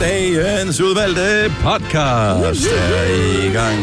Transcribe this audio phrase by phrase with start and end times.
[0.00, 3.78] Dagens udvalgte podcast er i gang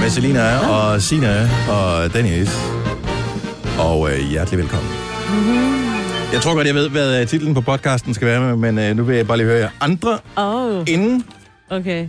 [0.00, 2.50] med Selina og Sina og Dennis.
[3.78, 4.90] Og øh, hjertelig velkommen.
[6.32, 9.02] Jeg tror godt, jeg ved, hvad øh, titlen på podcasten skal være, men øh, nu
[9.02, 11.24] vil jeg bare lige høre jer andre oh, inden.
[11.70, 12.08] okay.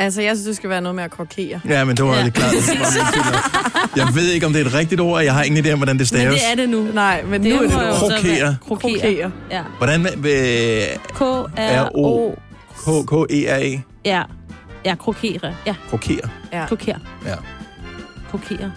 [0.00, 1.60] Altså, jeg synes, det skal være noget med at krokere.
[1.68, 2.28] Ja, men det var Ja.
[2.30, 2.52] klart.
[2.52, 3.34] det titel.
[3.96, 5.78] Jeg ved ikke, om det er et rigtigt ord, og jeg har ingen idé om,
[5.78, 6.34] hvordan det Men staves.
[6.34, 6.82] det er det nu.
[6.94, 8.56] Nej, men Det nu er det Krokere.
[8.68, 9.00] Krokere.
[9.00, 9.30] Krokere.
[9.50, 9.62] Ja.
[9.78, 10.82] Hvordan vil
[11.14, 12.34] K-R-O.
[12.76, 13.80] K-K-E-R-E?
[14.04, 14.22] Ja.
[14.84, 15.54] Ja, krokere.
[15.66, 16.28] Ja, Krokere.
[16.52, 16.66] Ja.
[16.66, 16.98] krokere.
[17.26, 17.34] Ja.
[18.30, 18.72] Krokere.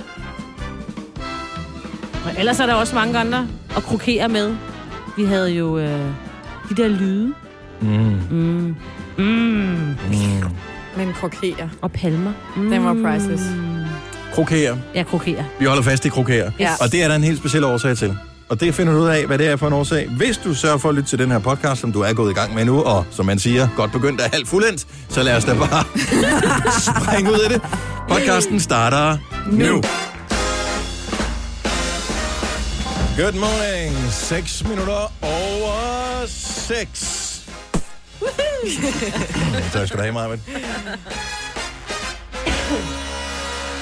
[2.26, 4.55] Og ellers er der også mange andre at krokere med.
[5.18, 5.99] Vi havde jo øh,
[6.70, 7.34] de der lyde.
[7.82, 7.88] Mm.
[8.32, 8.76] Mm.
[9.18, 9.26] Mm.
[9.27, 9.96] Mm.
[10.98, 11.70] Men krokere.
[11.82, 12.32] Og palmer.
[12.58, 12.70] Mm.
[12.70, 13.44] Den var priceless.
[14.34, 14.78] Krokere.
[14.96, 15.46] Ja, krokere.
[15.60, 16.52] Vi holder fast i krokere.
[16.60, 16.72] Ja.
[16.82, 18.18] Og det er der en helt speciel årsag til.
[18.50, 20.10] Og det finder du ud af, hvad det er for en årsag.
[20.10, 22.34] Hvis du sørger for at lytte til den her podcast, som du er gået i
[22.34, 25.46] gang med nu, og som man siger, godt begyndt er halvt fuldendt, så lad os
[25.46, 25.84] da bare
[27.04, 27.62] springe ud af det.
[28.10, 29.18] Podcasten starter
[29.52, 29.82] nu.
[33.18, 34.12] Good morning.
[34.12, 37.32] 6 minutter over 6.
[39.74, 40.41] tak skal du have, Marvind.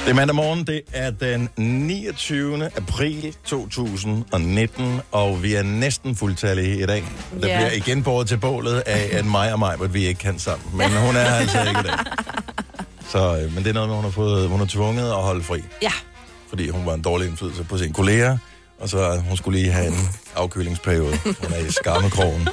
[0.06, 2.66] Det er mandag morgen, det er den 29.
[2.78, 7.04] april 2019, og vi er næsten fuldtallige i dag.
[7.42, 7.58] Der Ja.
[7.58, 10.78] bliver igen båret til bålet af, at mig og mig, at vi ikke kan sammen.
[10.78, 11.98] Men hun er altså ikke i dag.
[13.10, 15.44] Så, øh, men det er noget med, hun har fået, hun er tvunget at holde
[15.44, 15.92] fri, Ja.
[16.50, 18.38] fordi hun var en dårlig indflydelse på sine kolleger,
[18.82, 21.18] og så hun skulle lige have en afkølingsperiode.
[21.24, 22.48] Hun er i skammekrogen.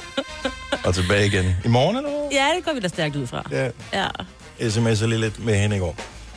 [0.85, 2.27] Og tilbage igen i morgen, eller hvad?
[2.31, 3.43] Ja, det går vi da stærkt ud fra.
[3.51, 4.07] Ja, Ja.
[4.69, 5.95] sms'er lige lidt med hende i går.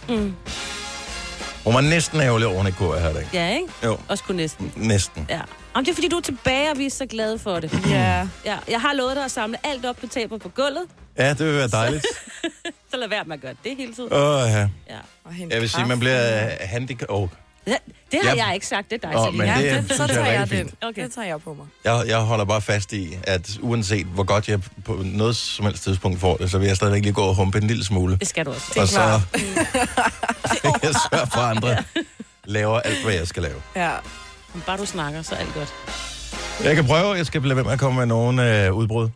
[0.09, 0.35] Mm.
[1.65, 3.29] Hun var næsten ærgerlig over, at hun ikke kunne være her i dag.
[3.35, 3.67] Ja, ikke?
[3.85, 4.73] Jo, Også kun næsten.
[4.77, 5.27] næsten.
[5.31, 5.41] Ja.
[5.75, 7.81] Jamen, det er fordi, du er tilbage, og vi er så glade for det.
[7.91, 8.29] Ja.
[8.45, 10.83] Ja, jeg har lovet dig at samle alt op på taber på gulvet,
[11.19, 12.07] Ja, det vil være dejligt.
[12.91, 14.13] så lad være med at gøre det hele tiden.
[14.13, 14.59] Åh, ja.
[14.61, 14.69] Ja.
[15.25, 17.07] Og hente Jeg vil sige, man bliver handicap...
[17.11, 17.29] Oh.
[17.67, 17.77] Ja,
[18.13, 18.45] Det har Ja.
[18.47, 19.45] jeg ikke sagt, det er dig, Selina.
[19.47, 20.67] men det Ja, er- det, så jeg er tager jeg rigtig den.
[20.69, 20.85] fint.
[20.85, 21.03] Okay.
[21.05, 21.67] Det tager jeg på mig.
[21.85, 25.83] Jeg, jeg holder bare fast i, at uanset hvor godt jeg på noget som helst
[25.85, 28.17] tidspunkt får det, så vil jeg stadigvæk lige gå og humpe en lille smule.
[28.19, 28.81] Det skal du også.
[28.81, 29.21] Og så klart.
[29.33, 29.43] vil
[30.83, 31.77] jeg sørge for, andre
[32.45, 33.63] laver alt, hvad jeg skal lave.
[33.77, 33.91] Ja.
[34.55, 35.75] Men Bare du snakker, så er alt godt.
[36.65, 39.09] Jeg kan prøve, jeg skal lade være med at komme med nogen øh, udbrud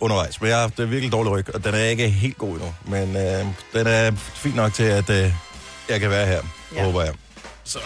[0.00, 0.40] undervejs.
[0.40, 2.74] Men jeg har haft øh, virkelig dårlig ryg, og den er ikke helt god endnu.
[2.84, 5.32] Men øh, den er fin nok til, at øh,
[5.88, 6.32] jeg kan være her,
[6.74, 6.78] ja.
[6.80, 6.84] Ja.
[6.84, 7.12] håber jeg.
[7.70, 7.78] Så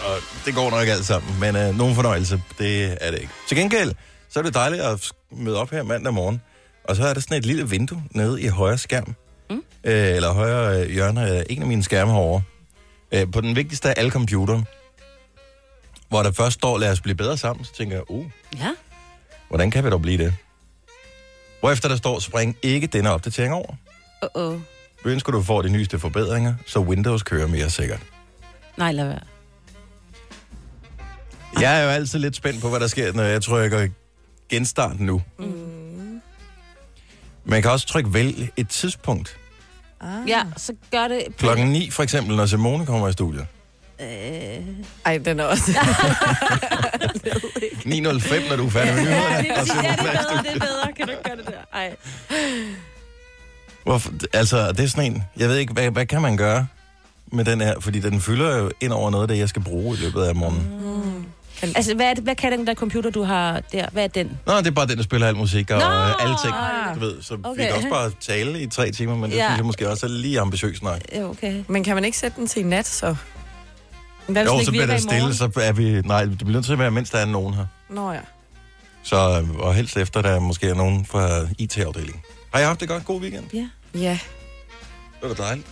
[0.45, 1.39] det går nok alt sammen.
[1.39, 3.33] Men øh, nogen fornøjelse, det er det ikke.
[3.47, 3.93] Til gengæld,
[4.29, 6.41] så er det dejligt at møde op her mandag morgen.
[6.83, 9.15] Og så er der sådan et lille vindue nede i højre skærm.
[9.49, 9.63] Mm.
[9.83, 12.41] Øh, eller højre øh, hjørne af en af mine skærme herovre.
[13.11, 14.63] Øh, på den vigtigste af alle computere.
[16.09, 17.65] Hvor der først står, lad os blive bedre sammen.
[17.65, 18.25] Så tænker jeg, uh,
[18.57, 18.71] Ja.
[19.47, 20.33] Hvordan kan vi dog blive det?
[21.59, 23.73] Hvorefter der står, spring ikke denne opdatering over.
[24.25, 24.59] Uh-oh.
[25.03, 27.99] Vi ønsker, du får de nyeste forbedringer, så Windows kører mere sikkert.
[28.77, 29.34] Nej, lad være.
[31.61, 33.87] Jeg er jo altid lidt spændt på, hvad der sker, når jeg trykker
[34.49, 35.21] genstart nu.
[35.39, 35.45] Mm.
[37.45, 39.37] Man kan også trykke vælg et tidspunkt.
[40.01, 40.29] Ah.
[40.29, 41.23] Ja, så gør det...
[41.37, 43.45] Klokken 9 for eksempel, når Simone kommer i studiet.
[44.01, 44.07] Øh,
[45.05, 45.71] Ej, den er også...
[47.85, 49.43] 9.05, når du er færdig med ja, nyhederne.
[49.43, 50.93] det er, ja, det er i bedre, det er bedre.
[50.97, 51.77] Kan du ikke gøre det der?
[51.79, 51.95] Ej.
[53.83, 54.11] Hvorfor?
[54.33, 55.23] Altså, det er sådan en...
[55.37, 56.67] Jeg ved ikke, hvad, hvad kan man gøre
[57.31, 57.79] med den her?
[57.79, 60.35] Fordi den fylder jo ind over noget af det, jeg skal bruge i løbet af
[60.35, 60.67] morgenen.
[60.81, 61.14] Mm.
[61.61, 63.85] Altså, hvad, er det, hvad kan den der computer, du har der?
[63.91, 64.39] Hvad er den?
[64.45, 65.85] Nå, det er bare den, der spiller al musik og Nå!
[66.19, 66.53] Alle ting.
[66.55, 66.95] Ah.
[66.95, 67.61] Du ved, så okay.
[67.61, 69.47] vi kan også bare tale i tre timer, men det Ja.
[69.47, 70.99] synes jeg måske også er lige ambitiøst nok.
[71.23, 71.63] Okay.
[71.67, 73.15] Men kan man ikke sætte den til i nat, så?
[74.27, 74.99] Hvad Jo, så bliver i morgen?
[75.01, 76.01] stille, så er vi...
[76.01, 77.65] Nej, det bliver nødt til at være, mens der er nogen her.
[77.89, 78.19] Nå ja.
[79.03, 82.21] Så, øh, og helst efter, der måske er nogen fra IT-afdelingen.
[82.53, 83.05] Har jeg haft det godt?
[83.05, 83.43] God weekend?
[83.53, 83.67] Ja.
[83.99, 84.19] Ja.
[85.21, 85.67] Det var dejligt.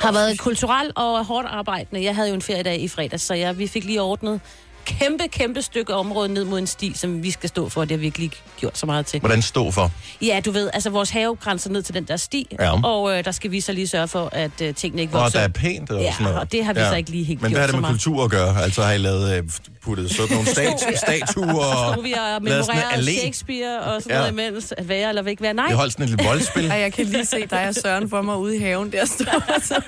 [0.00, 2.04] Har været kulturelt og hårdt arbejdende.
[2.04, 4.40] Jeg havde jo en feriedag i fredags, så jeg, vi fik lige ordnet
[4.88, 7.80] kæmpe, kæmpe stykke område ned mod en sti, som vi skal stå for.
[7.80, 9.20] Det har vi ikke lige gjort så meget til.
[9.20, 9.90] Hvordan stå for?
[10.22, 12.82] Ja, du ved, altså vores have grænser ned til den der sti, Ja.
[12.84, 15.38] og øh, der skal vi så lige sørge for, at øh, tingene ikke Og vokser.
[15.38, 16.38] der er pænt og ja, sådan noget.
[16.38, 17.92] og det har vi så ikke lige helt Men gjort hvad er det med meget.
[17.92, 18.62] kultur at gøre?
[18.62, 19.42] Altså har I lavet, øh,
[19.82, 23.16] puttet sådan nogle stat, statuer og Stod vi og memorerede?
[23.18, 24.30] Shakespeare og sådan Ja.
[24.30, 25.54] noget imens, at være eller ikke være.
[25.54, 26.66] Nej, Vi holdt sådan et lille voldspil.
[26.70, 29.60] Ej, jeg kan lige se dig og Søren for mig ude i haven der står.
[29.62, 29.80] Så.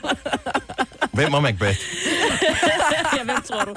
[1.13, 1.79] Hvem var Macbeth?
[3.17, 3.75] ja, hvem tror du?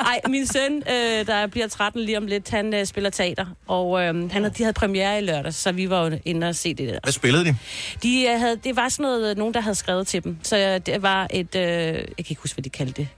[0.00, 4.02] Ej, min søn, øh, der bliver 13 lige om lidt, han øh, spiller teater, og
[4.02, 6.88] øh, han, de havde premiere i lørdag, så vi var jo inde og se det
[6.88, 6.98] der.
[7.02, 7.56] Hvad spillede de?
[8.02, 10.80] De øh, havde, det var sådan noget, nogen der havde skrevet til dem, så øh,
[10.86, 13.08] det var et, øh, jeg kan ikke huske, hvad de kaldte det.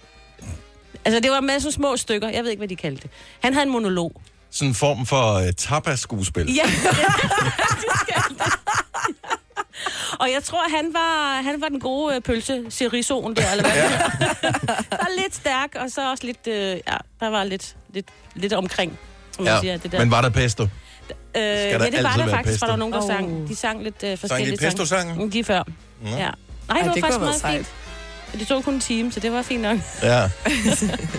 [1.05, 3.11] Altså, det var en masse små stykker, jeg ved ikke, hvad de kaldte det.
[3.41, 4.23] Han havde en monolog.
[4.51, 6.55] Sådan en form for uh, tapas-skuespil.
[6.55, 6.77] Ja, det
[8.29, 8.70] det.
[10.21, 13.77] Og jeg tror, han var, han var den gode øh, pølse, Cerison der, eller hvad
[13.83, 13.89] ja.
[14.91, 18.53] Der var lidt stærk, og så også lidt, øh, ja, der var lidt, lidt, lidt
[18.53, 18.99] omkring,
[19.37, 19.77] som man siger.
[19.77, 19.99] Det der.
[19.99, 20.63] Men var der pesto?
[20.63, 20.69] øh,
[21.35, 22.67] ja, det var der faktisk, pesto?
[22.67, 23.07] var der nogen, der Oh.
[23.07, 23.49] sang.
[23.49, 25.19] De sang lidt øh, forskellige pesto-sangen?
[25.25, 25.63] Mm, Lige før,
[26.03, 26.11] Nå.
[26.11, 26.17] ja.
[26.17, 26.29] Nej,
[26.69, 27.67] Ej, det var det faktisk meget været
[28.33, 28.41] fint.
[28.41, 29.79] Det tog kun en time, så det var fint nok.
[30.03, 30.31] Ja.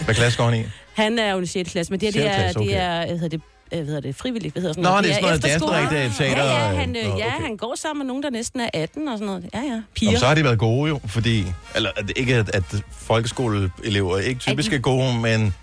[0.06, 0.64] Hvad klasse går han i?
[0.94, 1.72] Han er jo i 6.
[1.72, 2.70] klasse, men det, her, det, er, klasse, okay.
[2.70, 5.04] det er, hvad hedder det, øh, hvad hedder det, frivilligt, hvad hedder sådan Nå, noget.
[5.04, 5.16] det er
[5.60, 6.44] sådan noget dansk teater.
[6.44, 7.46] Ja, ja, han, øh, Nå, ja, okay.
[7.46, 9.50] han går sammen med nogen, der næsten er 18 og sådan noget.
[9.54, 10.10] Ja, ja, piger.
[10.12, 11.46] Jamen, så har de været gode jo, fordi...
[11.76, 15.54] Eller at ikke, at, at folkeskoleelever ikke typisk er gode, men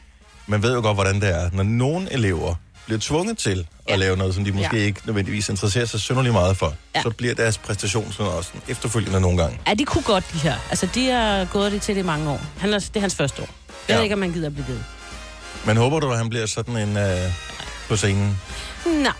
[0.46, 1.50] man ved jo godt, hvordan det er.
[1.52, 2.54] Når nogle elever
[2.86, 3.96] bliver tvunget til at Ja.
[3.96, 4.82] lave noget, som de måske Ja.
[4.84, 7.02] ikke nødvendigvis interesserer sig synderligt meget for, Ja.
[7.02, 9.58] så bliver deres præstation sådan også efterfølgende nogle gange.
[9.68, 10.54] Ja, de kunne godt, de her.
[10.70, 12.40] Altså, de har gået det til det i mange år.
[12.58, 13.46] Han er, det er hans første år.
[13.68, 13.94] Jeg Ja.
[13.96, 14.78] ved ikke, om man gider at blive ved.
[15.66, 17.32] Men håber du, at han bliver sådan en øh,
[17.88, 18.40] på scenen?
[18.86, 19.12] Nej,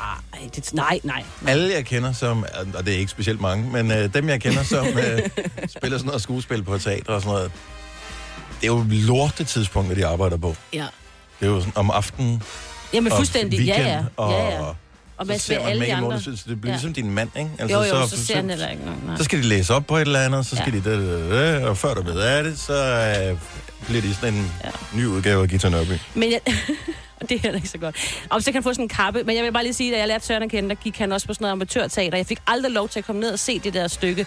[0.57, 1.25] det, nej, nej.
[1.47, 2.45] Alle, jeg kender, som,
[2.75, 5.21] og det er ikke specielt mange, men øh, dem, jeg kender, som øh,
[5.69, 7.51] spiller sådan noget skuespil på teater og sådan noget,
[8.61, 10.57] det er jo lorte tidspunkter, de arbejder på.
[10.73, 10.87] Ja.
[11.41, 12.43] Det er jo sådan om aftenen
[12.93, 13.59] Jamen, fuldstændig.
[13.59, 14.03] weekend, ja, ja.
[14.17, 14.61] og, ja, ja.
[15.17, 16.21] Og så man ser ser man alle de andre.
[16.21, 16.77] så det bliver Ja.
[16.77, 17.51] ligesom din mand, ikke?
[17.73, 18.83] Jo, jo, så, ser han heller ikke.
[19.07, 19.17] Nej.
[19.17, 20.81] så skal de læse op på et eller andet, så skal Ja.
[20.81, 22.75] de det, det, det, og før du ved af det, så
[23.33, 23.39] øh,
[23.87, 24.71] bliver de sådan en Ja.
[24.95, 25.93] ny udgave af Gita Nørby.
[26.15, 26.41] Men jeg,
[27.21, 27.97] og det er heller ikke så godt.
[28.31, 29.23] Og så kan han få sådan en kappe.
[29.25, 31.13] Men jeg vil bare lige sige, at jeg lærte Søren at kende, der gik han
[31.13, 32.17] også på sådan noget amatørteater.
[32.17, 34.27] Jeg fik aldrig lov til at komme ned og se det der stykke.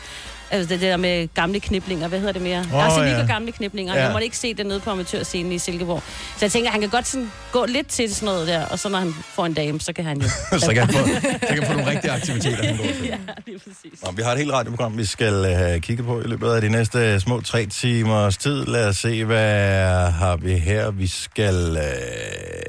[0.52, 2.08] Altså det der med gamle kniblinger.
[2.08, 2.60] Hvad hedder det mere?
[2.60, 3.26] Åh, Oh, altså ja.
[3.26, 3.96] gamle kniblinger.
[3.96, 4.04] Ja.
[4.04, 6.04] Jeg måtte ikke se det nede på amatørscenen i Silkeborg.
[6.38, 8.66] Så jeg tænker, at han kan godt sådan gå lidt til sådan noget der.
[8.66, 10.28] Og så når han får en dame, så kan han jo...
[10.60, 11.08] så kan han få,
[11.48, 13.06] så kan få nogle rigtige aktiviteter, han går til.
[13.12, 14.04] ja, lige præcis.
[14.04, 16.70] Nå, vi har et helt radioprogram, vi skal have kigget på i løbet af de
[16.70, 18.66] næste små tre timers tid.
[18.66, 20.92] Lad os se, hvad har vi her.
[20.92, 21.78] Vi skal...
[21.78, 22.61] Øh...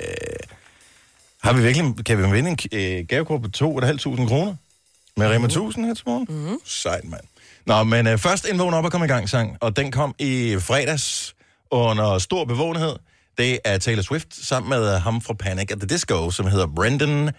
[1.53, 2.05] Har vi virkelig...
[2.07, 4.55] Kan vi vinde en øh, gavekort på 2.500 kroner?
[5.17, 6.27] Med Rema 1000 her til morgen?
[6.31, 6.59] Mm.
[6.65, 7.21] Sejt, mand.
[7.67, 10.15] Nå, men øh, først en vågn op og kom i gang sang, og den kom
[10.19, 11.35] i fredags
[11.71, 12.97] under stor bevågenhed.
[13.39, 17.31] Det er Taylor Swift sammen med ham fra Panic at the Disco, som hedder Brendan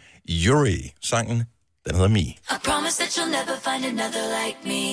[0.50, 0.90] Urie.
[1.02, 1.44] Sangen,
[1.88, 2.20] den hedder Me.
[2.20, 4.84] I promise that you'll never find another like me.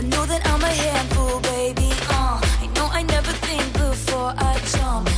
[0.00, 1.90] I know that I'm a handful, baby.
[2.16, 5.17] Uh, I know I never think before I jump.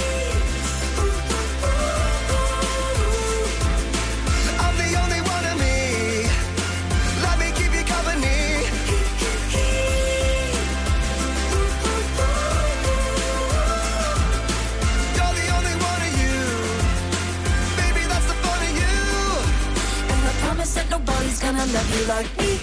[21.93, 22.57] you like me.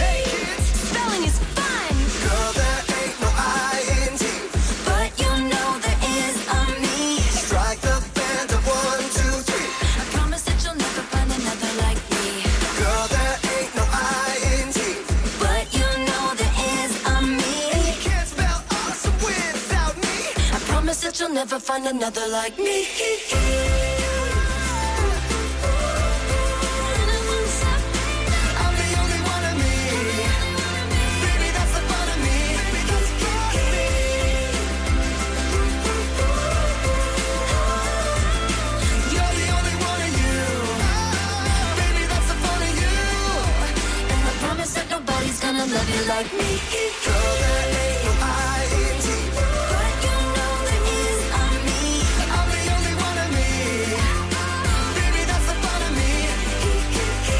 [0.00, 4.24] Hey kids, Spelling is fun, girl, there ain't no I in T.
[4.84, 7.20] but you know there is a me.
[7.44, 9.68] Strike the band of one, two, three.
[10.00, 12.44] I promise that you'll never find another like me.
[12.80, 14.78] Girl, there ain't no I in T.
[15.40, 17.16] But you know there is a
[17.88, 20.16] You can't spell awesome without me.
[20.56, 23.73] I promise that you'll never find another like me.
[45.66, 46.60] gonna love you like me.
[47.04, 47.14] But
[50.04, 50.52] you know
[51.40, 51.80] on me.
[52.36, 53.48] I'm the only one of me.
[54.96, 55.46] Baby, that's
[55.88, 56.12] of me.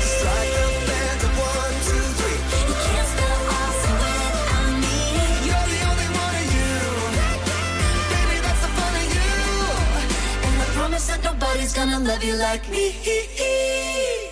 [0.08, 2.40] Strike the band one, two, three.
[2.68, 3.08] You can't
[4.84, 4.96] me.
[5.48, 6.72] You're the only one of you.
[8.12, 9.32] Baby, that's the fun of you.
[10.46, 12.84] And I promise that nobody's gonna love you like me.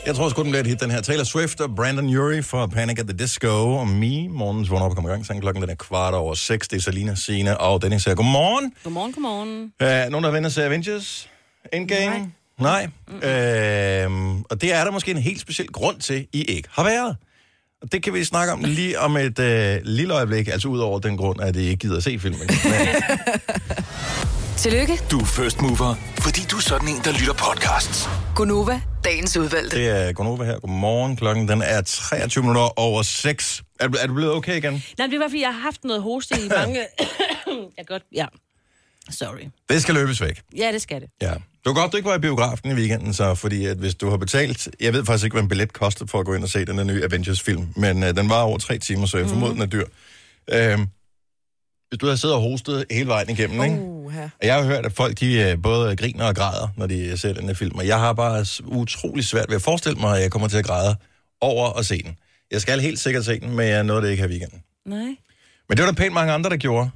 [0.06, 1.00] Jeg tror sgu, den bliver et hit, den her.
[1.00, 4.28] Taylor Swift og Brandon Urie fra Panic at the Disco og Me.
[4.28, 5.26] Morgens vågner op og kommer i gang.
[5.26, 6.68] Sangen klokken den er kvart over seks.
[6.68, 8.14] Det er Salina, Sina og Dennis her.
[8.14, 8.72] Godmorgen.
[8.84, 9.72] Godmorgen, godmorgen.
[9.82, 11.28] Uh, nogen, der vender sig Avengers
[11.72, 12.32] Endgame?
[12.58, 12.88] Nej.
[13.08, 14.06] Nej.
[14.06, 17.16] Uh, og det er der måske en helt speciel grund til, I ikke har været.
[17.82, 20.98] Og det kan vi snakke om lige om et uh, lille øjeblik, altså ud over
[20.98, 22.40] den grund, at I ikke gider at se filmen.
[22.64, 22.88] Men,
[24.62, 28.08] Tillykke, Du er first mover, fordi du er sådan en, der lytter podcasts.
[28.36, 29.76] Gunova, dagens udvalgte.
[29.76, 30.58] det er Gunova her.
[30.60, 31.16] Godmorgen.
[31.16, 33.62] Klokken den er 23 minutter over 6.
[33.80, 34.84] Er, du- er du blevet okay igen?
[34.98, 36.78] Nej, det var, fordi jeg har haft noget hoste i mange...
[37.78, 38.02] jeg godt...
[38.14, 38.26] Ja.
[39.10, 39.40] Sorry.
[39.68, 40.40] Det skal løbes væk.
[40.56, 41.08] Ja, det skal det.
[41.22, 41.30] Ja.
[41.34, 44.10] Det var godt, du ikke var i biografen i weekenden, så, fordi at hvis du
[44.10, 44.68] har betalt...
[44.80, 46.76] Jeg ved faktisk ikke, hvad en billet kostede for at gå ind og se den
[46.76, 49.66] her nye Avengers-film, men øh, den var over tre timer, så jeg formoder, den er
[49.66, 49.84] dyr.
[50.52, 50.78] Øh,
[51.92, 53.76] hvis du har siddet og hostet hele vejen igennem, ikke?
[53.76, 54.28] Uh, her.
[54.40, 57.32] Og Jeg har hørt, at folk de øh, både griner og græder, når de ser
[57.32, 60.30] den her film, og jeg har bare utrolig svært ved at forestille mig, at jeg
[60.30, 60.96] kommer til at græde
[61.40, 62.16] over at se den.
[62.50, 64.62] Jeg skal helt sikkert se den, men jeg nåede det ikke her weekenden.
[64.86, 65.16] Nej.
[65.68, 66.90] Men det var der pænt mange andre, der gjorde.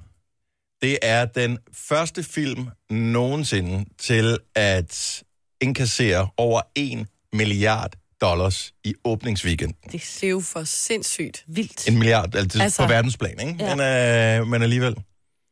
[0.82, 5.22] Det er den første film nogensinde til at
[5.60, 9.74] inkassere over 1 milliard dollars i åbningsweekend.
[9.84, 11.88] Det Det er er jo for sindssygt, vildt.
[11.88, 13.64] En milliard, altså, altså på verdensplan, ikke?
[13.64, 13.74] Ja.
[13.74, 14.96] Men, øh, men alligevel.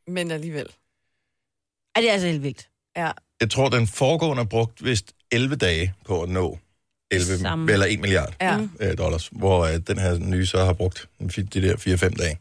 [0.09, 0.67] men alligevel.
[1.97, 2.69] Ej, det er altså helt vildt.
[2.97, 3.11] Ja.
[3.41, 6.59] Jeg tror, den foregående har brugt vist 11 dage på at nå
[7.11, 7.73] 11, Samme.
[7.73, 8.59] eller 1 milliard Ja.
[8.81, 12.39] Øh, dollars, hvor øh, den her nye så har brugt de der 4-5 dage.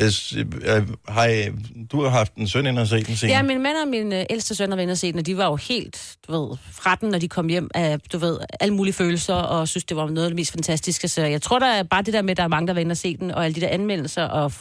[0.00, 1.48] S- øh, har I,
[1.92, 3.32] du har haft en søn ind og set den scene?
[3.32, 5.26] Ja, min mand og min øh, ældste søn har været inde og set den, og
[5.26, 8.38] de var jo helt, du ved, fra den, når de kom hjem af, du ved,
[8.60, 11.08] alle mulige følelser, og synes, det var noget af det mest fantastiske.
[11.08, 12.80] Så jeg tror, der er bare det der med, at der er mange, der var
[12.80, 14.52] inde og se den, og alle de der anmeldelser, og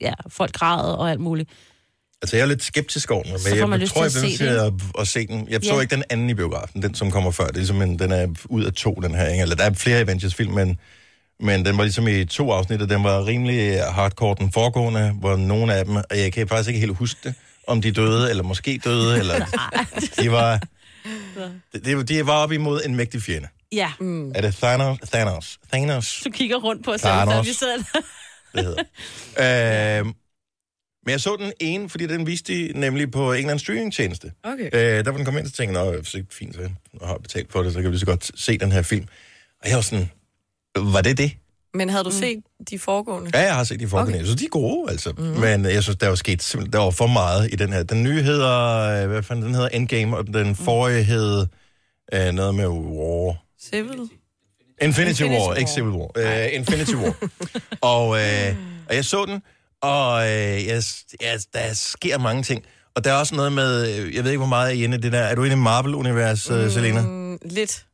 [0.00, 1.50] ja, folk græder og alt muligt.
[2.22, 4.44] Altså, jeg er lidt skeptisk over den, men jeg, tror, jeg bliver nødt se til
[4.44, 5.46] at, at se den.
[5.50, 5.80] Jeg så Ja.
[5.80, 7.44] ikke den anden i biografen, den som kommer før.
[7.46, 9.28] Det er ligesom en, den er ud af to, den her.
[9.28, 9.42] Ikke?
[9.42, 10.78] Eller der er flere Avengers-film, men,
[11.40, 15.36] men den var ligesom i to afsnit, og den var rimelig hardcore den foregående, hvor
[15.36, 17.34] nogle af dem, og jeg kan faktisk ikke helt huske det,
[17.66, 19.34] om de døde, eller måske døde, eller
[20.22, 20.60] de var...
[21.72, 23.48] Det, det, de var op imod en mægtig fjende.
[23.72, 24.30] Ja, Mm.
[24.34, 24.98] Er det Thanos?
[25.12, 25.58] Thanos?
[25.72, 26.22] Thanos?
[26.24, 28.00] du kigger rundt på os, selv, vi sidder der.
[28.54, 30.00] det hedder.
[30.00, 30.06] øh,
[31.04, 34.32] men jeg så den ene, fordi den viste de nemlig på en eller anden streamingtjeneste.
[34.42, 34.70] Okay.
[34.72, 36.70] Øh, der var den kom ind, og tænkte, jeg, så fint, så jeg
[37.04, 39.06] har betalt for det, så kan vi lige så godt se den her film.
[39.62, 40.10] Og jeg var sådan,
[40.76, 41.32] var det det?
[41.74, 43.30] Men havde du set de foregående?
[43.34, 44.12] Ja, jeg har set de foregående.
[44.12, 44.18] Okay.
[44.18, 45.12] Jeg synes, de er gode, altså.
[45.18, 45.40] Mm-hmm.
[45.40, 47.82] Men jeg synes, der var sket simpelthen, der var for meget i den her.
[47.82, 51.46] Den nye hedder, øh, hvad fanden, den hedder Endgame, og den forrige hed
[52.14, 53.36] øh, noget med War.
[53.62, 54.10] Civil?
[54.82, 55.54] Infinity, Infinity War, War.
[55.54, 56.10] ikke Civil War.
[56.18, 57.14] Uh, Infinity War.
[57.94, 58.56] og, øh,
[58.88, 59.42] og jeg så den,
[59.82, 60.82] og øh, jeg,
[61.20, 62.64] jeg, der sker mange ting.
[62.94, 64.96] Og der er også noget med, øh, jeg ved ikke, hvor meget er I inde
[64.96, 65.18] i det der.
[65.18, 66.70] Er du inde i Marvel-univers, mm.
[66.70, 67.00] Selena?
[67.00, 67.86] Mm, lidt.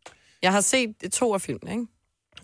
[0.43, 1.87] Jeg har set to af filmene, ikke?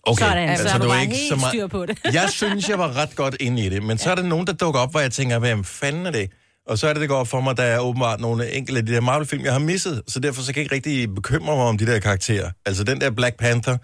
[0.07, 1.49] Okay, Sådan, altså, så er du bare ikke så meget...
[1.53, 1.99] styr på det.
[2.15, 4.53] Jeg synes, jeg var ret godt inde i det, men så er der nogen, der
[4.53, 6.31] dukker op, hvor jeg tænker, hvem fanden er det?
[6.67, 8.87] Og så er det, det går op for mig, der er åbenbart nogle enkelte af
[8.87, 11.65] de der Marvel-film, jeg har misset, så derfor så kan jeg ikke rigtig bekymre mig
[11.65, 12.51] om de der karakterer.
[12.67, 13.77] Altså den der Black Panther...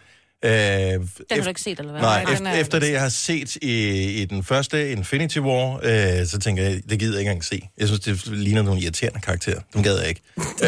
[0.45, 2.01] Øh, Den har du ikke set, eller hvad?
[2.03, 3.89] Nej, Nej, efter, er- det, jeg har set i,
[4.23, 7.69] i den første Infinity War, øh, så tænker jeg, det gider jeg ikke engang se.
[7.79, 9.61] Jeg synes, det ligner nogle irriterende karakterer.
[9.75, 10.21] Dem gad jeg ikke.
[10.39, 10.67] øh,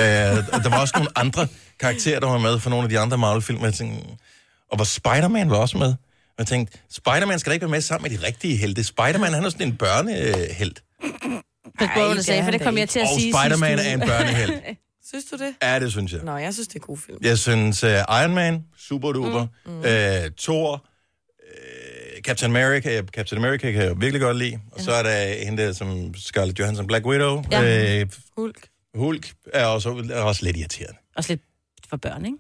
[0.65, 1.47] der var også nogle andre
[1.81, 3.65] karakterer, der var med for nogle af de andre Marvel-film.
[3.65, 4.09] Jeg tænkte,
[4.71, 5.89] og hvor Spider-Man var også med.
[5.89, 8.85] Og jeg tænkte, Spider-Man skal da ikke være med sammen med de rigtige helte.
[8.85, 10.83] Spider-Man, han er sådan en børnehelt.
[11.79, 13.91] Hvad Ej, du det sagde, for det kom jeg til at Og sige Spider-Man sidste
[13.91, 14.63] er en børnehelt.
[15.09, 15.55] Synes du det?
[15.63, 16.21] Ja, det synes jeg.
[16.23, 17.19] Nå, jeg synes, det er gode film.
[17.23, 19.47] Jeg synes, uh, Iron Man, super duper.
[19.67, 19.73] Mm.
[19.73, 19.79] Mm.
[19.79, 24.59] Uh, Thor, uh, Captain America, Captain America kan jeg virkelig godt lide.
[24.73, 27.43] Og så er der hende der, som Scarlett Johansson, Black Widow.
[27.53, 28.03] Ja.
[28.03, 28.69] Uh, Hulk.
[28.95, 30.99] Hulk er også, er også lidt irriterende.
[31.17, 31.43] Også lidt
[31.89, 32.39] for børn, ikke?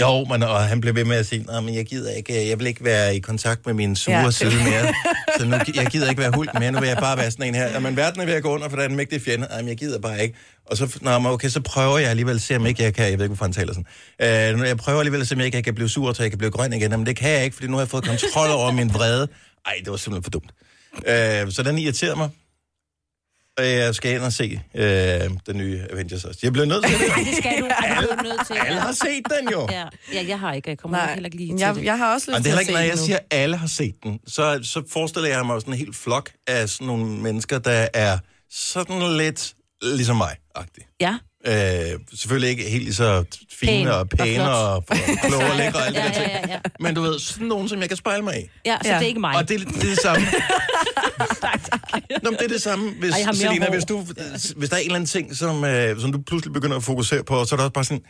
[0.00, 2.58] Jo, men og han blev ved med at sige, "Nå, men jeg gider ikke, jeg
[2.58, 4.30] vil ikke være i kontakt med min sure Ja.
[4.30, 4.94] side mere.
[5.38, 7.54] Så nu, jeg gider ikke være hulk mere, nu vil jeg bare være sådan en
[7.54, 7.68] her.
[7.68, 9.46] Jamen, verden er ved at gå under, for der er en mægtig fjende.
[9.52, 10.34] Jamen, jeg gider bare ikke.
[10.66, 13.04] Og så, nå, men okay, så prøver jeg alligevel at se, om ikke jeg kan,
[13.10, 14.60] jeg ved ikke, hvorfor han taler sådan.
[14.62, 16.38] Øh, jeg prøver alligevel at se, om jeg ikke kan blive sur, så jeg kan
[16.38, 16.90] blive grøn igen.
[16.90, 19.28] Men det kan jeg ikke, fordi nu har jeg fået kontrol over min vrede.
[19.66, 20.50] Ej, det var simpelthen for dumt.
[21.46, 22.28] Øh, så den irriterer mig.
[23.58, 24.82] Og jeg skal ind og se øh,
[25.46, 26.40] den nye Avengers også.
[26.42, 27.08] Jeg bliver nødt til det.
[27.16, 27.66] Ej, det skal du.
[27.66, 28.54] Ej, det er du nødt til.
[28.66, 29.66] Alle har set den jo.
[29.70, 30.70] Ja, ja jeg har ikke.
[30.70, 31.84] Jeg kommer Nej, heller ikke lige til jeg, det.
[31.84, 33.04] jeg har også lyst til er heller at ikke, se når den jeg nu.
[33.04, 36.30] siger, at alle har set den, så, så forestiller jeg mig sådan en helt flok
[36.46, 38.18] af sådan nogle mennesker, der er
[38.50, 40.84] sådan lidt ligesom mig, agtig.
[41.00, 41.18] Ja.
[41.46, 43.24] Øh, selvfølgelig ikke helt lige så
[43.60, 44.84] fine Pæn og pæne og, og
[45.28, 46.26] kloge og lækre og de Ja, der ting.
[46.26, 46.58] ja, ja, ja.
[46.80, 48.50] Men du ved, sådan nogen, som jeg kan spejle mig i.
[48.66, 48.94] Ja, så Ja.
[48.94, 49.36] det er ikke mig.
[49.36, 50.26] Og det, det er det samme.
[52.22, 54.06] Nå, men det er det samme, hvis, Ej, Selina, hvis, du,
[54.56, 57.24] hvis der er en eller anden ting, som, øh, som du pludselig begynder at fokusere
[57.24, 58.02] på, så er det også bare sådan,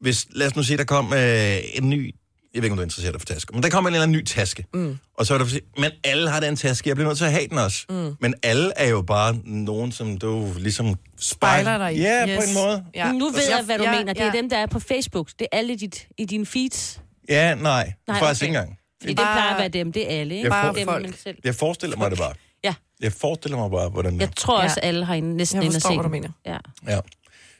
[0.00, 2.14] hvis, lad os nu sige, der kom øh, en ny,
[2.54, 4.16] jeg ved ikke, om du er interesseret for tasker, men der kom en eller anden
[4.18, 4.64] ny taske.
[4.74, 4.98] Mm.
[5.18, 5.46] Og så er der,
[5.80, 7.84] men alle har den taske, jeg bliver nødt til at have den også.
[7.88, 8.14] Mm.
[8.20, 12.00] Men alle er jo bare nogen, som du ligesom Spejler dig i.
[12.00, 12.36] Ja, Yes.
[12.36, 12.84] på en måde.
[12.94, 13.12] Ja.
[13.12, 14.12] Nu ved jeg, hvad du Ja, mener.
[14.12, 14.32] Det er ja.
[14.32, 15.28] dem, der er på Facebook.
[15.38, 17.00] Det er alle i, dit, i dine feeds.
[17.28, 18.46] Ja, nej, Nej, faktisk okay.
[18.48, 18.78] ikke engang.
[19.00, 19.92] Fordi det Bare- plejer at være dem.
[19.92, 20.44] Det er alle, ikke?
[20.44, 21.18] Jeg Bare dem, folk.
[21.22, 21.38] selv.
[21.44, 22.32] Jeg forestiller mig det bare.
[22.64, 24.88] Ja, Jeg forestiller mig bare, hvordan det jeg tror også, Ja.
[24.88, 26.28] alle har en- næsten Jeg inde at forstår, se hvad du mener.
[26.46, 26.56] Ja.
[26.88, 27.00] Ja.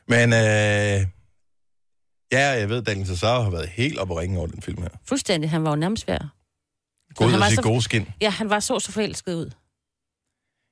[0.08, 1.06] Men øh,
[2.32, 4.88] ja, jeg ved, Daniel Cesar har været helt op og ringe over den film her.
[5.04, 5.50] Fuldstændig.
[5.50, 6.26] Han var jo nærmest værd.
[7.14, 8.08] Gå ud sige så- gode skin.
[8.20, 9.50] Ja, han var så så forelsket ud.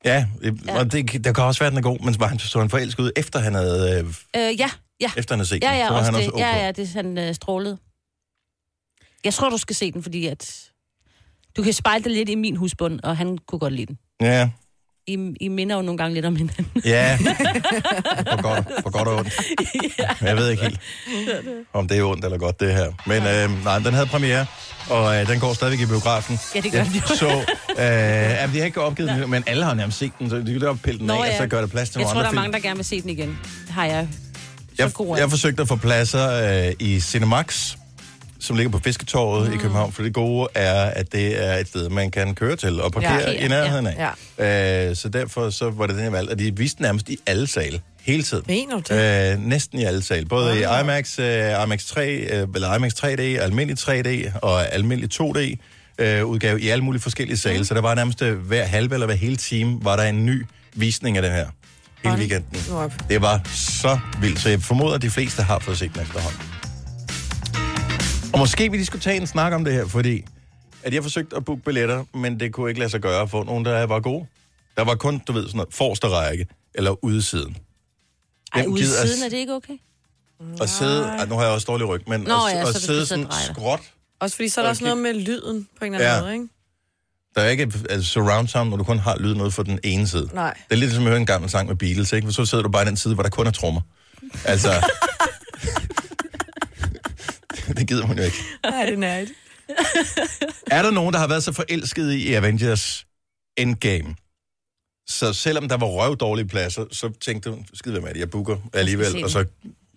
[0.05, 0.27] Ja,
[0.67, 0.79] ja.
[0.79, 2.71] og det, der kan også være, at den er god, men var han så han
[2.71, 4.05] forelsket ud, efter han havde, øh,
[4.37, 5.11] Øh, ja, ja.
[5.17, 5.77] efter han havde set Ja, den.
[5.79, 6.33] ja, så var også han det.
[6.33, 6.57] også Ja, ok.
[6.63, 7.79] ja, det er han øh, strålede.
[9.25, 10.71] Jeg tror, du skal se den, fordi at...
[11.57, 13.99] Du kan spejle dig lidt i min husbund, og han kunne godt lide den.
[14.21, 14.51] Ja,
[15.11, 16.67] I, I minder jo nogle gange lidt om hinanden.
[16.85, 17.17] ja.
[17.17, 19.41] for, godt, for godt og ondt.
[20.21, 20.81] Men jeg ved ikke helt,
[21.73, 22.87] om det er ondt eller godt, det her.
[23.07, 24.47] Men øh, nej, den havde premiere,
[24.91, 26.39] og øh, den går stadigvæk i biografen.
[26.55, 27.17] Ja, det gør Jeg den jo.
[27.17, 27.29] Så,
[27.71, 30.45] øh, jamen, de har ikke opgivet den, men alle har nærmest set den, så de
[30.53, 31.39] kan godt pille den Nå, af, og ja.
[31.39, 32.53] så gør det plads til Jeg nogle tror, der andre er film.
[32.53, 33.39] mange, der gerne vil se den igen.
[33.71, 34.09] Har jeg.
[34.79, 37.75] Jeg, er jeg forsøgte at få pladser øh, i Cinemax,
[38.41, 39.55] som ligger på Fisketorvet mm.
[39.55, 42.81] i København, for det gode er, at det er et sted, man kan køre til
[42.81, 44.13] og parkere Ja, i nærheden af.
[44.39, 44.89] ja.
[44.89, 47.47] Øh, så derfor så var det den, jeg valgte, og de viste nærmest i alle
[47.47, 48.45] sale, hele tiden.
[48.49, 49.33] Mener du det?
[49.33, 50.27] Øh, næsten i alle sal.
[50.27, 55.57] Både i IMAX, øh, IMAX 3, øh, eller IMAX 3D, almindelig 3D og almindelig 2D
[55.99, 57.59] øh, udgave i alle mulige forskellige sale.
[57.59, 57.65] Mm.
[57.65, 60.47] Så der var nærmest øh, hver halve eller hver hele time, var der en ny
[60.75, 61.47] visning af den her.
[62.05, 62.63] Hele weekenden.
[63.09, 66.41] Det var så vildt, så jeg formoder, at de fleste har fået set den efterhånden.
[68.33, 70.25] Og måske vi lige skulle tage en snak om det her, fordi
[70.83, 73.43] at jeg forsøgte at booke billetter, men det kunne ikke lade sig gøre at få
[73.45, 74.27] nogen, der var gode.
[74.77, 77.57] Der var kun, du ved, sådan noget forreste række, eller udesiden.
[78.55, 79.75] Ej, Hvem gider at- siden er det ikke okay?
[80.61, 82.73] Og sidde, ej, nu har jeg også dårlig ryg, men Nå, at, ja, at så
[82.73, 83.55] du sidde sådan og dreje dig.
[83.55, 83.81] skråt.
[84.21, 86.23] Også fordi så er der også noget med lyden på en eller anden Ja.
[86.23, 86.49] måde, ikke?
[87.35, 90.09] Der er ikke altså, surround sound, når du kun har lyd noget for den ene
[90.09, 90.31] side.
[90.35, 90.55] Nej.
[90.69, 92.33] Det er lidt som at høre en gammel sang med Beatles, ikke?
[92.33, 93.81] Så sidder du bare i den side, hvor der kun er trommer.
[94.45, 94.69] Altså...
[97.79, 98.37] det gider man jo ikke.
[98.65, 99.29] Nej, det er nært.
[100.71, 103.07] Er der nogen, der har været så forelsket i Avengers
[103.57, 104.15] Endgame?
[105.09, 108.57] Så selvom der var røvdårlige pladser, så tænkte du, skid være med det, jeg booker
[108.73, 109.45] alligevel, og så,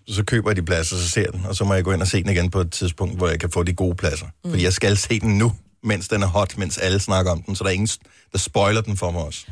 [0.07, 2.07] så køber jeg de pladser, så ser den, og så må jeg gå ind og
[2.07, 4.25] se den igen på et tidspunkt, hvor jeg kan få de gode pladser.
[4.43, 4.49] Mm.
[4.49, 7.55] Fordi jeg skal se den nu, mens den er hot, mens alle snakker om den,
[7.55, 7.89] så der er ingen,
[8.31, 9.45] der spoiler den for mig også.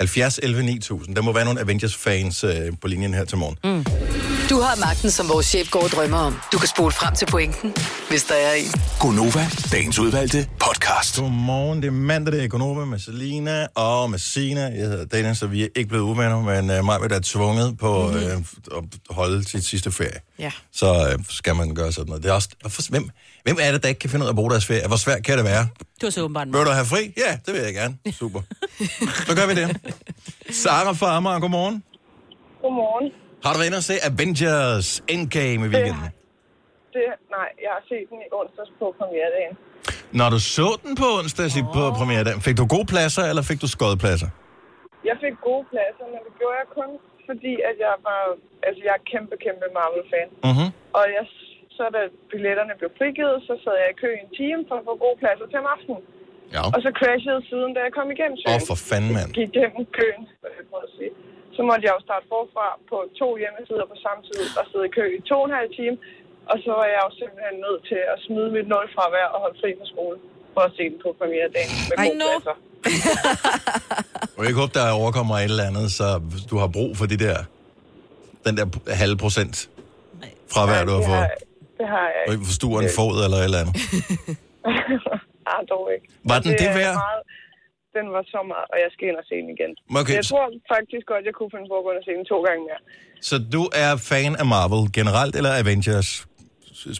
[0.00, 1.16] 70 11 9000.
[1.16, 3.56] Der må være nogle Avengers-fans øh, på linjen her til morgen.
[3.64, 3.84] Mm.
[4.50, 6.38] Du har magten, som vores chef går og drømmer om.
[6.52, 7.74] Du kan spole frem til pointen,
[8.10, 8.66] hvis der er en.
[9.00, 11.16] Gonova, dagens udvalgte podcast.
[11.16, 14.60] Godmorgen, det er mandag, det er Økonomer med Selina og med Sina.
[14.60, 18.06] Jeg hedder Dennis, så vi er ikke blevet uvenner, men uh, mig er tvunget på
[18.06, 18.26] mm-hmm.
[18.26, 18.32] øh,
[18.72, 20.20] at holde sit sidste ferie.
[20.38, 20.50] Ja.
[20.72, 22.22] Så øh, skal man gøre sådan noget.
[22.22, 23.10] Det er også, hvorfor- hvem,
[23.44, 24.86] hvem er det, der ikke kan finde ud af at bruge deres ferie?
[24.86, 25.68] Hvor svært kan det være?
[25.78, 27.12] Det var så åbenbart Vil du have fri?
[27.16, 27.96] Ja, det vil jeg gerne.
[28.12, 28.40] Super.
[29.26, 29.76] Så gør vi det.
[30.62, 31.76] Sara fra Amager, godmorgen.
[32.62, 33.06] Godmorgen.
[33.44, 36.08] Har du været inde og se Avengers Endgame i weekenden?
[36.94, 39.54] Det, nej, jeg har set den i onsdags på premieredagen.
[40.20, 41.66] Når du så den på onsdag oh.
[41.76, 44.30] på premieredagen, fik du gode pladser, eller fik du skåret pladser?
[45.10, 46.90] Jeg fik gode pladser, men det gjorde jeg kun,
[47.28, 48.22] fordi at jeg var...
[48.66, 50.28] Altså, jeg er kæmpe, kæmpe Marvel-fan.
[50.50, 50.68] Mhm.
[50.98, 51.24] Og jeg,
[51.76, 52.00] så da
[52.32, 55.18] billetterne blev frigivet, så sad jeg i kø i en time for at få gode
[55.22, 56.02] pladser til om aftenen.
[56.54, 56.62] Ja.
[56.74, 59.28] Og så crashede siden, da jeg kom igennem Åh, oh, for fanden, mand.
[59.38, 60.50] gik gennem køen, hvad
[60.84, 61.12] jeg sige.
[61.56, 64.92] Så måtte jeg jo starte forfra på to hjemmesider på samme tid og sidde i
[64.98, 65.96] kø i to og en halv time.
[66.50, 69.38] Og så var jeg jo simpelthen nødt til at smide mit nul fra hver og
[69.44, 70.16] holde fri fra skole
[70.54, 72.56] for at se den på premieredagen med Ej, gode pladser.
[74.38, 76.06] Og jeg håber, der overkommer et eller andet, så
[76.50, 77.36] du har brug for de der,
[78.46, 78.66] den der
[79.02, 79.56] halve procent
[80.52, 81.26] fra hver, du har det, fået.
[81.78, 82.32] det har jeg Og ikke.
[82.34, 83.74] ikke forstuer en fod eller et eller andet.
[85.54, 86.06] ah, dog ikke.
[86.30, 86.96] Var den det er værd?
[87.06, 87.22] Meget,
[87.98, 89.72] den var så meget, og jeg skal ind og se den igen.
[90.00, 92.26] Okay, jeg tror faktisk godt, jeg kunne finde på at gå ind og se den
[92.32, 92.80] to gange mere.
[93.28, 96.10] Så du er fan af Marvel generelt, eller Avengers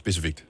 [0.03, 0.41] specifikt?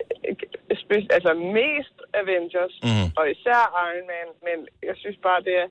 [0.82, 3.06] Spe- altså mest Avengers, mm.
[3.18, 4.56] og især Iron Man, men
[4.88, 5.68] jeg synes bare, det er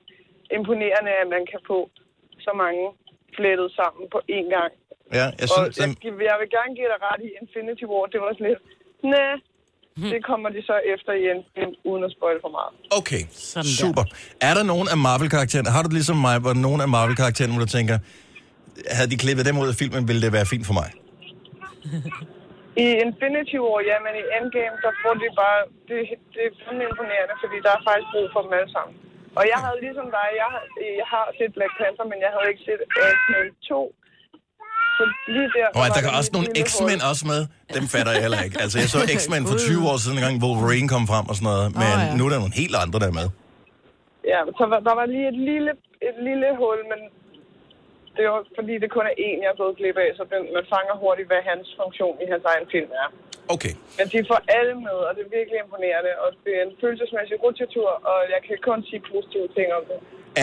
[0.56, 1.78] imponerende, at man kan få
[2.46, 2.84] så mange
[3.36, 4.72] flettet sammen på én gang.
[5.18, 8.04] Ja, jeg Og synes, jeg, den, jeg vil gerne give dig ret i Infinity War,
[8.14, 8.62] det var sådan lidt,
[9.06, 9.34] Mhm.
[10.14, 12.72] Det kommer de så efter i Endgame, uden at spoil for meget.
[13.00, 13.82] okay, Sådan der.
[13.84, 14.04] super.
[14.48, 17.62] Er der nogen af Marvel-karaktererne, har du det ligesom mig, hvor nogen af Marvel-karaktererne, hvor
[17.66, 17.96] du tænker,
[18.96, 20.88] havde de klippet dem ud af filmen, ville det være fint for mig?
[22.84, 25.58] I Infinity War, ja, men i Endgame, der får de bare...
[25.88, 25.96] Det,
[26.34, 28.94] det er fandme imponerende, fordi der er faktisk brug for dem alle sammen.
[29.38, 30.66] Og jeg havde ligesom dig, jeg, har-
[31.00, 33.80] jeg har set Black Panther, men jeg havde ikke set Ant-Man 2.
[34.98, 35.66] så lige der...
[35.78, 36.48] Og at der er også nogle.
[36.66, 37.40] X-Men også med.
[37.76, 38.56] Dem fatter jeg heller ikke.
[38.64, 41.48] Altså, jeg så X-Men for 20 år siden, en gang Wolverine kom frem og sådan
[41.52, 41.66] noget.
[41.80, 42.16] Men Åh, ja.
[42.18, 43.28] nu er der nogle helt andre, der er med.
[44.32, 45.72] Ja, så var, der var lige et lille,
[46.08, 47.00] et lille hul, men
[48.14, 50.42] det er jo fordi, det kun er én, jeg er gået glip af, så den,
[50.56, 53.08] man fanger hurtigt, hvad hans funktion i hans egen film er.
[53.54, 53.72] Okay.
[53.98, 57.36] Men de får alle med, og det er virkelig imponerende, og det er en følelsesmæssig
[57.44, 59.98] rutsjetur, og jeg kan kun sige positive ting om det.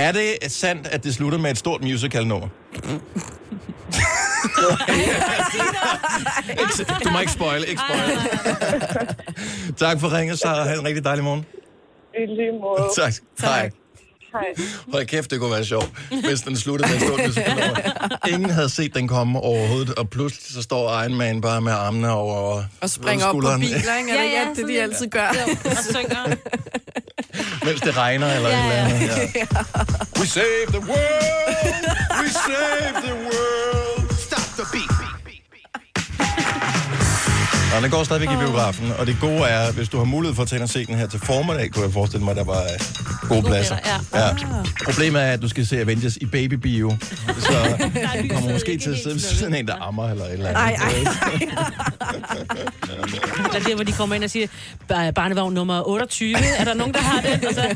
[0.05, 0.29] Er det
[0.63, 2.49] sandt, at det slutter med et stort musical-nummer?
[7.03, 8.17] Du må ikke spoil, ikke spoil.
[9.87, 11.45] tak for ringet, så Ha' en rigtig dejlig morgen.
[12.17, 12.89] I lige måde.
[13.03, 13.13] Tak.
[13.41, 13.69] Hej.
[14.31, 14.41] Hej.
[14.93, 15.89] Hold kæft, det kunne være sjovt,
[16.27, 17.75] hvis den sluttede med et stort musical-nummer.
[18.27, 22.11] Ingen havde set den komme overhovedet, og pludselig så står Iron Man bare med armene
[22.11, 24.11] over Og springer op på biler, ikke?
[24.11, 25.27] Er det ikke alt det, de altid gør?
[25.65, 26.35] Og synger.
[27.65, 28.85] mens det regner eller Ja, et eller ja.
[28.85, 29.35] andet.
[29.35, 29.45] Ja.
[30.19, 31.85] We save the world!
[32.21, 34.04] We save the world!
[37.75, 40.43] Og den går stadigvæk i biografen, og det gode er, hvis du har mulighed for
[40.43, 42.43] at tage ind og se den her til formiddag, kunne jeg forestille mig, at der
[42.43, 43.75] var øh, gode pladser.
[43.75, 44.53] billetter, Ja.
[44.85, 46.95] Problemet er, at du skal se Avengers i babybio,
[47.39, 47.77] så
[48.33, 50.61] kommer måske til at sidde ved siden af en, der ammer eller et eller andet.
[50.61, 50.93] Ej, ej.
[53.45, 54.47] Eller der, hvor de kommer ind og siger,
[54.87, 57.45] "Bar- barnevogn nummer 28, er der nogen, der har den?
[57.47, 57.75] Og så...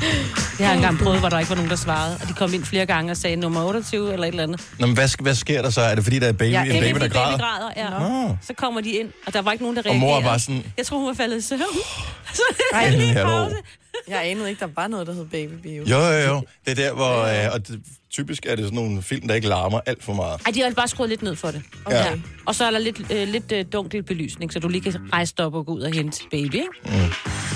[0.00, 2.18] Det har jeg engang prøvet, hvor der ikke var nogen, der svarede.
[2.22, 4.60] Og de kom ind flere gange og sagde nummer 28 eller et eller andet.
[4.78, 5.80] Nå, men hvad, sk- hvad sker der så?
[5.80, 7.38] Er det fordi, der er baby, Ja, en Det er baby, der fordi græder?
[7.38, 8.08] græder, ja.
[8.08, 8.36] Nå.
[8.42, 10.00] Så kommer de ind, og der var ikke nogen, der Og reagerede.
[10.06, 11.60] mor er bare sådan, Jeg tror, hun var faldet i søvn.
[12.34, 12.42] Så
[12.74, 13.28] Ej, lige hallo.
[13.30, 13.56] pause.
[14.08, 15.84] Jeg anede ikke, der var noget, der hed Baby Bio.
[15.86, 16.42] jo, jo, jo.
[16.64, 17.22] Det er der, hvor...
[17.22, 20.40] Øh, og det, typisk er det sådan nogle film, der ikke larmer alt for meget.
[20.46, 21.62] Ej, de har bare skruet lidt ned for det.
[21.84, 21.96] Okay.
[21.96, 22.12] Ja.
[22.46, 25.34] Og så er der lidt, øh, lidt øh, dunkel belysning, så du lige kan rejse
[25.38, 26.66] op og gå ud og hente baby, ikke?
[26.84, 26.90] Mm.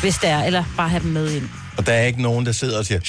[0.01, 1.49] Hvis der er, eller bare have dem med ind.
[1.79, 3.01] Og der er ikke nogen, der sidder og siger,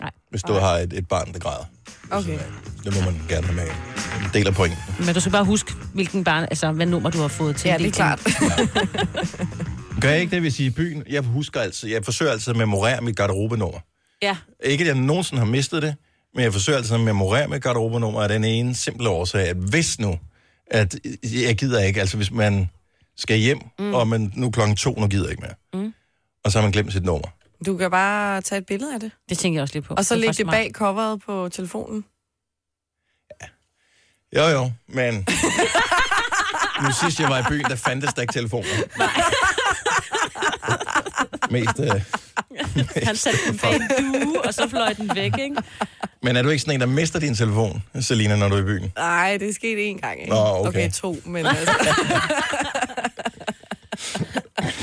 [0.00, 0.10] Nej.
[0.30, 1.64] hvis du har et, et barn, der græder.
[2.10, 2.38] Okay.
[2.84, 3.66] Det må man gerne have med.
[4.24, 4.78] En del af pointen.
[5.06, 7.68] Men du skal bare huske, hvilken barn, altså, hvad nummer du har fået til.
[7.68, 8.20] Ja, det er klart.
[10.00, 11.02] Gør jeg ikke det, hvis I er i byen?
[11.08, 13.78] Jeg husker altid, jeg forsøger altid at memorere mit garderobenummer.
[14.22, 15.94] Ja, Ikke, at jeg nogensinde har mistet det,
[16.34, 19.98] men jeg forsøger altid at memorere mit garderobenummer af den ene simple årsag, at hvis
[19.98, 20.18] nu,
[20.66, 22.70] at jeg gider ikke, altså hvis man
[23.16, 23.94] skal hjem, mm.
[23.94, 25.82] og man nu klokken to, nu gider jeg ikke mere.
[25.82, 25.94] Mm.
[26.44, 27.28] Og så har man glemt sit nummer.
[27.66, 29.10] Du kan bare tage et billede af det.
[29.28, 29.94] det tænker jeg også lidt på.
[29.94, 32.04] Og så lægge det bag coveret på telefonen.
[34.36, 35.14] Jo, jo, men...
[36.82, 38.68] nu sidst jeg var i byen, der fandtes der ikke telefoner.
[41.50, 42.00] Mest, øh,
[43.04, 45.56] Han satte den bag en due, og så fløj den væk, ikke?
[46.22, 48.64] men er du ikke sådan en, der mister din telefon, Selina, når du er i
[48.64, 48.92] byen?
[48.96, 50.30] Nej, det er sket én gang, ikke?
[50.30, 50.68] Nå, okay.
[50.68, 51.70] okay to, men altså,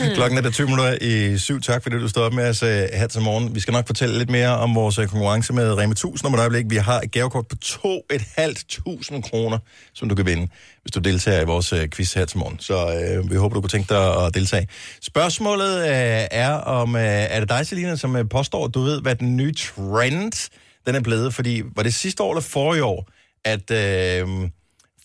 [0.09, 0.15] Øh.
[0.15, 1.61] Klokken er der 20 minutter i syv.
[1.61, 3.55] Tak fordi du stod op med os uh, her til morgen.
[3.55, 6.39] Vi skal nok fortælle lidt mere om vores uh, konkurrence med Rema 1000 om et
[6.39, 6.65] øjeblik.
[6.69, 9.57] Vi har et gavekort på 2.500 kroner,
[9.93, 10.47] som du kan vinde,
[10.81, 12.59] hvis du deltager i vores uh, quiz her til morgen.
[12.59, 12.85] Så
[13.21, 14.67] uh, vi håber, du kunne tænke dig at deltage.
[15.01, 15.87] Spørgsmålet uh,
[16.31, 19.37] er om, uh, er det dig, Selina, som uh, påstår, at du ved, hvad den
[19.37, 20.49] nye trend
[20.85, 21.33] den er blevet?
[21.33, 23.09] Fordi var det sidste år eller forrige år,
[23.45, 24.49] at uh,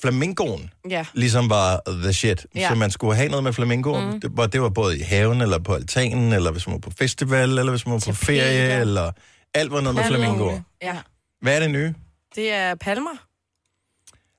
[0.04, 1.04] flamingoen ja.
[1.14, 2.46] ligesom var the shit.
[2.54, 2.68] Ja.
[2.68, 4.00] Så man skulle have noget med flamingo.
[4.00, 4.20] Mm.
[4.20, 6.90] Det, var, det var både i haven, eller på altanen, eller hvis man var på
[6.98, 8.24] festival, eller hvis man var på Tapeter.
[8.26, 9.12] ferie, eller
[9.54, 10.60] alt var noget med flamingoer.
[10.82, 10.96] Ja.
[11.42, 11.94] Hvad er det nye?
[12.34, 13.10] Det er palmer.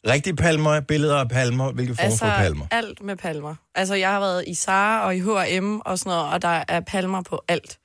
[0.08, 2.65] Rigtige palmer, billeder af palmer, hvilke form Altså for palmer?
[2.71, 3.56] alt med palmer.
[3.75, 6.80] Altså jeg har været i Zara og i H&M og sådan noget, og der er
[6.80, 7.78] palmer på alt.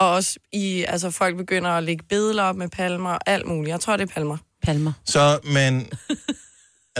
[0.00, 3.72] Og også i, altså folk begynder at lægge billeder op med palmer, alt muligt.
[3.72, 4.36] Jeg tror, det er palmer.
[4.62, 4.92] Palmer.
[5.04, 5.88] Så, men...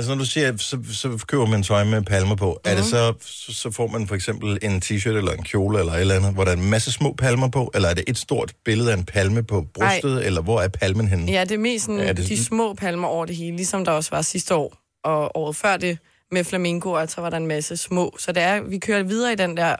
[0.00, 2.60] Altså, når du siger, så, så køber man tøj med palmer på.
[2.64, 2.70] Mm.
[2.70, 5.92] Er det så, så, så får man for eksempel en t-shirt eller en kjole eller
[5.92, 7.70] et eller andet, hvor der er en masse små palmer på?
[7.74, 10.12] Eller er det et stort billede af en palme på brystet?
[10.20, 10.26] Ej.
[10.26, 11.32] Eller hvor er palmen henne?
[11.32, 12.28] Ja, det er mest sådan, ja, det- det...
[12.28, 14.76] de små palmer over det hele, ligesom der også var sidste år.
[15.04, 15.98] Og året før det
[16.32, 18.16] med flamingo, og så var der en masse små.
[18.18, 19.76] Så det er, vi kører videre i den der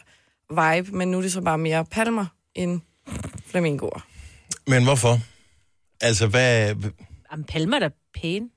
[0.51, 2.81] vibe, men nu er det så bare mere palmer end
[3.47, 4.07] flamingoer.
[4.67, 5.19] Men hvorfor?
[6.01, 6.75] Altså, hvad...
[7.33, 7.89] Jamen, palmer er da
[8.21, 8.49] pæne.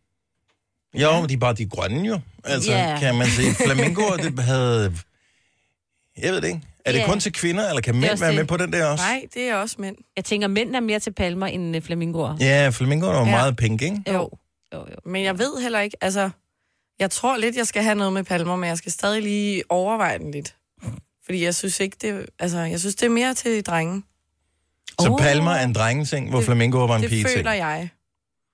[0.94, 2.20] Jo, men de er bare de grønne jo.
[2.44, 2.78] Altså, Ja.
[2.90, 3.00] yeah.
[3.00, 3.54] kan man sige.
[3.66, 4.94] Flamingoer, det havde...
[6.22, 6.62] Jeg ved det ikke.
[6.86, 7.06] Er det Ja.
[7.06, 8.38] kun til kvinder, eller kan Det mænd være det.
[8.38, 9.04] med på den der også?
[9.04, 9.96] Nej, det er også mænd.
[10.16, 12.38] Jeg tænker, mænd er mere til palmer end øh, flamingoer.
[12.40, 13.32] Ja, flamingoer er jo Ja.
[13.32, 14.04] meget pink, ikke?
[14.08, 14.14] Jo.
[14.74, 14.96] jo, jo.
[15.06, 16.30] Men jeg ved heller ikke, altså...
[17.00, 20.18] Jeg tror lidt, jeg skal have noget med palmer, men jeg skal stadig lige overveje
[20.20, 20.56] den lidt.
[21.26, 22.26] Fordi jeg synes ikke, det...
[22.40, 24.04] Altså, jeg synes, det er mere til drenge.
[25.02, 25.18] Så Åh.
[25.20, 27.38] palmer er en drengeting, hvor Det- flamingoer var en Det pigeting.
[27.38, 27.90] føler jeg.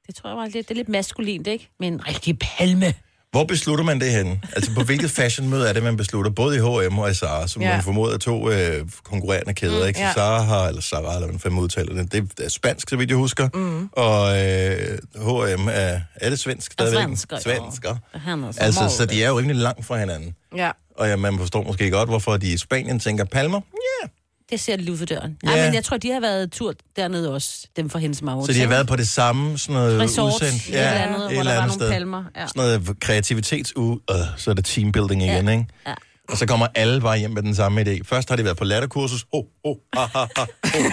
[0.09, 1.69] Det tror jeg var lidt, det er lidt maskulint, ikke?
[1.79, 2.93] Men en rigtig palme.
[3.31, 4.41] Hvor beslutter man det henne?
[4.55, 6.31] Altså, på hvilket fashionmøde er det, man beslutter?
[6.31, 7.73] Både i H&M og i Zara, som Ja.
[7.73, 9.99] man formoder er to øh, konkurrerende kæder, Mm, ikke?
[9.99, 10.13] Så ja.
[10.13, 13.17] Zara har, eller Zara, eller hvordan fanden udtaler det, det er spansk, så vidt jeg
[13.17, 13.49] husker.
[13.53, 13.89] Mm.
[13.91, 17.41] Og øh, H&M er, Er det svensk svensker, ja.
[17.41, 17.95] Svensker.
[18.13, 20.35] Er så Altså, meget så de er jo rimelig langt fra hinanden.
[20.55, 20.71] Ja.
[20.97, 23.61] Og ja, man forstår måske godt, hvorfor de i Spanien tænker palmer.
[24.03, 24.07] Ja.
[24.51, 25.37] Det ser lidt ud for døren.
[25.43, 25.51] Ja.
[25.55, 25.65] Ja.
[25.65, 28.47] men jeg tror, de har været tur dernede også, dem fra hendes Maurits.
[28.47, 30.67] Så de har været på det samme sådan noget Resort, udsendt.
[30.69, 32.47] et eller andet, hvor der var nogle palmer, ja.
[32.47, 35.51] Sådan noget kreativitetsuge, øh, så er det teambuilding igen, Ja.
[35.51, 35.65] ikke?
[35.87, 35.93] Ja.
[36.29, 37.99] Og så kommer alle bare hjem med den samme idé.
[38.05, 39.25] Først har de været på latterkursus.
[39.31, 40.91] Oh, oh, ha, ha, ha, oh, oh.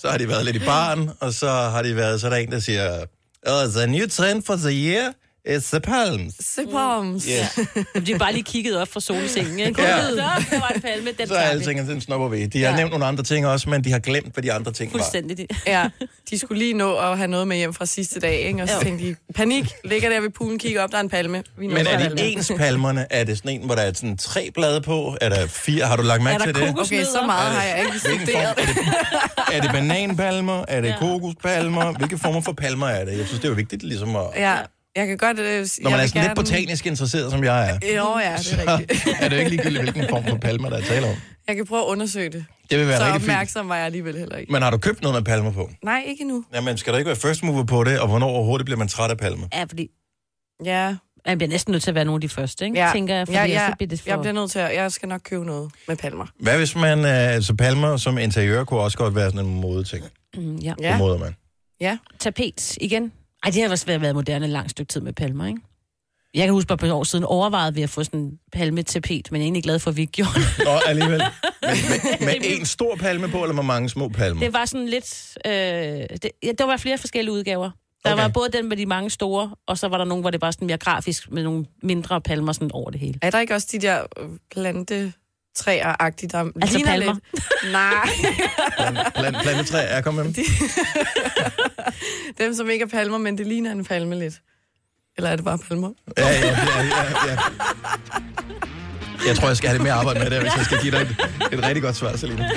[0.00, 2.36] Så har de været lidt i baren, og så har de været, så er der
[2.36, 3.04] en, der siger,
[3.46, 5.12] oh, the new trend for the year
[5.56, 6.34] is the palms.
[6.40, 7.24] Sipoms.
[7.24, 7.58] Yes.
[7.94, 9.58] Jamen, de har bare lige kigget op fra solsengen.
[9.58, 9.82] Ikke?
[9.82, 10.00] Ja.
[10.02, 11.64] Så, der var en palme, den Så er alle vi.
[11.64, 12.46] tingene, den snupper vi.
[12.46, 12.76] De har Ja.
[12.76, 14.98] nævnt nogle andre ting også, men de har glemt, hvad de andre ting var.
[14.98, 15.46] Fuldstændig.
[15.66, 15.88] Ja,
[16.30, 18.62] de skulle lige nå at have noget med hjem fra sidste dag, ikke?
[18.62, 18.80] og så Jo.
[18.80, 21.42] tænkte de, panik, ligger der ved poolen, kigger op, der er en palme.
[21.58, 22.16] Vi Men er palme.
[22.16, 23.06] det ens palmerne?
[23.10, 25.16] Er det sådan en, hvor der er sådan tre blade på?
[25.20, 25.84] Er der fire?
[25.86, 26.78] Har du lagt mærke Er der til det?
[26.80, 28.44] Okay, så meget har jeg ikke studeret.
[28.48, 28.76] er, det,
[29.56, 30.64] er det bananpalmer?
[30.68, 31.92] Er det kokospalmer?
[31.92, 33.18] Hvilke former for palmer er det?
[33.18, 34.22] Jeg synes, det er jo vigtigt ligesom at...
[34.36, 34.56] Ja,
[34.98, 35.38] jeg kan godt...
[35.38, 38.52] Øh, Når man jeg er sådan lidt botanisk interesseret, som jeg er, Jo, ja, det
[38.66, 39.06] er rigtigt.
[39.20, 41.14] er det jo ikke ligegyldigt, hvilken form for palmer, der er tale om.
[41.48, 42.44] Jeg kan prøve at undersøge det.
[42.70, 43.30] Det vil være Så rigtig fint.
[43.30, 44.52] opmærksom var jeg alligevel heller ikke.
[44.52, 45.70] Men har du købt noget med palmer på?
[45.84, 46.44] Nej, ikke endnu.
[46.54, 49.10] Jamen, skal der ikke være first mover på det, og hvornår overhovedet bliver man træt
[49.10, 49.46] af palmer?
[49.54, 49.88] Ja, fordi
[50.64, 52.78] Ja, man bliver næsten nødt til at være nogle af de første, ikke?
[52.78, 52.90] ja.
[52.92, 54.08] Tænker jeg, fordi ja, ja, så bliver det for...
[54.10, 54.74] jeg bliver nødt til at...
[54.74, 56.26] Jeg skal nok købe noget med palmer.
[56.40, 56.98] Hvad hvis man...
[56.98, 60.04] Øh, altså, palmer som interiør kunne også godt være sådan en modeting.
[60.36, 60.74] Mm, ja.
[60.82, 60.88] Ja.
[60.88, 61.36] Ja, moder man.
[61.80, 61.98] ja.
[62.18, 63.12] Tapet igen.
[63.44, 65.60] Ej, det har også været været moderne et langt stykke tid med palmer, ikke?
[66.34, 69.32] Jeg kan huske, at på et år siden overvejede vi at få sådan en palmetapet,
[69.32, 70.64] men jeg er egentlig glad for, at vi ikke gjorde det.
[70.64, 71.22] Nå, alligevel.
[71.62, 74.40] Men, med, med en stor palme på, eller med mange små palmer?
[74.42, 75.38] Det var sådan lidt...
[75.46, 77.70] Øh, det, ja, der var flere forskellige udgaver.
[78.04, 78.22] Der Okay.
[78.22, 80.50] var både den med de mange store, og så var der nogle, hvor det var
[80.50, 83.18] sådan mere grafisk, med nogle mindre palmer sådan over det hele.
[83.22, 84.28] Er der ikke også de der øh,
[85.64, 87.14] plantetræer-agtige, der Altså ligner palmer?
[87.32, 87.44] lidt?
[87.72, 88.08] Nej,
[88.76, 90.34] Plant, plant, plantetræ, er kom med dem.
[92.38, 94.34] dem som ikke er palmer, men det ligner en palme lidt.
[95.16, 95.90] Eller er det bare palmer?
[96.18, 97.38] Ja, ja, ja, ja, ja.
[99.26, 101.00] Jeg tror, jeg skal have lidt mere arbejde med det, hvis jeg skal give dig
[101.00, 101.16] et,
[101.52, 102.48] et rigtig godt svar, Selina.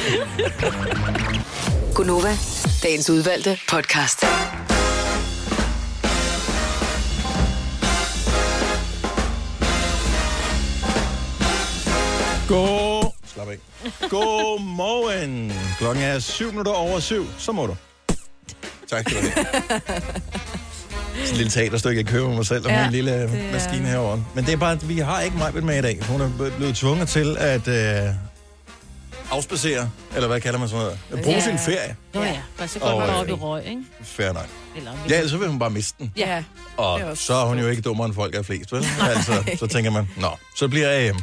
[1.96, 2.38] Gunova,
[2.84, 4.24] dagens udvalgte podcast.
[12.50, 12.81] God...
[13.52, 13.58] Af.
[14.10, 15.54] Godmorgen.
[15.78, 17.28] Klokken er syv minutter over syv.
[17.38, 17.76] Så må du.
[18.90, 19.46] Tak skal du have.
[21.12, 24.24] Sådan en lille teaterstykke, jeg køber mig selv, og Ja, en lille er- maskine herovre.
[24.36, 26.00] Men det er bare, at vi har ikke mig med i dag.
[26.08, 28.10] Hun er blevet tvunget til at øh,
[29.32, 31.24] afspacere, eller hvad kalder man sådan noget?
[31.24, 31.44] Bruge Ja.
[31.44, 31.96] sin ferie.
[32.14, 32.38] Nå ja,
[32.68, 33.82] så går man øh, op i røg, ikke?
[34.04, 34.46] Fair nok.
[35.10, 36.14] Ja, ellers så vil hun bare miste den.
[36.18, 36.44] Ja.
[36.78, 38.86] Og så er hun jo ikke dummere end folk er flest, vel?
[39.16, 41.16] altså, så tænker man, nå, så bliver jeg hjem.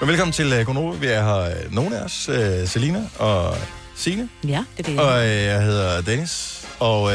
[0.00, 0.96] Men velkommen til uh, Gonova.
[0.96, 3.56] Vi er her uh, nogle af os, uh, Selina og
[3.96, 4.28] Signe.
[4.44, 5.00] ja, det er det.
[5.00, 6.64] Og uh, jeg hedder Dennis.
[6.78, 7.10] Og uh,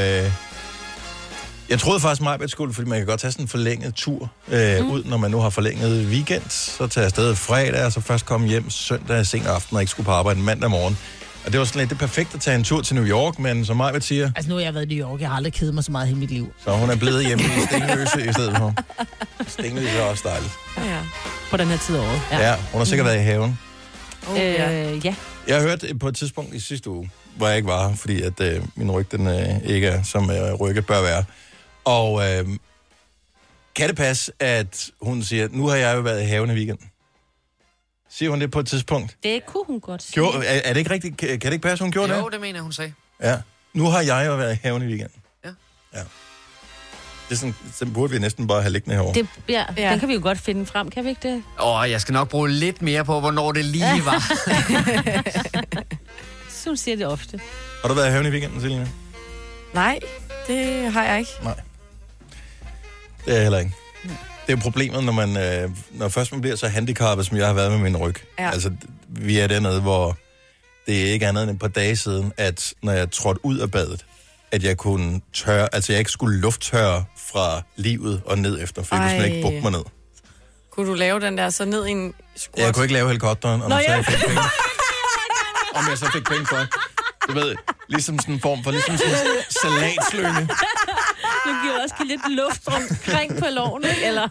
[1.69, 4.31] jeg troede faktisk mig, at skulle, fordi man kan godt tage sådan en forlænget tur
[4.47, 4.91] uh, mm.
[4.91, 6.43] ud, når man nu har forlænget weekend.
[6.49, 9.91] Så tager jeg afsted fredag, og så først komme hjem søndag sen aften, og ikke
[9.91, 10.97] skulle på arbejde mandag morgen.
[11.49, 13.65] Og det var sådan lidt det perfekte at tage en tur til New York, men
[13.65, 15.73] som mig siger, Altså nu har jeg været i New York, jeg har aldrig kedet
[15.73, 16.53] mig så meget i hele mit liv.
[16.63, 18.73] så hun er blevet hjemme i Stenløse i stedet for.
[19.47, 20.51] Stenløse er også dejligt.
[20.77, 20.99] ja.
[21.51, 22.21] På den her tid af året.
[22.31, 23.59] Ja, hun har sikkert været i haven.
[24.29, 24.91] Oh, ja.
[24.93, 25.15] Øh, ja.
[25.47, 28.41] Jeg har hørt på et tidspunkt i sidste uge, hvor jeg ikke var fordi at
[28.41, 31.23] øh, min ryg den, øh, ikke er, som øh, rygget bør være.
[31.85, 32.47] Og øh,
[33.75, 36.85] kan det passe, at hun siger, nu har jeg jo været i haven i weekenden?
[38.11, 39.17] Siger hun det på et tidspunkt?
[39.23, 40.13] Det kunne hun godt sige.
[40.13, 41.17] Gjorde, er, er det ikke rigtigt?
[41.17, 42.33] Kan, kan det ikke passe, hun gjorde Jo, det?
[42.33, 42.93] det mener jeg, hun sagde.
[43.23, 43.37] Ja.
[43.73, 45.21] Nu har jeg jo været i haven i weekenden.
[45.45, 45.49] Ja.
[45.93, 45.99] ja.
[47.29, 49.13] Det er sådan, den burde vi næsten bare have liggende herovre.
[49.13, 49.91] Det, ja, Ja.
[49.91, 51.43] den kan vi jo godt finde frem, kan vi ikke det?
[51.63, 54.19] Åh, jeg skal nok bruge lidt mere på, hvornår det lige var.
[56.49, 57.39] Så hun siger det ofte.
[57.81, 58.87] Har du været i haven i weekenden, Selina?
[59.73, 59.99] Nej,
[60.47, 61.31] det har jeg ikke.
[61.43, 61.59] Nej.
[63.25, 63.71] Det er jeg heller ikke.
[64.49, 67.53] Det er problemet, når, man, øh, når først man bliver så handicappet, som jeg har
[67.53, 68.15] været med min ryg.
[68.39, 68.51] Ja.
[68.51, 68.71] Altså,
[69.07, 70.17] vi er dernede, hvor
[70.87, 73.71] det er ikke andet end et par dage siden, at når jeg trådte ud af
[73.71, 74.05] badet,
[74.51, 78.95] at jeg kunne tørre, altså jeg ikke skulle lufttørre fra livet og ned efter, for
[78.95, 79.83] jeg kunne simpelthen ikke bukke mig ned.
[80.71, 82.65] Kunne du lave den der så ned i en squat?
[82.65, 83.97] Jeg kunne ikke lave helikopteren, om, Nå, jeg, så ja.
[83.97, 84.41] jeg fik penge.
[85.77, 86.57] om jeg så fik penge for.
[87.27, 87.55] Du ved,
[87.89, 90.49] ligesom sådan en form for, ligesom sådan en salatslynge.
[91.63, 94.27] Giver også give lidt luft omkring på loven, eller?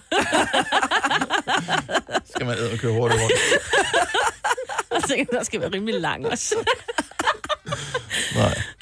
[2.34, 3.34] Skal man æde og køre hurtigt rundt.
[4.94, 6.54] Jeg tænker, der skal være rimelig lang også.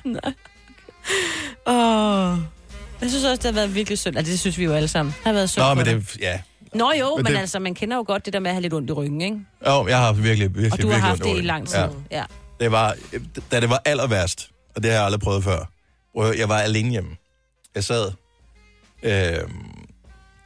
[0.05, 0.33] Nej.
[1.66, 2.38] Åh.
[3.01, 4.16] Jeg synes også, det har været virkelig synd.
[4.16, 5.12] Altså, det synes vi jo alle sammen.
[5.18, 6.40] Det har været synd Nå, men det, ja.
[6.75, 8.62] Nå jo, men men, det- altså, man kender jo godt det der med at have
[8.62, 9.38] lidt ondt i ryggen, ikke?
[9.66, 11.79] Jo, jeg har virkelig, virkelig, Og du har haft det i lang tid.
[11.79, 11.87] Ja.
[12.11, 12.25] Ja.
[12.61, 12.94] Det var,
[13.53, 15.59] da det var aller værst, og det har jeg aldrig prøvet før,
[16.38, 17.11] jeg var alene hjemme.
[17.75, 18.12] Jeg sad
[19.03, 19.39] Øh,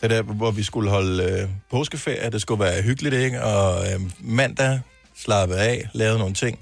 [0.03, 3.43] det der, hvor vi skulle holde øh, påskeferie, det skulle være hyggeligt, ikke?
[3.45, 4.81] Og øh, mandag
[5.17, 6.59] slappede af, lavede nogle ting.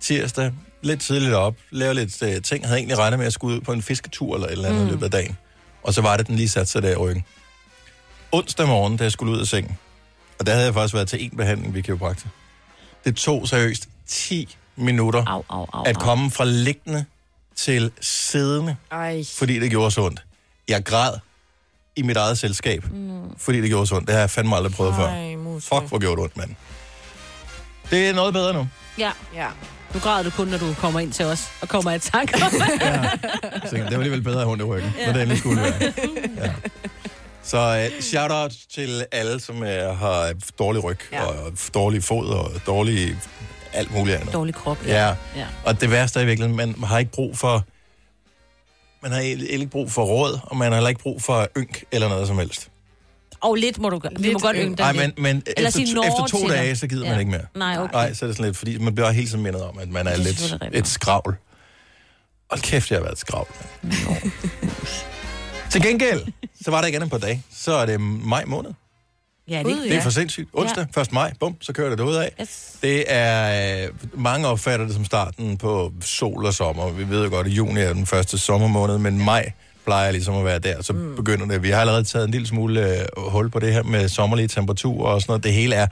[0.00, 2.66] Tirsdag, lidt tidligt op, lavede lidt øh, ting.
[2.66, 4.88] Havde egentlig regnet med at skulle ud på en fisketur eller et eller andet mm.
[4.88, 5.38] i løbet af dagen.
[5.82, 7.24] Og så var det, den lige satte sig der i ryggen.
[8.32, 9.78] Onsdag morgen, da jeg skulle ud af sengen,
[10.38, 12.28] og der havde jeg faktisk været til en behandling ved kiropraktor.
[13.04, 17.04] Det tog seriøst 10 minutter Au, au, au, at komme fra liggende
[17.56, 19.24] til siddende, Ej.
[19.36, 20.24] fordi det gjorde så ondt.
[20.68, 21.12] Jeg græd
[21.96, 23.20] i mit eget selskab, mm.
[23.38, 24.06] fordi det gjorde så ondt.
[24.06, 25.06] Det har jeg fandme aldrig prøvet før.
[25.06, 25.64] Ej, mus.
[25.64, 26.50] Fuck, hvor gjorde det ondt, mand.
[27.90, 28.68] Det er noget bedre nu.
[28.98, 29.46] Ja, Ja.
[29.94, 32.38] nu græder du kun, når du kommer ind til os og kommer i tanker.
[32.48, 35.06] Så tænker, jeg, det var alligevel bedre at hunde i ryggen, ja.
[35.06, 35.72] når det endelig skulle være.
[36.44, 36.52] Ja.
[37.42, 39.66] Så uh, shout-out til alle, som uh,
[39.98, 41.22] har dårlig ryg, ja.
[41.22, 41.26] Ja.
[41.28, 43.16] og dårlig fod, og dårlig
[43.72, 44.32] alt muligt andet.
[44.32, 44.78] Dårlig krop.
[44.86, 45.06] Ja.
[45.36, 45.46] ja.
[45.64, 47.64] Og det værste er i virkeligheden, man har ikke brug for...
[49.02, 52.08] Man har ikke brug for råd, og man har heller ikke brug for ynk eller
[52.08, 52.68] noget som helst.
[53.40, 54.12] Og lidt må du gøre.
[54.18, 54.64] Vi må godt yng.
[54.66, 55.18] ynge Nej, dig men, lidt.
[55.18, 56.56] men Eller efter, sige efter to dig.
[56.56, 57.10] dage, så gider Ja.
[57.10, 57.46] man ikke mere.
[57.54, 57.92] Nej, okay.
[57.92, 60.06] Nej, så er det sådan lidt, fordi man bliver hele tiden mindet om, at man
[60.06, 61.36] er, er lidt et skravl.
[62.48, 63.48] Og kæft, jeg har været et skravl.
[65.70, 66.20] Til gengæld,
[66.64, 67.42] så var der igen et par dage.
[67.56, 68.70] Så er det maj måned.
[69.50, 70.00] Ja, det, Det er Ja.
[70.04, 70.48] for sindssygt.
[70.52, 71.12] Onsdag, 1.
[71.12, 72.32] maj, bum, så kører det ud af.
[72.40, 72.76] Yes.
[72.82, 76.90] Det er, øh, mange opfatter det som starten på sol og sommer.
[76.90, 79.52] Vi ved jo godt, at juni er den første sommermåned, men maj
[79.84, 80.82] plejer ligesom at være der.
[80.82, 81.16] Så mm.
[81.16, 81.62] begynder det.
[81.62, 85.10] Vi har allerede taget en lille smule øh, hul på det her med sommerlige temperaturer
[85.12, 85.44] og sådan noget.
[85.44, 85.86] Det hele er,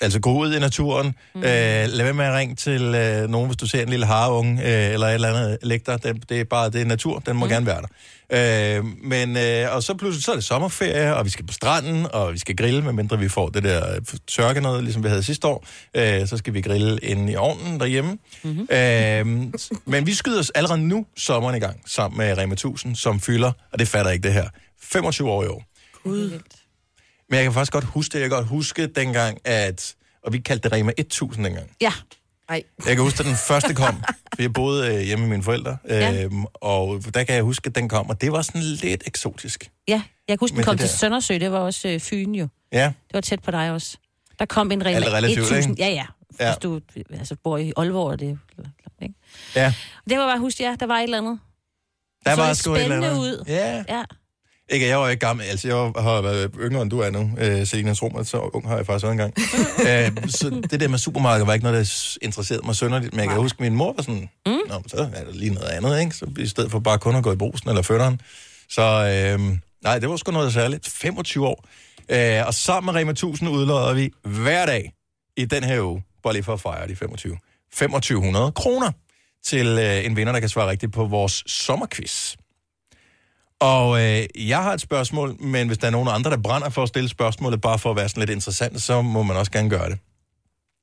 [0.00, 1.14] altså gå ud i naturen.
[1.34, 1.40] Mm.
[1.40, 4.62] Øh, lad være med at ringe til øh, nogen, hvis du ser en lille hareunge
[4.62, 5.96] øh, eller et eller andet lægter.
[5.96, 7.18] Det, det er bare det er natur.
[7.18, 7.50] Den må mm.
[7.50, 7.88] gerne være der.
[8.32, 12.06] Øh, men, øh, og så pludselig så er det sommerferie, og vi skal på stranden,
[12.12, 15.22] og vi skal grille, medmindre vi får det der øh, tørke noget, ligesom vi havde
[15.22, 15.66] sidste år.
[15.94, 18.18] Øh, så skal vi grille inde i ovnen derhjemme.
[18.42, 18.68] Mm-hmm.
[18.70, 19.52] Øh,
[19.84, 23.52] men vi skyder os allerede nu sommeren i gang, sammen med Rema 1000, som fylder,
[23.72, 24.48] og det fatter ikke det her,
[24.82, 25.64] 25 år i år.
[26.04, 26.40] Gud.
[27.30, 28.20] Men jeg kan faktisk godt huske det.
[28.20, 29.94] Jeg kan godt huske dengang, at...
[30.22, 31.70] Og vi kaldte det Rema 1000 dengang.
[31.80, 31.92] Ja.
[32.48, 32.62] Ej.
[32.86, 34.02] Jeg kan huske, at den første kom.
[34.34, 35.76] for jeg boede øh, hjemme med mine forældre.
[35.88, 36.24] Ja.
[36.24, 38.10] Øhm, og der kan jeg huske, at den kom.
[38.10, 39.70] Og det var sådan lidt eksotisk.
[39.88, 39.92] Ja,
[40.28, 41.34] jeg kan huske, den kom til der- Søndersø.
[41.38, 42.48] Det var også øh, Fyn jo.
[42.72, 43.96] Ja, Det var tæt på dig også.
[44.38, 45.70] Der kom en Rema Alt relativt, 1000.
[45.70, 45.82] ikke?
[45.82, 46.06] Ja, ja.
[46.40, 46.46] Ja.
[46.52, 46.80] Hvis du
[47.18, 48.38] altså, bor i Aalborg, det
[49.02, 49.14] ikke?
[49.56, 49.74] ja.
[50.10, 51.38] Det var bare huske, ja, der var et eller andet.
[52.26, 53.20] Der var sgu et eller spændende andet.
[53.20, 53.44] ud.
[53.48, 53.84] Ja.
[53.88, 54.02] Ja.
[54.70, 55.46] Ikke, jeg var ikke gammel.
[55.46, 57.30] Altså, jeg har været yngre, end du er nu.
[57.38, 59.34] Øh, Selina Trummer, så ung har jeg faktisk været engang.
[60.24, 63.12] øh, så det der med supermarked var ikke noget, der interesserede mig sønderligt.
[63.12, 64.52] Men jeg kan huske, at min mor var sådan, mm.
[64.68, 66.16] Nå, så er det lige noget andet, ikke?
[66.16, 68.20] Så i stedet for bare kun at gå i brusen eller fødderen.
[68.68, 70.88] Så øh, nej, det var sgu noget særligt.
[70.88, 71.64] 25 år.
[72.08, 74.92] Øh, og sammen med Rema 1000 udlodder vi hver dag
[75.36, 77.36] i den her uge, bare lige for at fejre de 25,
[77.72, 78.90] 2500 kroner
[79.44, 82.36] til øh, en vinder, der kan svare rigtigt på vores sommerquiz.
[83.60, 86.82] Og øh, jeg har et spørgsmål, men hvis der er nogen andre, der brænder for
[86.82, 89.70] at stille spørgsmålet, bare for at være sådan lidt interessant, så må man også gerne
[89.70, 89.98] gøre det.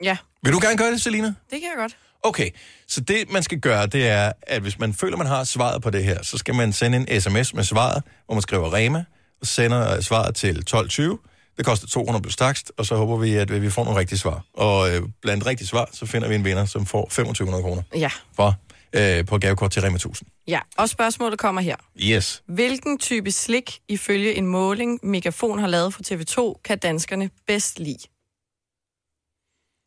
[0.04, 1.28] Ja, Vil du gerne gøre det, Selina?
[1.28, 1.98] det kan jeg godt.
[2.24, 2.50] Okay,
[2.88, 5.90] så det man skal gøre, det er, at hvis man føler, man har svaret på
[5.90, 9.04] det her, så skal man sende en sms med svaret, hvor man skriver Rema,
[9.42, 11.18] og sender øh, svaret til 1220.
[11.58, 14.44] Det koster 200 plus takst, og så håber vi, at vi får nogle rigtige svar.
[14.54, 18.10] Og øh, blandt rigtige svar, så finder vi en vinder, som får 2500 kroner Ja.
[18.36, 18.56] for,
[18.94, 20.30] øh, på gavekort til Rema 1000.
[20.48, 21.76] Ja, og spørgsmålet kommer her.
[22.00, 22.44] Yes.
[22.48, 28.08] Hvilken type slik, ifølge en måling, Megafon har lavet for TV2, kan danskerne bedst lide?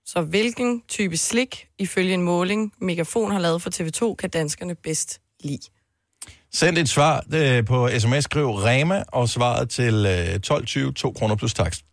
[0.06, 5.20] Så hvilken type slik, ifølge en måling, Megafon har lavet for TV2, kan danskerne bedst
[5.44, 5.70] lide?
[6.52, 11.36] Send et svar øh, på sms, skriv Rema, og svaret til øh, 1220, 2 kroner
[11.36, 11.84] plus takst.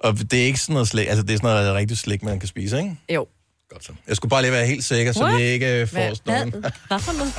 [0.00, 2.40] Og det er ikke sådan noget slik, altså det er sådan noget rigtig slik, man
[2.40, 2.96] kan spise, ikke?
[3.08, 3.26] Jo.
[3.72, 3.92] Godt så.
[4.08, 5.36] Jeg skulle bare lige være helt sikker, så What?
[5.38, 6.14] vi ikke øh, får Hvad?
[6.14, 6.64] sådan nogen.
[6.88, 7.32] Hvad for noget?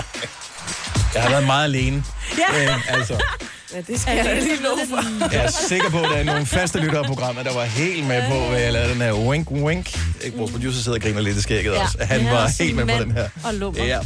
[1.14, 2.04] Jeg har været meget alene.
[2.38, 2.64] Ja.
[2.64, 3.22] Øh, altså,
[3.74, 5.34] Ja, det skal jeg da lige love for.
[5.34, 8.08] jeg er sikker på, at der er nogle faste lyttere af programmet, der var helt
[8.08, 10.00] med på, hvad jeg lavede den her wink wink.
[10.24, 11.84] Ikke, Vores producer sidder og griner lidt i skægget Ja.
[11.84, 11.98] også.
[12.02, 13.30] Han var og helt med på den her.
[13.44, 13.86] og lummer.
[13.86, 14.00] Ja.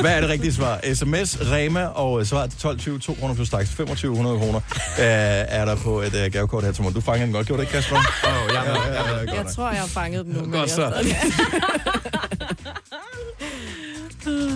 [0.00, 0.80] Hvad er det rigtige svar?
[0.94, 4.60] SMS, Rema og øh, svaret til 1220, 2 kroner plus takst, 2500 kroner
[4.98, 6.94] øh, er der på et øh, gavekort her til morgen.
[6.94, 7.96] Du fangede den godt, gjorde du ikke, Kasper?
[7.96, 8.74] Åh, oh, ja, ja, ja,
[9.34, 10.40] ja, Jeg tror, jeg har fanget dem nu.
[10.40, 10.92] men Godt jeg så.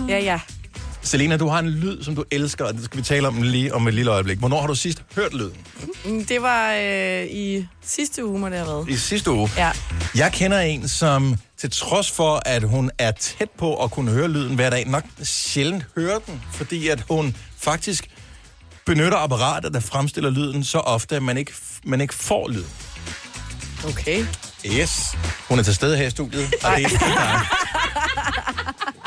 [0.09, 0.39] Ja, ja.
[1.09, 3.73] Selena, du har en lyd, som du elsker, og det skal vi tale om lige
[3.73, 4.37] om et lille øjeblik.
[4.37, 5.57] Hvornår har du sidst hørt lyden?
[6.05, 8.89] Mm, Det var øh, i sidste uge, må det have været.
[8.89, 9.49] I sidste uge.
[9.57, 9.71] Ja.
[10.15, 14.27] Jeg kender en, som til trods for, at hun er tæt på at kunne høre
[14.27, 18.09] lyden hver dag, nok sjældent hører den, fordi at hun faktisk
[18.85, 21.51] benytter apparater, der fremstiller lyden så ofte, at man ikke,
[21.83, 22.63] man ikke får lyd.
[23.87, 24.25] Okay.
[24.65, 25.17] Yes.
[25.49, 27.39] Hun er til stede her i studiet, og det er dig.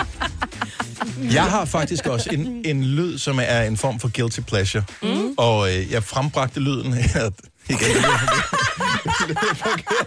[1.33, 4.85] Jeg har faktisk også en, en lyd, som er en form for guilty pleasure.
[5.03, 5.35] Mm.
[5.39, 7.31] Og øh, jeg frembragte lyden her.
[7.69, 7.97] Igen, det
[9.29, 10.07] lyder forkert.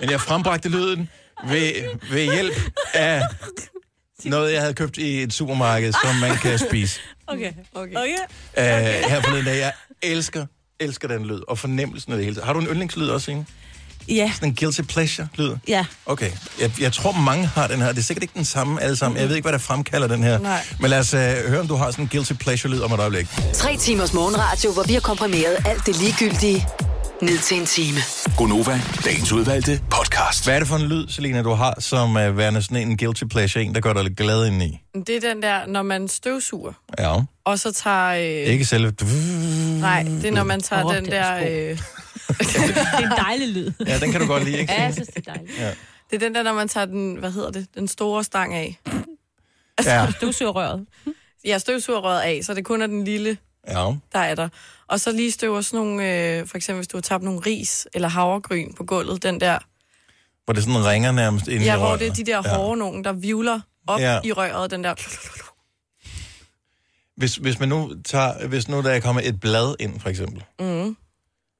[0.00, 1.08] Men jeg frembragte lyden
[1.48, 1.72] ved,
[2.10, 2.54] ved hjælp
[2.94, 3.22] af
[4.24, 7.00] noget, jeg havde købt i et supermarked, som man kan spise.
[7.26, 7.52] Okay.
[7.74, 7.94] Okay.
[7.96, 8.16] Okay.
[8.56, 9.58] Uh, her forleden dag.
[9.58, 9.72] Jeg
[10.02, 10.46] elsker,
[10.80, 11.40] elsker den lyd.
[11.48, 12.42] Og fornemmelsen af det hele.
[12.42, 13.46] Har du en yndlingslyd også, Inge?
[14.08, 15.50] Ja, Sådan en guilty pleasure-lyd?
[15.68, 15.84] ja.
[16.06, 16.30] Okay.
[16.60, 17.88] Jeg, jeg tror, mange har den her.
[17.88, 19.20] Det er sikkert ikke den samme alle sammen.
[19.20, 20.38] Jeg ved ikke, hvad der fremkalder den her.
[20.38, 20.60] Nej.
[20.80, 23.26] Men lad os uh, høre, om du har sådan en guilty pleasure-lyd om et øjeblik.
[23.52, 26.66] Tre timers morgenradio, hvor vi har komprimeret alt det ligegyldige
[27.22, 27.98] ned til en time.
[28.36, 30.44] Gonova, dagens udvalgte podcast.
[30.44, 33.24] Hvad er det for en lyd, Selina, du har, som er værende sådan en guilty
[33.24, 34.80] pleasure, en, der gør dig lidt glad indeni?
[35.06, 37.14] Det er den der, når man støvsuger, Ja.
[37.44, 38.08] og så tager...
[38.46, 38.92] Øh, Ikke selve...
[39.80, 41.70] Nej, det er, når man tager Åh, den er der...
[41.70, 41.78] Øh,
[42.28, 43.70] Det er en dejlig lyd.
[43.86, 44.72] Ja, den kan du godt lide, ikke?
[44.72, 45.58] Ja, jeg synes, det er dejligt.
[46.10, 48.80] det er den der, når man tager den, hvad hedder det, den store stang af.
[49.84, 50.10] Ja.
[50.10, 50.86] Støvsugerrøret.
[51.44, 53.92] Ja, støvsugerrøret af, så det kun er den lille, ja.
[54.12, 54.48] der er der.
[54.88, 57.86] Og så lige støver sådan nogle, øh, for eksempel hvis du har tabt nogle ris
[57.94, 59.58] eller havregryn på gulvet, den der,
[60.44, 62.00] Hvor det sådan ringer nærmest ind i ja, hvor røret.
[62.00, 62.56] det er de der Ja.
[62.56, 64.14] hårde nogen, der vivler op Ja.
[64.14, 64.20] ja.
[64.24, 64.94] i røret, den der...
[67.16, 68.46] Hvis, hvis man nu tager...
[68.46, 70.44] Hvis nu der er kommet et blad ind, for eksempel.
[70.60, 70.96] Mm.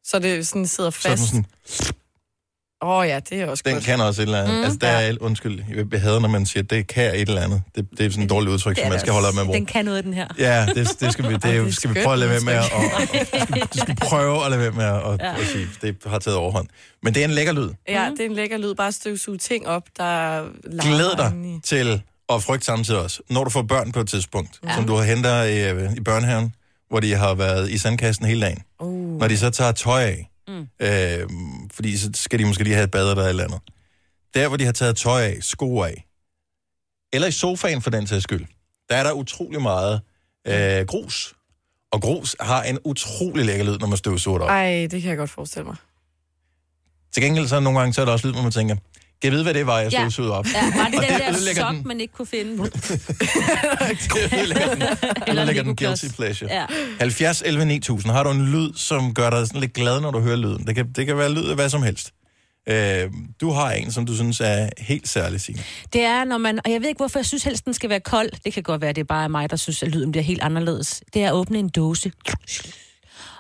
[0.04, 1.26] Så det sådan sidder er fast.
[1.26, 1.46] sådan,
[2.82, 3.84] Åh oh, ja, det er også den godt.
[3.84, 4.56] kan også et eller andet.
[4.56, 7.62] Mm, altså, der er, undskyld, jeg hader, når man siger, det kan et eller andet.
[7.74, 9.58] Det, det er sådan et dårligt udtryk, som man skal holde op med at bruge.
[9.58, 10.26] Den kan noget, den her.
[10.38, 12.72] Ja, det, det skal vi, det, det skal vi prøve at lade være med at...
[12.72, 16.18] Og, og, du skal prøve at lade være med at, at, at sige, det har
[16.18, 16.68] taget overhånd.
[17.02, 17.70] Men det er en lækker lyd.
[17.88, 18.74] Ja, det er en lækker lyd.
[18.74, 20.42] Bare støvsuge ting op, der
[20.80, 24.74] Glæd dig til at frygte samtidig også, når du får børn på et tidspunkt, ja.
[24.74, 26.54] som du har henter i, i børnehaven,
[26.88, 28.62] hvor de har været i sandkassen hele dagen.
[28.80, 29.18] Uh.
[29.18, 30.68] Når de så tager tøj af, mm.
[30.80, 31.28] øh,
[31.72, 33.60] fordi så skal de måske lige have et bad eller et eller andet.
[34.34, 36.06] Der, hvor de har taget tøj af, sko af,
[37.12, 38.46] eller i sofaen for den sags skyld,
[38.90, 40.00] der er der utrolig meget
[40.46, 41.34] øh, grus.
[41.92, 44.50] Og grus har en utrolig lækker lyd, når man støvsuger det op.
[44.50, 45.76] Ej, det kan jeg godt forestille mig.
[47.12, 48.76] Til gengæld så nogle gange, så er der også lyd, hvor man tænker,
[49.24, 49.98] jeg vide, hvad det var, jeg Ja.
[50.00, 50.46] støvsugede op?
[50.54, 51.82] Ja, var det Og den det der sok, den.
[51.86, 52.56] man ikke kunne finde?
[52.62, 52.70] det
[54.38, 54.82] ødelægger den,
[55.26, 56.52] Eller ødelægger den guilty pleasure.
[56.54, 56.66] Ja.
[57.00, 58.12] 70 11 9000.
[58.12, 60.66] Har du en lyd, som gør dig sådan lidt glad, når du hører lyden?
[60.66, 62.10] Det kan, det kan være lyd af hvad som helst.
[62.68, 63.10] Øh,
[63.40, 65.62] du har en, som du synes er helt særlig, Signe.
[65.92, 66.60] Det er, når man...
[66.64, 68.30] Og jeg ved ikke, hvorfor jeg synes helst, den skal være kold.
[68.44, 71.02] Det kan godt være, det er bare mig, der synes, at lyden bliver helt anderledes.
[71.14, 72.12] Det er at åbne en dåse.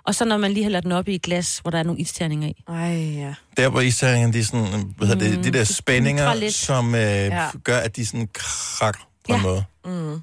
[0.06, 2.00] Og så når man lige hælder den op i et glas, hvor der er nogle
[2.00, 2.62] isterninger i.
[2.68, 2.74] Ej,
[3.22, 3.34] ja.
[3.56, 7.48] Der hvor isterningen, de, er sådan, hvad hedder det, de der spændinger, som øh, ja.
[7.64, 9.36] Gør, at de sådan krakker på ja.
[9.36, 9.64] en måde.
[9.84, 10.20] Mm.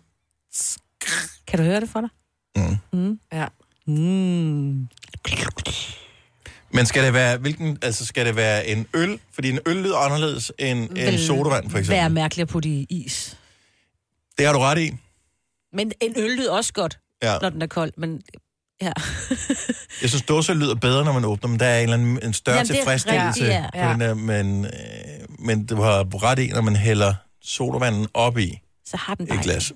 [1.48, 2.10] Kan du høre det for dig?
[3.34, 3.48] Ja.
[3.88, 4.88] Mm.
[6.74, 9.20] Men skal det være, hvilken, altså skal det være en øl?
[9.32, 11.98] Fordi en øl lyder anderledes end en Vil sodavand, for eksempel.
[11.98, 13.38] Være mærkeligt at putte i is.
[14.38, 14.92] Det har du ret i.
[15.74, 17.38] Men en øl lyder også godt, Ja.
[17.42, 17.92] når den er kold.
[17.98, 18.22] Men
[18.82, 18.92] ja.
[20.02, 21.58] Jeg synes, dåser lyder bedre, når man åbner dem.
[21.58, 23.68] Der er en, eller anden, en større Jamen, tilfredsstillelse ja.
[23.86, 24.72] på den der, men, øh,
[25.40, 27.14] men du har ret i, når man hælder
[27.44, 29.44] sodavanden op i så har den et dejligt.
[29.46, 29.74] glas.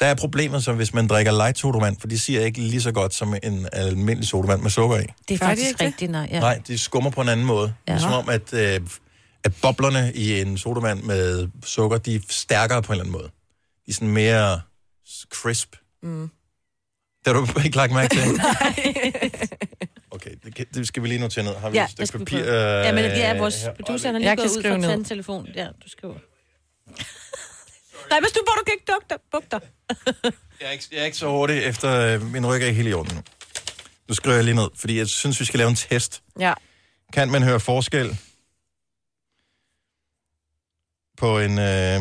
[0.00, 2.92] Der er problemet så, hvis man drikker light sodavand, for de siger ikke lige så
[2.92, 5.04] godt som en almindelig sodavand med sukker i.
[5.28, 5.80] Det er faktisk det?
[5.86, 6.28] rigtigt, nej.
[6.30, 6.40] Ja.
[6.40, 7.74] Nej, de skummer på en anden måde.
[7.88, 7.92] Ja.
[7.92, 8.80] Det er som om, at, øh,
[9.44, 13.30] at boblerne i en sodavand med sukker, de er stærkere på en eller anden måde.
[13.86, 14.60] De er sådan mere
[15.34, 15.76] crisp.
[16.02, 16.30] Mm.
[17.26, 18.22] Det har du ikke lagt mærke til?
[20.10, 21.54] Okay, det, det skal vi lige notere ned.
[21.54, 22.38] Har vi Ja, et stykke papir?
[22.38, 22.44] få.
[22.50, 25.04] Ja, men det er øh, vores producer, han er lige Jeg gået ud fra en
[25.04, 25.48] telefon.
[25.54, 26.14] Ja, du skriver.
[28.10, 29.18] Nej, hvis du bare du kan ikke dukke dig.
[29.32, 29.60] Buk dig.
[30.60, 31.90] Jeg er, ikke, jeg er ikke så hurtig efter...
[32.14, 33.22] Øh, min ryg er ikke helt i orden nu.
[34.08, 36.22] Nu skriver jeg lige ned, fordi jeg synes, vi skal lave en test.
[36.40, 36.52] Ja.
[37.12, 38.18] Kan man høre forskel
[41.16, 42.00] på en, øh,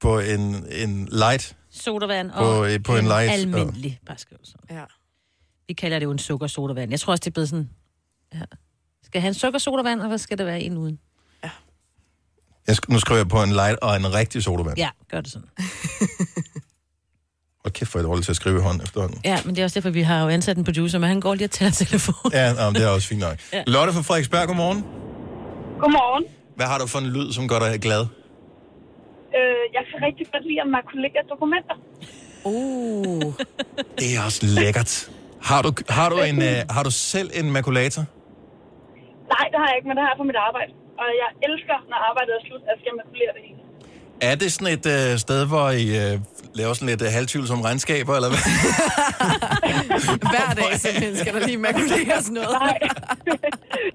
[0.00, 1.56] på en, en light?
[1.72, 4.54] Sodavand På- og øh, på en light, og- almindelig, bare skriv så.
[4.70, 4.84] Ja.
[5.68, 6.90] Vi kalder det jo en sukker-sodavand.
[6.90, 7.70] Jeg tror også, det er blevet sådan...
[8.34, 8.40] Ja.
[9.02, 10.98] Skal jeg have en sukker-sodavand, og hvad skal det være en uden?
[12.66, 14.78] Jeg, sk- nu skriver jeg på en light og en rigtig sodavand.
[14.78, 15.48] Ja, gør det sådan.
[17.64, 19.20] Og kæft, hvor er jeg dårlig til at skrive i hånden efterhånden.
[19.24, 21.34] Ja, men det er også derfor, vi har jo ansat en producer, men han går
[21.34, 22.14] lige og tager telefon.
[22.32, 23.38] Ja, nå, men det er også fint nok.
[23.52, 23.62] Ja.
[23.66, 24.82] Lotte fra Frederiksberg, godmorgen.
[25.80, 26.24] Godmorgen.
[26.56, 28.06] Hvad har du for en lyd, som gør dig glad?
[29.38, 31.76] Øh, jeg kan rigtig godt lide at makulere dokumenter.
[32.44, 33.28] Uh.
[34.00, 34.92] Det er også lækkert.
[35.50, 38.02] Har du, har du, en, øh, har du selv en makulator?
[39.34, 40.72] Nej, det har jeg ikke, men det har jeg på mit arbejde.
[41.02, 43.61] Og jeg elsker, når arbejdet er slut, at jeg skal makulere det hele.
[44.30, 46.14] Er det sådan et øh, sted, hvor I øh,
[46.60, 48.44] laver sådan lidt øh, halvtvivl som regnskaber, eller hvad?
[50.32, 52.56] Hver dag simpelthen skal der lige makuleres noget.
[52.62, 52.78] Nej,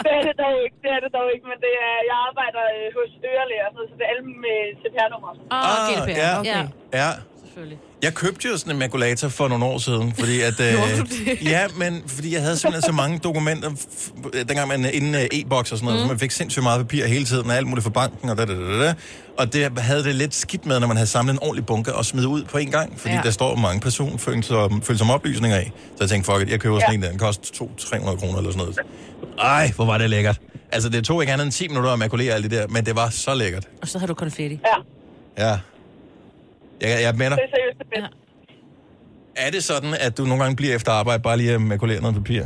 [0.04, 0.78] det er det dog ikke.
[0.84, 4.04] Det er det dog ikke, men det er, jeg arbejder øh, hos ørelæger, så det
[4.08, 5.32] er alle med CPR-nummer.
[5.58, 6.20] Åh, oh, GDPR.
[6.22, 6.32] ja.
[6.42, 6.64] Okay.
[7.00, 7.10] Ja,
[7.44, 7.80] selvfølgelig.
[8.04, 10.60] Jeg købte jo sådan en makulator for nogle år siden, fordi at...
[10.68, 11.42] Øh, Gjorde du det?
[11.42, 13.70] ja, men fordi jeg havde simpelthen så mange dokumenter,
[14.34, 16.06] dengang man inden øh, e-boks og sådan noget, mm.
[16.06, 18.46] så man fik sindssygt meget papir hele tiden, og alt muligt fra banken, og da,
[18.46, 18.94] da, da, da.
[19.38, 22.06] Og det havde det lidt skidt med, når man havde samlet en ordentlig bunke og
[22.06, 23.22] smidt ud på en gang, fordi ja.
[23.22, 25.66] Der står mange personfølsomme følsomme oplysninger i.
[25.66, 26.96] Så jeg tænkte, fuck it, jeg køber sådan ja.
[26.96, 28.78] en der, den koster 200-300 kroner eller sådan noget.
[29.40, 30.40] Ej, hvor var det lækkert.
[30.72, 32.96] Altså, det tog ikke andet end 10 minutter at makulere alt det der, men det
[32.96, 33.68] var så lækkert.
[33.82, 34.60] Og så har du konfetti.
[35.38, 35.58] Ja, Ja.
[36.82, 37.38] Jeg, jeg er med dig.
[37.38, 38.10] det er seriøst det bedste.
[39.36, 42.16] Er det sådan, at du nogle gange bliver efter arbejde bare lige at makulere noget
[42.16, 42.46] papir?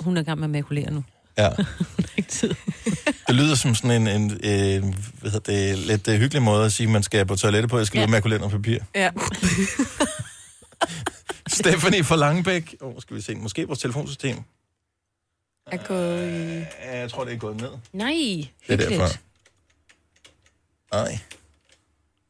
[0.00, 1.04] Hun er i gang med at makulere nu.
[1.38, 1.48] Ja.
[2.16, 2.54] Ikke tid.
[3.26, 6.72] Det lyder som sådan en, en, en hvad hedder det, lidt uh, hyggelig måde at
[6.72, 7.78] sige, at man skal på toilettet på.
[7.78, 8.00] Jeg skal ja.
[8.00, 8.06] Ja.
[8.06, 8.78] lige makulere noget papir.
[8.94, 9.10] Ja.
[11.48, 12.74] Stephanie fra Langebæk.
[12.80, 13.34] Åh, oh, skal vi se.
[13.34, 14.36] Måske vores telefonsystem.
[15.66, 16.58] Er gået i...
[16.84, 17.70] Ja, Jeg tror, det er gået ned.
[17.92, 18.90] Nej, Det er hyggeligt.
[19.00, 19.16] derfor.
[20.92, 21.18] Nej.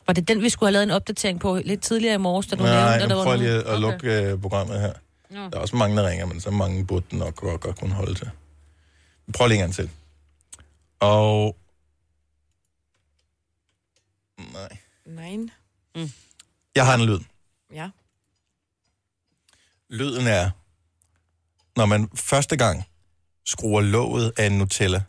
[0.06, 2.56] Var det den, vi skulle have lavet en opdatering på lidt tidligere i morges, da
[2.56, 4.92] du Nej, nævnte, at der var prøver lige at, at lukke uh, programmet her.
[5.30, 5.40] Nå.
[5.40, 7.94] Der er også mange, der ringer, men så mange burde den nok godt, godt kunne
[7.94, 8.30] holde til.
[9.26, 9.90] Vi prøver lige en gang til.
[11.00, 11.56] Og...
[14.52, 14.78] Nej.
[15.06, 15.48] Nej.
[16.74, 17.18] Jeg har en lyd.
[17.74, 17.90] Ja.
[19.90, 20.50] Lyden er,
[21.76, 22.84] når man første gang
[23.46, 25.02] skruer låget af en Nutella.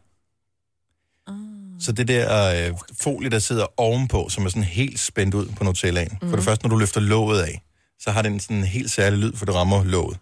[1.80, 5.64] Så det der øh, folie, der sidder ovenpå, som er sådan helt spændt ud på
[5.64, 6.18] Nutellaen.
[6.22, 6.30] Mm.
[6.30, 7.62] For det første, når du løfter låget af,
[8.00, 10.18] så har den sådan en helt særlig lyd, for det rammer låget.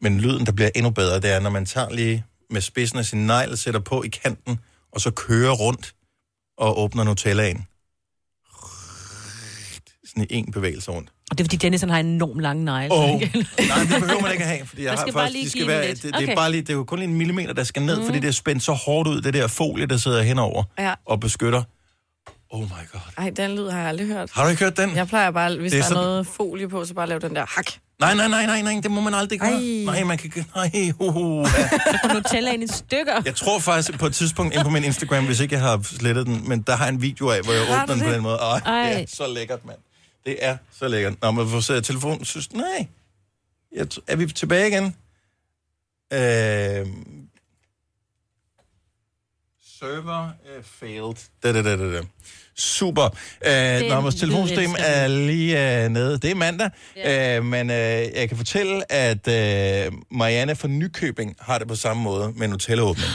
[0.00, 3.04] Men lyden, der bliver endnu bedre, det er, når man tager lige med spidsen af
[3.04, 4.58] sin negl, sætter på i kanten,
[4.92, 5.94] og så kører rundt
[6.58, 7.66] og åbner Nutellaen.
[10.06, 11.13] Sådan i en bevægelse rundt.
[11.30, 12.92] Og det er, fordi Dennis han har en enorm lang negle.
[12.94, 13.28] Åh, nej, det
[14.00, 16.28] behøver man ikke at have, fordi jeg har faktisk, lige de skal være, det, det,
[16.30, 18.04] er bare lige, det er jo kun lige en millimeter, der skal ned, mm.
[18.06, 20.94] fordi det er spændt så hårdt ud, det der folie, der sidder henover Ja.
[21.06, 21.62] og beskytter.
[22.50, 23.00] Oh my god.
[23.18, 24.30] Ej, den lyd har jeg aldrig hørt.
[24.32, 24.96] Har du ikke hørt den?
[24.96, 27.20] Jeg plejer bare, hvis Det er der er sådan- noget folie på, så bare lave
[27.20, 27.66] den der hak.
[28.00, 29.50] Nej, nej, nej, nej, nej, det må man aldrig gøre.
[29.52, 29.84] Ej.
[29.84, 30.44] Nej, man kan ikke...
[30.56, 31.68] Nej, uh, uh, ja.
[31.68, 33.22] Så kan du tælle ind i stykker.
[33.24, 36.26] Jeg tror faktisk på et tidspunkt ind på min Instagram, hvis ikke jeg har slettet
[36.26, 38.14] den, men der har jeg en video af, hvor jeg Har åbner den på det?
[38.14, 38.36] den måde.
[38.36, 39.06] Ej, det er Ej.
[39.08, 39.78] så lækkert, mand.
[40.26, 41.22] Det er så lækkert.
[41.22, 42.86] Når man får sæt telefonen, synes nej.
[43.72, 44.84] Jeg, er vi tilbage igen?
[46.12, 46.86] Øh,
[49.78, 51.14] server uh, failed.
[51.42, 52.02] Da, da, da, da, da.
[52.56, 53.04] Super.
[53.46, 56.18] Øh, når vores telefonsystem er lige øh, nede.
[56.18, 56.70] Det er mandag.
[56.96, 57.36] Ja.
[57.36, 62.02] Øh, men øh, jeg kan fortælle, at øh, Marianne fra Nykøbing har det på samme
[62.02, 63.08] måde med Nutella-åbning.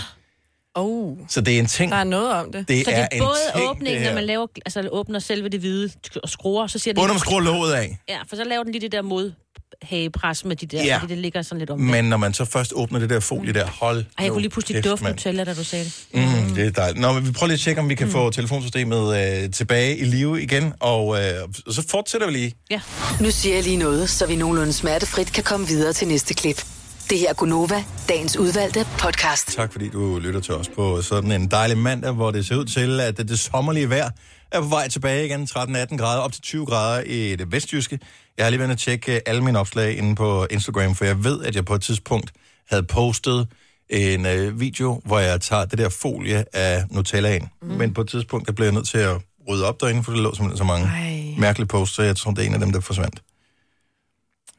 [0.76, 1.92] Oh, Så det er en ting.
[1.92, 2.68] der er noget om det.
[2.68, 5.60] Det Så det er er både ting, åbningen, når man laver, altså åbner selve det
[5.60, 5.90] hvide
[6.24, 6.98] og skruer, så siger det...
[7.00, 10.46] Både når man skruer låget af, Ja, for så laver den lige det der modhagepres
[10.46, 10.98] med de der, Ja.
[10.98, 13.54] fordi det ligger sådan lidt om men når man så først åbner det der folie
[13.54, 15.06] der, hold Ej, jeg kunne lige pludselig dufte.
[15.06, 16.06] Nutella, da du sagde det.
[16.14, 17.02] Mm, det er dejligt.
[17.02, 18.12] Nå, men vi prøver lige at tjekke, om vi kan mm.
[18.14, 21.34] få telefonsystemet øh, tilbage i live igen, og, øh,
[21.70, 22.54] så fortsætter vi lige.
[22.72, 22.82] Ja.
[23.22, 26.66] Nu siger jeg lige noget, så vi nogenlunde smertefrit kan komme videre til næste klip.
[27.10, 29.48] Det her er Gunova, dagens udvalgte podcast.
[29.48, 32.66] Tak fordi du lytter til os på sådan en dejlig mandag, hvor det ser ud
[32.66, 34.10] til, at det sommerlige vejr
[34.52, 35.44] er på vej tilbage igen.
[35.44, 38.00] 13-18 grader, op til 20 grader i det vestjyske.
[38.38, 41.44] Jeg har lige været at tjekke alle mine opslag inde på Instagram, for jeg ved,
[41.44, 42.32] at jeg på et tidspunkt
[42.70, 43.48] havde postet
[43.90, 47.50] en øh, video, hvor jeg tager det der folie af Nutellaen.
[47.62, 47.68] Mm.
[47.68, 50.20] Men på et tidspunkt, der blev jeg nødt til at rydde op derinde, for der
[50.20, 51.36] lå simpelthen så mange Ej.
[51.38, 53.22] mærkelige posts, så jeg tror, det er en af dem, der forsvandt.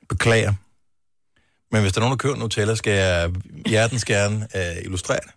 [0.08, 0.52] Beklager.
[1.72, 3.30] Men hvis der er nogen, der køber Nutella, skal jeg
[3.66, 5.30] hjertens gerne øh, illustrere det.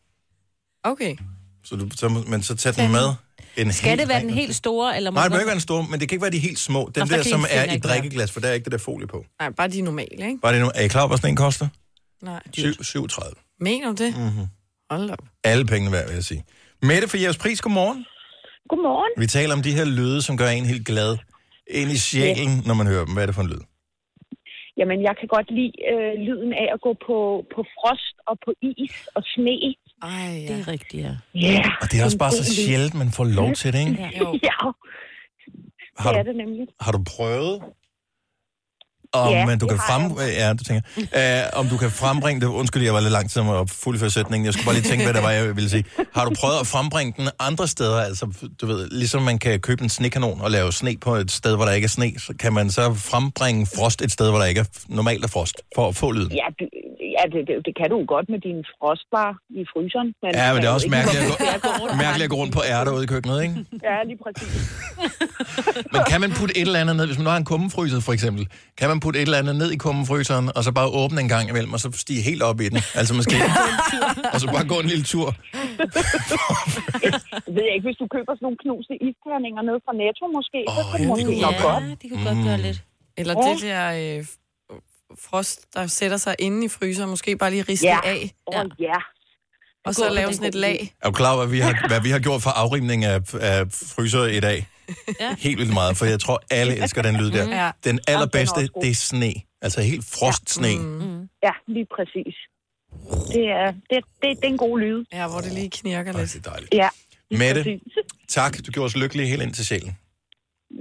[0.84, 1.16] Okay.
[1.64, 3.14] Så du, så, men så tag den med.
[3.58, 5.48] En Skal helt det være den helt store, eller må Nej, det den må ikke
[5.48, 6.92] være den store, men det kan ikke være de helt små.
[6.96, 9.26] Den Nå, der som er i drikkeglas, for der er ikke det der folie på.
[9.40, 10.38] Nej, bare de normale, ikke?
[10.42, 10.72] Bare det nu.
[10.76, 11.68] Er I klar hvad sådan en koster?
[12.22, 12.42] Nej.
[12.54, 13.34] 7, 37.
[13.60, 14.18] Mener du det?
[14.18, 14.48] Mm-hmm.
[14.92, 15.20] Hold op.
[15.44, 16.46] Alle pengene værd, vil jeg sige.
[16.82, 18.06] Mette fra Jeres Pris, godmorgen.
[18.70, 19.22] Godmorgen.
[19.22, 21.18] Vi taler om de her lyde, som gør en helt glad.
[21.68, 23.14] Ind i sjælen, når man hører dem.
[23.14, 23.60] Hvad er det for en lyd?
[24.78, 27.18] Jamen, jeg kan godt lide øh, lyden af at gå på,
[27.56, 29.56] på frost og på is og sne.
[30.02, 30.48] Ej, ja.
[30.50, 31.14] Det er rigtigt, ja.
[31.48, 31.64] Ja.
[31.82, 34.02] Og det er også bare så sjældent, man får lov til det, ikke?
[34.04, 34.10] Ja.
[34.20, 34.28] Jo.
[34.50, 34.60] Ja,
[36.04, 36.68] Har det er du, det nemlig.
[36.86, 37.56] har du prøvet?
[39.14, 40.11] Om Ja, du det kan frem...
[40.38, 40.82] Ja, du tænker.
[40.97, 42.47] Uh, om du kan frembringe det...
[42.47, 44.45] Undskyld, jeg var lidt lang tid med at fuldføre sætningen.
[44.45, 45.84] Jeg skulle bare lige tænke, hvad det var, jeg ville sige.
[46.16, 48.01] Har du prøvet at frembringe den andre steder?
[48.01, 48.28] Altså,
[48.61, 51.66] du ved, ligesom man kan købe en snekanon og lave sne på et sted, hvor
[51.66, 54.59] der ikke er sne, så kan man så frembringe frost et sted, hvor der ikke
[54.61, 56.32] er normalt er frost, for at få lyden.
[56.32, 56.66] Ja, du,
[57.16, 60.09] ja, Ja, det, det, det kan du godt med din frostbar i fryseren.
[60.24, 61.36] Men Ja, men det er også mærkeligt at gå,
[61.91, 63.55] Ja, mærkeligt at gå rundt på ærter ude i køkkenet, ikke?
[63.89, 64.53] Ja, lige præcis.
[65.93, 68.14] Men kan man putte et eller andet ned, hvis man nu har en kummefryser for
[68.18, 68.43] eksempel,
[68.80, 71.45] kan man putte et eller andet ned i kummefryseren, og så bare åbne en gang
[71.51, 72.80] imellem, og så stige helt op i den?
[72.99, 73.36] Altså måske,
[74.34, 75.28] og så bare gå en lille tur.
[77.05, 77.14] Jeg
[77.57, 80.82] ved ikke, hvis du køber sådan nogle knuste isterninger ned fra Netto måske, oh, så
[80.91, 81.84] kan det måske nok godt.
[82.01, 82.80] det kunne godt gøre lidt.
[83.22, 83.43] Eller Ja.
[83.53, 84.20] det der øh,
[85.22, 87.99] frost, der sætter sig inde i fryseren, måske bare lige riste Ja.
[88.03, 88.32] af.
[88.45, 88.93] Oh, ja.
[89.86, 90.93] Og så lave sådan et lag.
[91.01, 93.68] Er du klar, over, hvad vi har, hvad vi har gjort for afrimning af, af
[93.72, 94.68] fryser i dag?
[95.20, 95.36] Ja.
[95.39, 97.49] Helt vildt meget, for jeg tror, alle elsker den lyd der.
[97.64, 97.72] Ja.
[97.84, 98.82] Den allerbedste, god.
[98.82, 99.34] det er sne.
[99.61, 100.78] Altså helt frostsne.
[100.78, 101.30] Mm.
[101.43, 102.36] Ja, lige præcis.
[103.34, 105.05] Det er, det, det, det er en god lyd.
[105.14, 106.34] Ja, hvor det lige knirker lidt.
[106.34, 106.74] Det er dejligt.
[106.74, 106.89] Ja,
[107.30, 107.82] lige Mette, præcis.
[108.30, 108.57] tak.
[108.66, 109.97] Du gjorde os lykkelige helt ind til sjælen.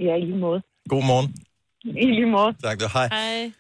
[0.01, 0.63] Ja, i lige måde.
[0.89, 1.35] God morgen.
[1.85, 2.55] I lige måde.
[2.63, 2.81] Tak.
[2.81, 2.89] du.
[2.93, 3.09] Hej.
[3.13, 3.53] Hej.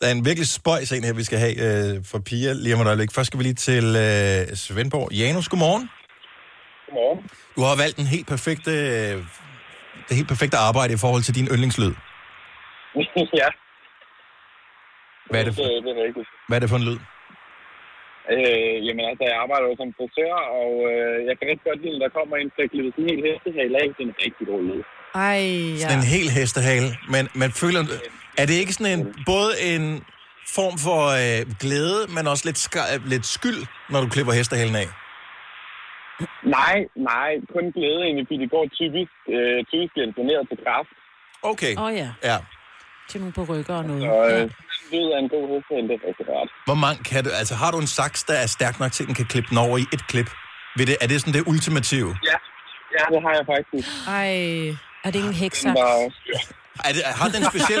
[0.00, 2.80] Der er en virkelig spøjs en her, vi skal have øh, for Pia lige om
[2.80, 3.10] et øjeblik.
[3.16, 5.08] Først skal vi lige til øh, Svendborg.
[5.20, 5.84] Janus, godmorgen.
[6.86, 7.18] Godmorgen.
[7.56, 9.14] Du har valgt en helt perfekte, øh,
[10.06, 11.92] det helt perfekte arbejde i forhold til din yndlingslyd.
[13.42, 13.48] ja,
[15.30, 16.28] Hvad er det for, det, det er rigtigt.
[16.48, 16.98] hvad er det for en lyd?
[18.34, 21.96] Øh, jamen altså, jeg arbejder jo som frisør, og øh, jeg kan rigtig godt lide,
[21.98, 23.86] at der kommer en til at klippe sådan en hel hestehale af.
[23.96, 24.80] Det er en rigtig god lyd.
[25.28, 25.40] Ej,
[25.80, 25.82] ja.
[25.82, 26.88] Sådan en hel hestehale.
[27.14, 27.80] Men man føler,
[28.40, 29.84] er det ikke sådan en, både en
[30.56, 33.60] form for øh, glæde, men også lidt, ska- lidt skyld,
[33.90, 34.88] når du klipper hestehalen af?
[36.58, 36.76] Nej,
[37.10, 40.90] nej, kun glæde egentlig, fordi det går typisk, øh, typisk bliver imponeret til kraft.
[41.52, 41.72] Okay.
[41.78, 42.36] Åh oh, ja, Ja.
[43.10, 44.02] til nogle på rykker og noget.
[44.10, 44.42] Og Ja.
[44.42, 44.50] øh,
[44.92, 46.48] lyd af en god hestehale, det er rigtig rart.
[46.68, 49.06] Hvor mange kan du, altså har du en saks, der er stærk nok til, at
[49.06, 50.28] den kan klippe den over i et klip?
[50.76, 52.10] Vil det, er det sådan det ultimative?
[52.30, 52.36] Ja,
[52.96, 53.88] ja det har jeg faktisk.
[54.18, 54.30] Ej.
[55.04, 55.74] Er det ikke en Den heksak?
[55.74, 55.94] var,
[56.84, 57.80] Er det, har den speciel,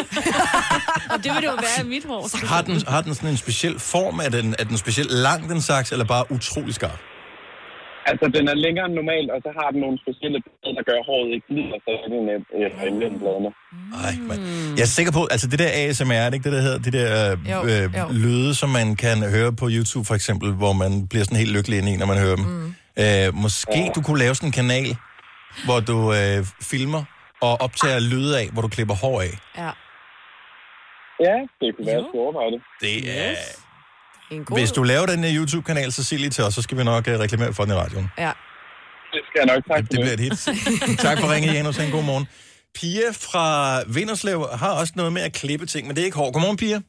[1.12, 2.46] Og det vil det jo være i mit hår.
[2.46, 4.18] har den, har den sådan en speciel form?
[4.18, 7.00] Er den, er den specielt lang, den saks, eller bare utrolig skarp?
[8.10, 10.98] altså, den er længere end normalt, og så har den nogle specielle blade, der gør
[11.08, 12.18] håret ikke glider, så er det
[12.58, 13.50] øh, imellem bladene.
[13.96, 14.38] Nej, men
[14.76, 16.78] jeg er sikker på, altså det der ASMR, er det ikke det, der hedder?
[16.88, 17.08] De der
[17.52, 18.04] Jo, øh, jo.
[18.24, 21.78] lyde, som man kan høre på YouTube for eksempel, hvor man bliver sådan helt lykkelig
[21.78, 22.44] ind i, når man hører dem.
[22.44, 22.74] Mm.
[23.02, 24.96] Øh, måske du kunne lave sådan en kanal,
[25.66, 26.38] hvor du øh,
[26.72, 27.02] filmer
[27.40, 29.38] og optager lyde af, hvor du klipper hår af.
[29.56, 29.70] Ja.
[31.20, 32.62] Ja, det kunne være, at skulle overveje det.
[32.80, 33.34] Det er...
[34.30, 34.58] En god...
[34.58, 37.06] Hvis du laver den her YouTube-kanal, så sig lige til os, så skal vi nok
[37.06, 38.08] uh, reklamere for den i radioen.
[38.18, 38.32] Ja.
[39.12, 40.38] Det skal jeg nok tak Det, det bliver et hit.
[41.06, 41.78] tak for ringe, Janus.
[41.78, 42.28] En god morgen.
[42.74, 46.32] Pia fra Vinderslev har også noget med at klippe ting, men det er ikke hård.
[46.32, 46.80] Godmorgen, Pia.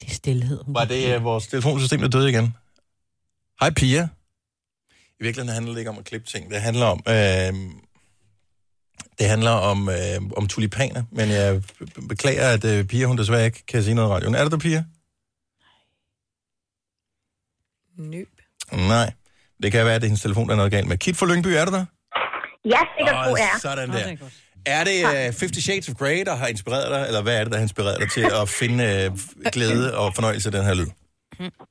[0.00, 0.60] Det er stillhed.
[0.66, 2.56] Var det uh, vores telefonsystem, der døde igen?
[3.60, 4.08] Hej, Pia.
[5.22, 6.50] I virkeligheden handler det ikke om at klippe ting.
[6.50, 7.00] Det handler om...
[7.08, 7.52] Øh,
[9.18, 13.44] det handler om, øh, om tulipaner, men jeg be- beklager, at øh, Pia, hun desværre
[13.44, 14.34] ikke kan sige noget i radioen.
[14.34, 14.84] Er det der, Pia?
[17.98, 18.28] Nøb.
[18.72, 19.12] Nej.
[19.62, 20.98] Det kan være, at det er hendes telefon, der er noget galt med.
[20.98, 21.84] Kit fra Lyngby, er du der?
[22.64, 23.58] Ja, sikkert god er.
[23.60, 24.06] Sådan der.
[24.08, 24.20] det
[24.66, 24.76] er.
[24.78, 27.52] Er det uh, Fifty Shades of Grey, der har inspireret dig, eller hvad er det,
[27.52, 29.18] der har inspireret dig til at finde uh,
[29.52, 30.90] glæde og fornøjelse af den her lyd?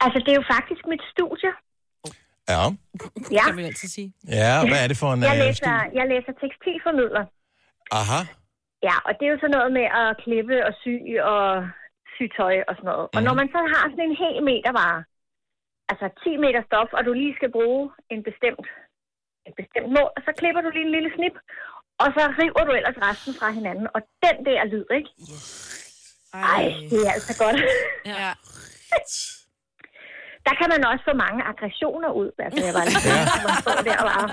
[0.04, 1.52] Altså, det er jo faktisk mit studie.
[2.52, 2.62] Ja.
[3.38, 4.10] Ja, Kan vi altid sige.
[4.40, 7.26] Ja, hvad er det for en jeg uh, læser, jeg læser tekstilformidler.
[8.00, 8.20] Aha.
[8.88, 10.94] Ja, og det er jo sådan noget med at klippe og sy
[11.34, 11.44] og
[12.16, 13.06] sy tøj og sådan noget.
[13.16, 15.02] Og når man så har sådan en hel meter vare,
[15.92, 17.84] altså 10 meter stof, og du lige skal bruge
[18.14, 18.66] en bestemt,
[19.48, 21.36] et bestemt mål, og så klipper du lige en lille snip,
[22.04, 23.88] og så river du ellers resten fra hinanden.
[23.96, 25.10] Og den der lyd, ikke?
[26.34, 27.58] Ej, det er altså godt.
[28.06, 28.30] Ja.
[30.48, 32.30] Der kan man også få mange aggressioner ud.
[32.46, 33.22] Altså, jeg var lige Ja.
[33.76, 34.28] man der og bare...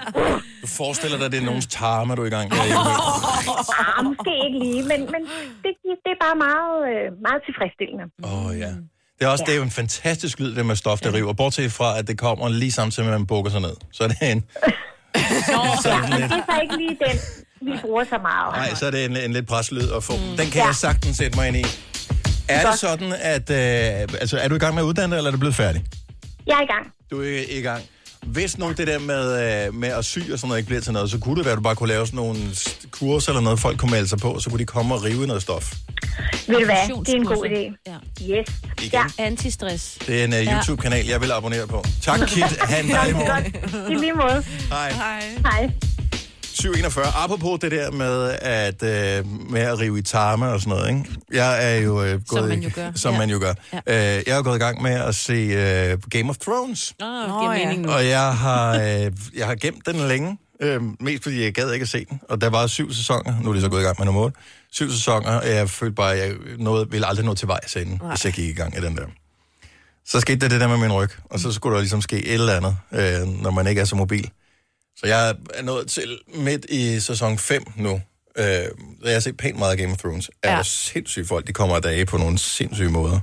[0.63, 2.59] Du forestiller dig, at det er nogens tarme, du er i gang med.
[3.83, 5.23] Ah, måske ikke lige, men, men
[5.63, 5.73] det,
[6.05, 8.05] det er bare meget, øh, meget tilfredsstillende.
[8.25, 8.73] Åh, oh, ja.
[9.19, 11.33] Det er også det er jo en fantastisk lyd, det med stof, der river.
[11.33, 13.77] Bortset fra, at det kommer lige samtidig med, at man bukker sig ned.
[13.93, 14.45] Så er det en...
[15.83, 17.17] så er det Men lidt, det er så ikke lige den,
[17.69, 18.57] vi bruger så meget.
[18.57, 20.13] nej, så er det en, en lidt preslyd at få.
[20.13, 21.65] Den kan jeg sagtens sætte mig ind i.
[22.49, 23.51] Er det sådan, at...
[23.51, 25.85] Øh, altså, er du i gang med at uddanne dig, eller er du blevet færdig?
[26.49, 26.93] Jeg er i gang.
[27.11, 27.83] Du er i gang.
[28.27, 29.25] Hvis nu det der med,
[29.67, 31.53] øh, med at sy og sådan noget ikke bliver til noget, så kunne det være,
[31.53, 32.39] at du bare kunne lave sådan nogle
[32.91, 35.43] kurser eller noget, folk kunne melde sig på, så kunne de komme og rive noget
[35.43, 35.73] stof.
[36.47, 37.05] Ved du hvad?
[37.07, 37.91] Det er en god idé.
[37.91, 37.97] Ja.
[38.35, 38.49] Yes.
[38.79, 38.91] Igen.
[38.93, 39.05] Ja.
[39.19, 39.99] Antistress.
[40.07, 40.55] Det er en uh.
[40.55, 41.85] YouTube-kanal, jeg vil abonnere på.
[42.03, 42.45] Tak, Kit.
[42.45, 43.93] Ha' en dejlig morgen.
[43.93, 44.45] I lige måde.
[44.71, 44.91] Hej.
[44.93, 45.23] Hej.
[45.45, 45.71] Hej.
[46.61, 47.07] 741.
[47.25, 51.05] Apropos det der med at, øh, med at rive i tarme og sådan noget, ikke?
[51.33, 52.49] Jeg er jo øh, gået...
[52.49, 52.91] man jo gør.
[52.95, 53.19] Som Ja.
[53.19, 53.55] man jo gør.
[53.89, 54.17] Ja.
[54.19, 56.95] Øh, jeg er gået i gang med at se øh, Game of Thrones.
[57.03, 57.95] Åh, oh, giver ja.
[57.95, 61.83] Og jeg har, øh, jeg har gemt den længe, Øh, mest fordi jeg gad ikke
[61.83, 62.21] at se den.
[62.29, 63.41] Og der var syv sæsoner.
[63.43, 64.37] Nu er de så gået i gang med nummer 8.
[64.73, 68.01] Syv sæsoner, og jeg følte bare, at jeg nåede, ville aldrig nå til vejs inden,
[68.09, 69.03] hvis jeg gik i gang i den der.
[70.07, 72.35] Så skete der det der med min ryg, og så skulle der ligesom ske et
[72.35, 74.31] eller andet, øh, når man ikke er så mobil.
[75.01, 78.01] Så jeg er nået til midt i sæson 5 nu.
[78.39, 78.45] Øh,
[79.05, 80.31] jeg har set pænt meget Game of Thrones.
[80.43, 80.57] Er Ja.
[80.57, 83.21] der sindssygt folk, de kommer af dage på nogle sindssyge måder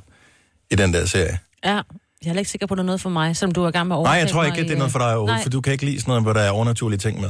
[0.71, 1.39] i den der serie.
[1.63, 1.83] Ja, jeg er
[2.25, 3.87] heller ikke sikker på, at det er noget for mig, som du er i gang
[3.87, 5.61] med at Nej, jeg tror ikke, at det er noget for dig overhovedet, for du
[5.61, 7.29] kan ikke lide sådan noget, hvor der er overnaturlige ting med.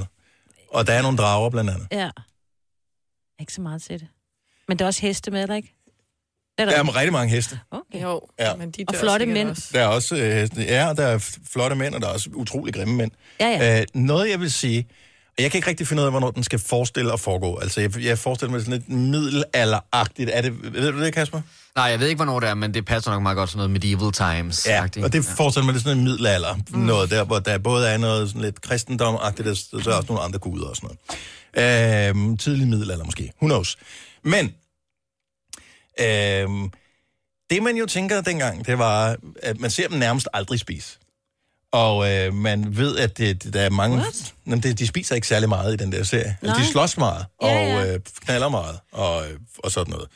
[0.71, 1.87] Og der er nogle drager blandt andet.
[1.91, 2.09] Ja.
[3.39, 4.07] Ikke så meget til det.
[4.67, 5.74] Men der er også heste med, er der ikke?
[6.57, 7.59] Det er Der er rigtig mange heste.
[7.71, 8.03] Okay.
[8.03, 8.55] Jo, Ja.
[8.55, 9.49] men de Og flotte mænd.
[9.49, 9.69] Også.
[9.73, 10.61] Der er også øh, heste.
[10.63, 13.11] Ja, der er flotte mænd, og der er også utrolig grimme mænd.
[13.39, 13.79] Ja, ja.
[13.79, 14.87] Øh, noget, jeg vil sige,
[15.37, 17.57] og jeg kan ikke rigtig finde ud af, hvornår den skal forestille at foregå.
[17.57, 20.29] Altså, jeg, jeg forestiller mig sådan lidt middelalderagtigt.
[20.33, 21.41] Er det, ved du det, Kasper?
[21.75, 23.71] Nej, jeg ved ikke, hvornår det er, men det passer nok meget godt sådan noget
[23.71, 24.67] medieval times.
[24.67, 26.55] Ja, og det forestiller mig lidt sådan en middelalder.
[26.69, 26.79] Mm.
[26.79, 30.05] Noget der, hvor der både er noget sådan lidt kristendom-agtigt, og så er der også
[30.07, 30.89] nogle andre guder og sådan
[31.55, 32.09] noget.
[32.09, 33.31] Øhm, tidlig middelalder måske.
[33.41, 33.77] Who knows?
[34.23, 34.53] Men,
[35.99, 36.71] øhm,
[37.49, 40.97] det man jo tænker dengang, det var, at man ser dem nærmest aldrig spise.
[41.71, 44.03] Og øh, man ved, at det, det, der er mange...
[44.45, 46.37] Jamen, det, de spiser ikke særlig meget i den der serie.
[46.41, 47.93] Altså, de slås meget, og Ja, ja.
[47.93, 49.23] Øh, knaller meget, og,
[49.57, 50.07] og sådan noget.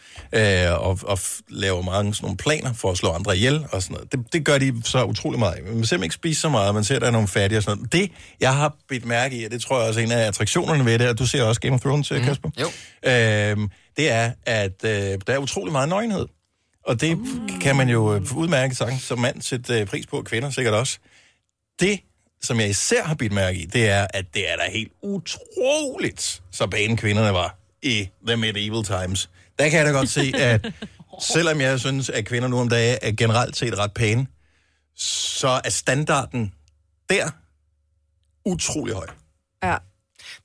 [0.68, 1.20] Øh, og, og
[1.50, 4.12] laver mange sådan nogle planer for at slå andre ihjel, og sådan noget.
[4.12, 5.64] Det, det gør de så utrolig meget.
[5.76, 7.64] Man ser dem ikke spise så meget, man ser, at der er nogle fattige og
[7.64, 7.94] sådan noget.
[7.94, 10.86] Det, jeg har bidt mærke i, og det tror jeg også er en af attraktionerne
[10.86, 12.24] ved det, og du ser også Game of Thrones, mm.
[12.24, 12.50] Kasper.
[12.60, 12.68] Jo.
[13.12, 13.70] Øh,
[14.00, 16.28] det er, at øh, der er utrolig meget nøgenhed.
[16.86, 17.60] Og det uh.
[17.62, 20.74] kan man jo øh, udmærke sagtens som mand sætte øh, pris på, og kvinder sikkert
[20.74, 21.00] også.
[21.80, 22.00] Det,
[22.42, 26.42] som jeg især har bidt mærke i, det er, at det er da helt utroligt,
[26.52, 29.30] så pæne kvinderne var i The Medieval Times.
[29.60, 30.74] Der kan jeg da godt se, at
[31.22, 34.28] selvom jeg synes, at kvinder nu om dagen er generelt set ret pæne,
[34.96, 36.54] så er standarden
[37.10, 37.30] der
[38.46, 39.08] utrolig høj.
[39.64, 39.78] Ja.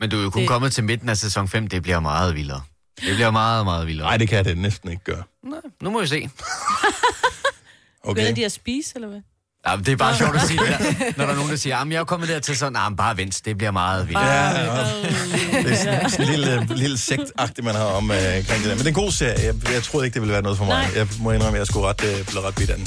[0.01, 2.35] Men du er jo kun Det- kommet til midten af sæson 5, det bliver meget
[2.35, 2.63] vildere.
[3.01, 4.07] Det bliver meget, meget vildere.
[4.09, 5.23] Nej, det kan det næsten ikke gøre.
[5.45, 6.31] Nej, nu må vi se.
[8.07, 8.23] Okay.
[8.23, 8.37] Okay.
[8.37, 9.21] de at spise, eller hvad?
[9.67, 10.79] Ja, det er bare sjovt at sige det der,
[11.17, 13.41] når der er nogen, der siger, at jeg er kommet dertil sådan, nah, bare vent,
[13.45, 14.25] det bliver meget vildere.
[14.25, 14.85] Ja, ja.
[15.63, 18.69] Det er sådan, sådan en lille, lille sektagtigt, man har om øh, omkring det der.
[18.69, 19.41] Men det er en god serie.
[19.47, 20.83] Jeg, jeg troede ikke, det ville være noget for mig.
[20.83, 20.91] Nej.
[20.97, 22.87] Jeg må indrømme, at jeg skulle ret, øh, blive ret bidt af den.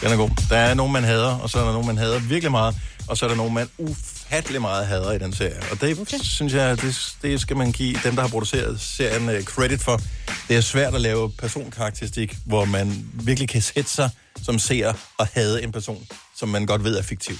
[0.00, 0.30] Den er god.
[0.50, 2.76] Der er nogen, man hader, og så er der nogen, man hader virkelig meget.
[3.08, 5.60] Og så er der nogen, man ufattelig meget hader i den serie.
[5.70, 6.18] Og det okay.
[6.22, 10.00] synes jeg, det, det skal man give dem, der har produceret serien øh, credit for.
[10.48, 14.10] Det er svært at lave personkarakteristik, hvor man virkelig kan sætte sig
[14.42, 17.38] som seer og hade en person, som man godt ved er fiktiv.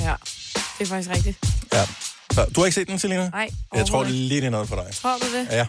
[0.00, 0.14] ja,
[0.78, 1.38] det er faktisk rigtigt.
[1.72, 1.86] Ja.
[2.32, 3.28] Så, du har ikke set den, Selina?
[3.28, 4.94] Nej, Jeg tror lige, det er noget for dig.
[4.94, 5.48] Tror du det?
[5.50, 5.66] Ja.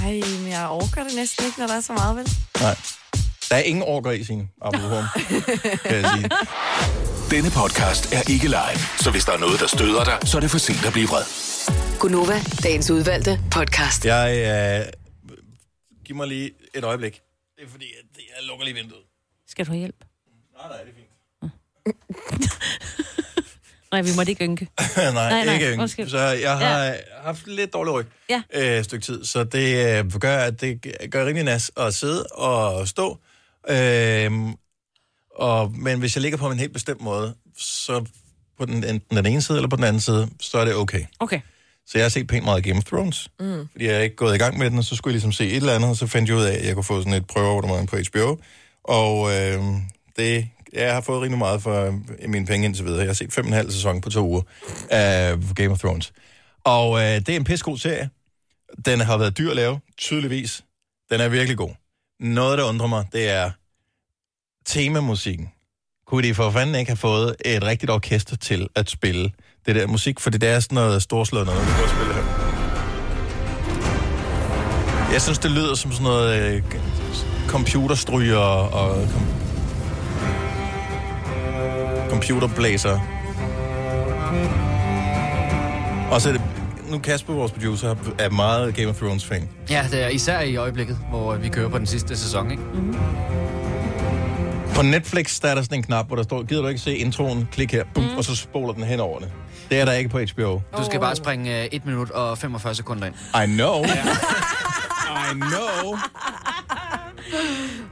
[0.00, 2.28] Nej, men jeg overgår det næsten ikke, når der er så meget, vel?
[2.60, 2.76] Nej.
[3.54, 5.04] Der er ingen orker i sin apropos,
[5.86, 6.30] kan jeg sige.
[7.30, 10.40] Denne podcast er ikke live, så hvis der er noget, der støder dig, så er
[10.40, 11.22] det for sent at blive vred.
[12.00, 14.04] Gunova, dagens udvalgte podcast.
[14.04, 14.28] Jeg,
[14.86, 14.92] øh,
[16.04, 17.20] giv mig lige et øjeblik.
[17.56, 19.02] Det er fordi, at jeg lukker lige vinduet.
[19.48, 19.96] Skal du have hjælp?
[20.58, 22.52] Nej, nej, det er fint.
[23.92, 24.68] Nej, vi måtte ikke ynke.
[24.96, 25.82] nej, Nej, nej, ikke yngre.
[25.82, 26.08] undskyld.
[26.08, 26.94] Så jeg har ja.
[27.22, 28.42] haft lidt dårlig ryg Ja.
[28.54, 32.26] øh, et stykke tid, så det øh, gør, at det gør rimelig nas at sidde
[32.26, 33.18] og stå.
[33.68, 34.32] Øh,
[35.34, 38.04] og, men hvis jeg ligger på en helt bestemt måde, så
[38.58, 41.04] på den, enten den ene side eller på den anden side, så er det okay.
[41.20, 41.40] Okay.
[41.86, 43.68] Så jeg har set pænt meget Game of Thrones, Mm.
[43.72, 45.46] fordi jeg er ikke gået i gang med den, og så skulle jeg ligesom se
[45.46, 47.26] et eller andet, og så fandt jeg ud af, at jeg kunne få sådan et
[47.26, 48.36] prøveabonnement på HBO.
[48.84, 49.62] Og øh,
[50.16, 51.94] det, jeg har fået rimelig meget for øh,
[52.30, 52.98] mine penge indtil videre.
[53.00, 54.42] Jeg har set fem og en halv sæson på to uger
[54.90, 56.12] af Game of Thrones.
[56.64, 58.10] Og øh, det er en pissegod serie.
[58.86, 60.64] Den har været dyr at lave, tydeligvis.
[61.10, 61.70] Den er virkelig god.
[62.20, 63.50] Noget, der undrer mig, det er
[64.66, 65.50] temamusikken.
[66.06, 69.32] Kunne de for fanden ikke have fået et rigtigt orkester til at spille
[69.66, 70.20] det der musik?
[70.20, 72.54] For det er sådan noget storslået noget, vi kan spille her.
[75.12, 76.62] Jeg synes, det lyder som sådan noget øh,
[77.48, 79.26] computerstryger og kom,
[82.10, 83.00] computerblæser.
[86.10, 86.42] Og så er det,
[86.90, 89.48] nu Kasper, vores producer, er meget Game of Thrones fan.
[89.70, 92.62] Ja, det er især i øjeblikket, hvor vi kører på den sidste sæson, ikke?
[94.74, 96.96] På Netflix, der er der sådan en knap, hvor der står, gider du ikke se
[96.96, 98.16] introen, klik her, bum, mm.
[98.16, 99.30] og så spoler den hen over det.
[99.70, 100.60] Det er der ikke på HBO.
[100.78, 103.14] Du skal bare springe uh, 1 minut og 45 sekunder ind.
[103.14, 103.84] I know.
[103.84, 105.96] I know.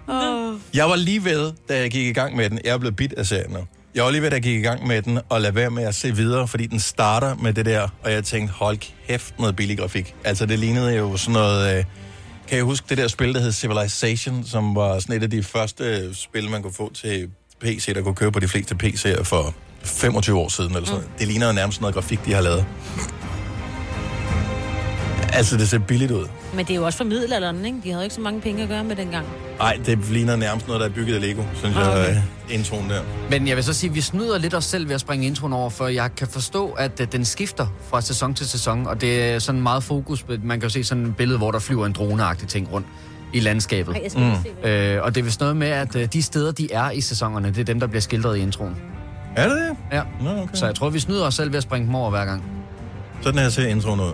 [0.08, 0.54] Oh.
[0.74, 2.58] Jeg var lige ved, da jeg gik i gang med den.
[2.64, 3.58] Jeg er blevet bit af serien nu.
[3.94, 5.84] Jeg var lige ved, da jeg gik i gang med den, og lade være med
[5.84, 8.78] at se videre, fordi den starter med det der, og jeg tænkte, hold
[9.08, 10.14] kæft, noget billig grafik.
[10.24, 11.78] Altså, det lignede jo sådan noget...
[11.78, 11.84] Øh,
[12.48, 15.42] kan jeg huske det der spil, der hed Civilization, som var sådan et af de
[15.42, 17.30] første øh, spil, man kunne få til
[17.60, 21.18] PC, der kunne køre på de fleste PC'er for 25 år siden, eller sådan noget.
[21.18, 22.66] Det ligner jo nærmest noget grafik, de har lavet.
[25.34, 26.26] Altså, det ser billigt ud.
[26.54, 27.78] Men det er jo også for middelalderen, ikke?
[27.84, 29.26] De havde jo ikke så mange penge at gøre med dengang.
[29.58, 32.16] Nej, det ligner nærmest noget, der er bygget af Lego, synes Ah, jeg, okay.
[32.16, 33.02] øh, introen der.
[33.30, 35.52] Men jeg vil så sige, at vi snyder lidt os selv ved at springe introen
[35.52, 39.22] over, for jeg kan forstå, at øh, den skifter fra sæson til sæson, og det
[39.22, 40.22] er sådan meget fokus.
[40.22, 42.86] på- Man kan jo se sådan et billede, hvor der flyver en droneagtig ting rundt
[43.32, 43.94] i landskabet.
[43.96, 46.72] Ej, jeg se, øh, og det er vist noget med, at øh, de steder, de
[46.72, 48.76] er i sæsonerne, det er dem, der bliver skildret i introen.
[49.36, 49.76] Er det det?
[49.96, 50.02] Ja.
[50.20, 50.54] Nå, okay.
[50.54, 52.44] Så jeg tror, vi snyder os selv ved at springe dem over hver gang.
[53.22, 54.12] Sådan her ser introen ud.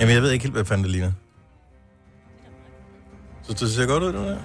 [0.00, 1.12] Jamen, jeg ved ikke helt, hvad fanden det ligner.
[3.42, 4.38] Så det ser godt ud, det der?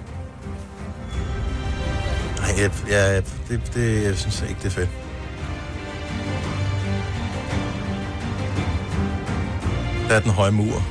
[2.40, 4.90] Nej, jeg, jeg, det, det, jeg synes ikke, det er fedt.
[10.10, 10.82] Der er den høje mur.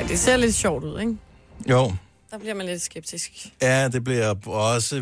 [0.00, 1.16] Ja, det ser lidt sjovt ud, ikke?
[1.70, 1.92] Jo,
[2.34, 3.30] Der bliver man lidt skeptisk.
[3.62, 4.96] ja, det bliver også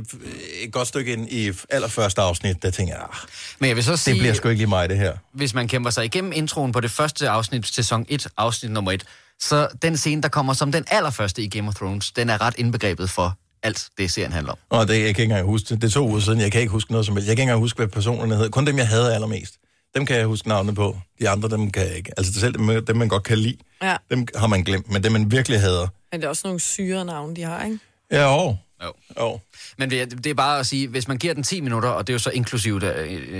[0.63, 3.17] et godt stykke ind i allerførste afsnit, der tænker jeg, ah,
[3.59, 5.13] Men jeg vil så sige, det bliver sgu ikke lige mig, det her.
[5.33, 9.05] hvis man kæmper sig igennem introen på det første afsnit, sæson 1, afsnit nummer 1,
[9.41, 12.55] så den scene, der kommer som den allerførste i Game of Thrones, den er ret
[12.59, 14.59] indbegrebet for alt det, serien handler om.
[14.71, 15.83] Og det, jeg kan ikke engang huske det.
[15.83, 17.29] Det er to uger siden, jeg kan ikke huske noget som helst.
[17.29, 18.51] Jeg kan ikke engang huske, hvad personerne hedder.
[18.51, 19.55] Kun dem, jeg havde allermest.
[19.95, 20.99] Dem kan jeg huske navnet på.
[21.21, 22.13] De andre, dem kan jeg ikke.
[22.17, 23.97] Altså selv dem, dem man godt kan lide, Ja.
[24.11, 24.91] dem har man glemt.
[24.91, 25.89] Men dem, man virkelig hader.
[26.13, 27.79] Men det er også nogle syre navne, de har, ikke?
[28.11, 28.59] Ja, og.
[28.85, 28.93] Jo.
[29.21, 29.41] Jo.
[29.79, 32.07] Men det, er- det er bare at sige, hvis man giver den 10 minutter, og
[32.07, 32.91] det er jo så inklusivt uh,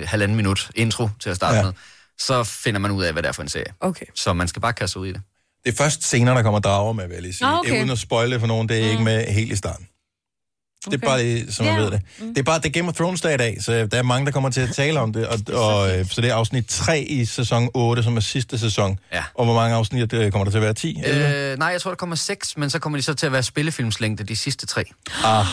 [0.05, 1.63] halvanden minut intro til at starte Ja.
[1.65, 1.73] med,
[2.19, 3.73] så finder man ud af, hvad det er for en serie.
[3.81, 4.07] Okay.
[4.15, 5.21] Så man skal bare kaste ud i det.
[5.65, 7.49] Det er først senere, der kommer drager med, vil jeg lige sige.
[7.51, 7.71] Nå, Okay.
[7.75, 8.91] er uden at spoile for nogen, det er mm.
[8.91, 9.89] ikke med helt i starten.
[10.85, 11.07] Det er Okay.
[11.07, 11.81] bare lige, så man Ja.
[11.81, 12.01] ved det.
[12.19, 14.27] Det er bare det er Game of Thrones dag i dag, så der er mange,
[14.27, 15.27] der kommer til at tale om det.
[15.29, 18.99] Og, og, øh, så det er afsnit 3 i sæson 8, som er sidste sæson.
[19.13, 19.25] Ja.
[19.35, 20.75] Og hvor mange afsnit øh, kommer der til at være?
[20.75, 21.01] 10?
[21.05, 21.37] 11?
[21.53, 23.43] Øh, nej, jeg tror, der kommer seks, men så kommer de så til at være
[23.43, 24.85] spillefilmslængde, de sidste tre.
[25.25, 25.47] Ah,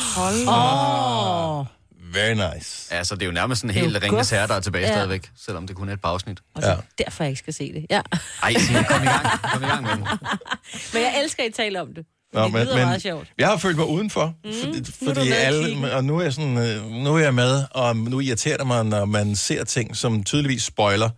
[0.48, 1.66] Åh,
[2.14, 2.96] very nice.
[2.96, 4.32] Ja, så det er jo nærmest sådan en Det helt guf.
[4.32, 4.92] Herre, der er tilbage Ja.
[4.94, 6.40] stadigvæk, selvom det kun er et par afsnit.
[6.56, 6.76] og så Ja.
[7.04, 7.86] derfor jeg ikke skal se det.
[7.90, 8.02] Ja.
[8.44, 9.26] Ej, Signe, kom i gang.
[9.54, 10.02] Kom i gang med den.
[10.94, 12.06] Men jeg elsker, at I taler om det.
[12.34, 13.28] Nå, det lyder meget sjovt.
[13.38, 16.58] Jeg har følt mig udenfor, mm, fordi, er fordi alle, og nu er, jeg sådan,
[16.58, 20.24] øh, nu er jeg med, og nu irriterer det mig, når man ser ting, som
[20.24, 21.10] tydeligvis spoiler,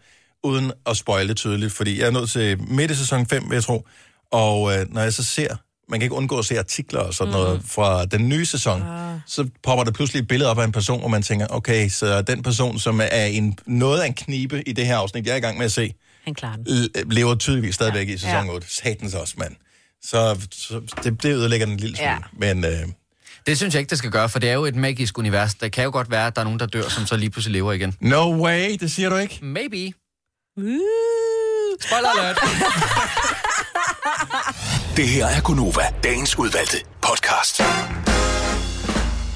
[0.44, 3.64] uden at spoile tydeligt, fordi jeg er nået til midt i sæson 5, vil jeg
[3.64, 3.88] tro,
[4.32, 5.56] og øh, når jeg så ser,
[5.90, 7.40] man kan ikke undgå at se artikler og sådan mm.
[7.40, 9.20] noget fra den nye sæson, ah.
[9.28, 12.22] så popper der pludselig et billede op af en person, hvor man tænker, okay, så
[12.22, 15.38] den person, som er en, noget af en knibe i det her afsnit, jeg er
[15.38, 15.94] i gang med at se,
[16.26, 17.12] Han klarer den.
[17.12, 18.14] lever tydeligvis stadigvæk ja.
[18.14, 18.54] i sæson Ja.
[18.54, 18.68] 8.
[18.70, 19.56] Satans også, mand.
[20.04, 22.10] Så, så det, det ødelægger den en lille smule.
[22.12, 22.18] Ja.
[22.34, 22.80] Men øh,
[23.46, 25.54] Det synes jeg ikke, det skal gøre, for det er jo et magisk univers.
[25.56, 27.54] Der kan jo godt være, at der er nogen, der dør, som så lige pludselig
[27.54, 27.96] lever igen.
[28.00, 29.40] no way, det siger du ikke.
[29.42, 29.94] Maybe.
[31.82, 32.40] Spoiler alert.
[34.98, 37.58] Det her er Gunova, dagens udvalgte podcast.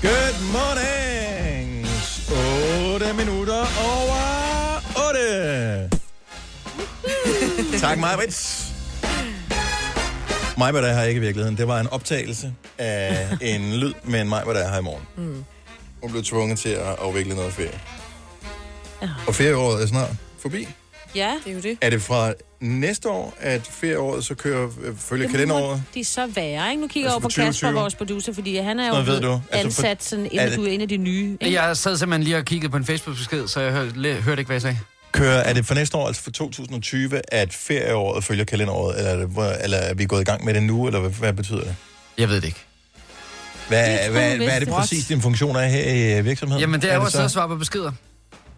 [0.02, 1.88] Good morning.
[2.96, 4.20] 8 minutter over
[5.10, 5.90] 8.
[7.80, 8.65] tak, Majbrits.
[10.58, 11.58] Mig, hvad der er her ikke i virkeligheden.
[11.58, 14.84] Det var en optagelse af en lyd med en mig, hvad der er her i
[14.84, 15.04] morgen.
[15.18, 15.44] Mm.
[16.02, 17.80] Hun blev tvunget til at afvikle noget ferie.
[19.02, 19.10] Ja.
[19.28, 20.68] Og ferieåret er snart forbi.
[21.16, 21.34] Ja.
[21.46, 21.78] Det er jo det.
[21.82, 25.84] Er det fra næste år, at ferieåret så kører, øh, følger kalenderåret?
[25.94, 26.82] De er så værre, ikke?
[26.82, 27.68] Nu kigger jeg Altså over på for 2020.
[27.70, 29.42] Kasper, vores producer, fordi han er jo ved du.
[29.52, 31.38] Altså for- ansat sådan, er inden det- du er en af de nye.
[31.42, 31.62] Ikke?
[31.62, 34.56] Jeg sad simpelthen lige og kiggede på en Facebook-besked, så jeg hørte, hørte ikke, hvad
[34.56, 34.78] jeg sagde.
[35.16, 39.18] Kører, er det for næste år, altså for 2020, at ferieåret følger kalenderåret, eller er,
[39.18, 41.76] det, eller er vi gået i gang med det nu, eller hvad, hvad betyder det?
[42.18, 42.64] Jeg ved det ikke.
[43.68, 46.60] Hvad, Det er hvad, hvad er det præcis, din funktion er her i øh, virksomheden?
[46.62, 47.92] Jamen, det er jo at sidde og svare på beskeder.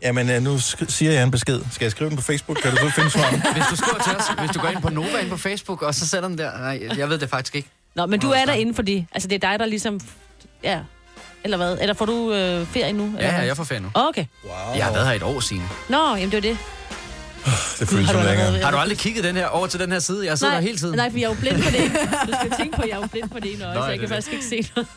[0.01, 1.61] Jamen, øh, nu sk- siger jeg en besked.
[1.71, 2.57] Skal jeg skrive den på Facebook?
[2.57, 3.41] Kan du så finde svaret?
[3.55, 5.95] Hvis du skriver til os, hvis du går ind på Nova ind på Facebook, og
[5.95, 6.57] så sætter den der.
[6.57, 7.69] Nej, jeg ved det faktisk ikke.
[7.95, 9.05] Nå, men du er der inden for det.
[9.11, 9.99] Altså, det er dig, der ligesom...
[10.63, 10.79] Ja.
[11.43, 11.77] Eller hvad?
[11.81, 13.03] Eller får du øh, ferie nu?
[13.05, 13.39] eller Ja, hvad?
[13.39, 13.89] ja, jeg får ferie nu.
[13.93, 14.25] Okay.
[14.43, 14.75] Wow.
[14.75, 15.63] Jeg har været her et år siden.
[15.89, 16.57] Nå, jamen det var det.
[17.79, 18.59] Det føles som længere.
[18.63, 20.25] Har du aldrig kigget den her over til den her side?
[20.25, 20.95] Jeg sidder nej, der hele tiden.
[20.95, 21.91] Nej, for jeg er jo blind på det.
[22.27, 23.89] Du skal tænke på, at jeg er jo blind på det ene øje, så er
[23.89, 24.87] jeg kan faktisk ikke se noget.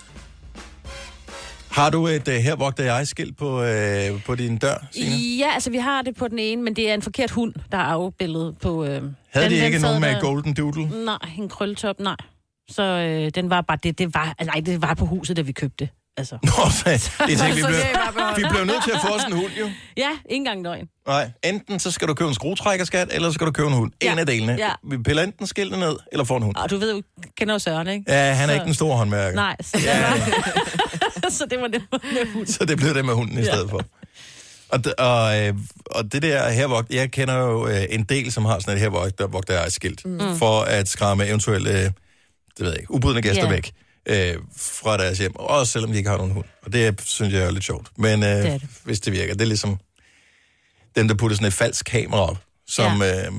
[1.70, 5.16] Har du et uh, her vogter jeg skilt på, uh, på din dør, Signe?
[5.16, 7.78] Ja, altså vi har det på den ene, men det er en forkert hund, der
[7.78, 8.84] er afbildet på...
[8.84, 11.05] Øh, Havde den, de ikke nogen med der- Golden Doodle?
[11.05, 12.16] Nej, en krølletop, nej.
[12.70, 13.78] Så øh, den var bare...
[13.82, 15.88] Det, det var, nej, det var på huset, da vi købte.
[16.17, 16.39] Altså.
[16.43, 16.85] Nå, så
[17.29, 19.53] det tænkte, vi, blev, det er vi blev nødt til at få os en hund,
[19.61, 19.71] jo.
[19.97, 20.87] Ja, ikke engang løgn.
[21.07, 23.93] Nej, enten så skal du købe en skruetrækkerskat, eller så skal du købe en hund.
[24.03, 24.13] Ja.
[24.13, 24.57] En af delene.
[24.59, 24.71] Ja.
[24.85, 26.57] Vi piller enten skiltet ned, eller får en hund.
[26.57, 27.03] Og du ved jo,
[27.37, 28.05] kender jo Søren, ikke?
[28.09, 29.37] Ja, han er Så- ikke den store håndværker.
[29.37, 30.15] Nej, så, Ja, ja.
[31.23, 31.31] ja.
[31.39, 32.47] så det var det med hund.
[32.47, 33.83] Så det blev det med hunden i stedet for.
[34.69, 35.55] Og, og, øh,
[35.87, 39.19] og det der hervogt, jeg kender jo øh, en del, som har sådan et hervogt,
[39.19, 40.37] der vogter skilt, mm.
[40.39, 41.93] for at skræmme eventuelle, øh, det
[42.59, 43.51] ved jeg ikke, ubudne gæster Ja.
[43.51, 43.73] væk
[44.07, 46.44] øh, fra deres hjem, også selvom de ikke har nogen hund.
[46.62, 47.88] Og det synes jeg er lidt sjovt.
[47.96, 48.68] Men øh, er det.
[48.84, 49.78] hvis det virker, det er ligesom
[50.96, 53.26] dem, der putter sådan et falsk kamera op, som ja.
[53.26, 53.32] øh,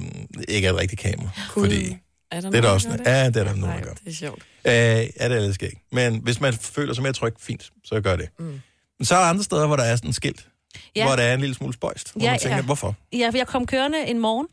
[0.47, 1.29] ikke er et rigtigt kamera.
[1.49, 1.65] Cool.
[1.65, 1.97] Fordi
[2.31, 2.89] Er der det er der også...
[2.89, 3.01] det?
[3.05, 3.93] Ja, det er der nogen, der gør.
[3.93, 4.41] Det er sjovt.
[4.65, 5.79] Øh, ja, det er ikke.
[5.91, 8.29] Men hvis man føler sig mere tryg, fint, så gør det.
[8.39, 8.61] Mm.
[8.99, 10.79] Men så er der andre steder, hvor der er sådan et skilt, ja.
[10.95, 11.05] Ja.
[11.07, 12.11] hvor der er en lille smule spøjst.
[12.11, 12.61] Hvor Ja, man tænker, ja.
[12.63, 12.95] hvorfor?
[13.13, 14.47] Ja, for jeg kom kørende en morgen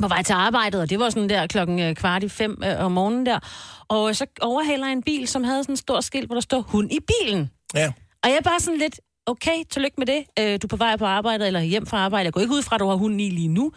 [0.00, 2.84] på vej til arbejdet, og det var sådan der klokken øh, kvart i fem øh,
[2.84, 3.38] om morgenen der.
[3.88, 6.60] Og så overhaler jeg en bil, som havde sådan en stor skilt, hvor der står
[6.60, 7.50] hund i bilen.
[7.74, 7.86] Ja.
[8.22, 10.24] Og jeg er bare sådan lidt, okay, tillykke med det.
[10.38, 12.24] Øh, du er på vej på arbejde eller hjem fra arbejde.
[12.24, 13.72] Jeg går ikke ud fra, at du har hunden i lige nu.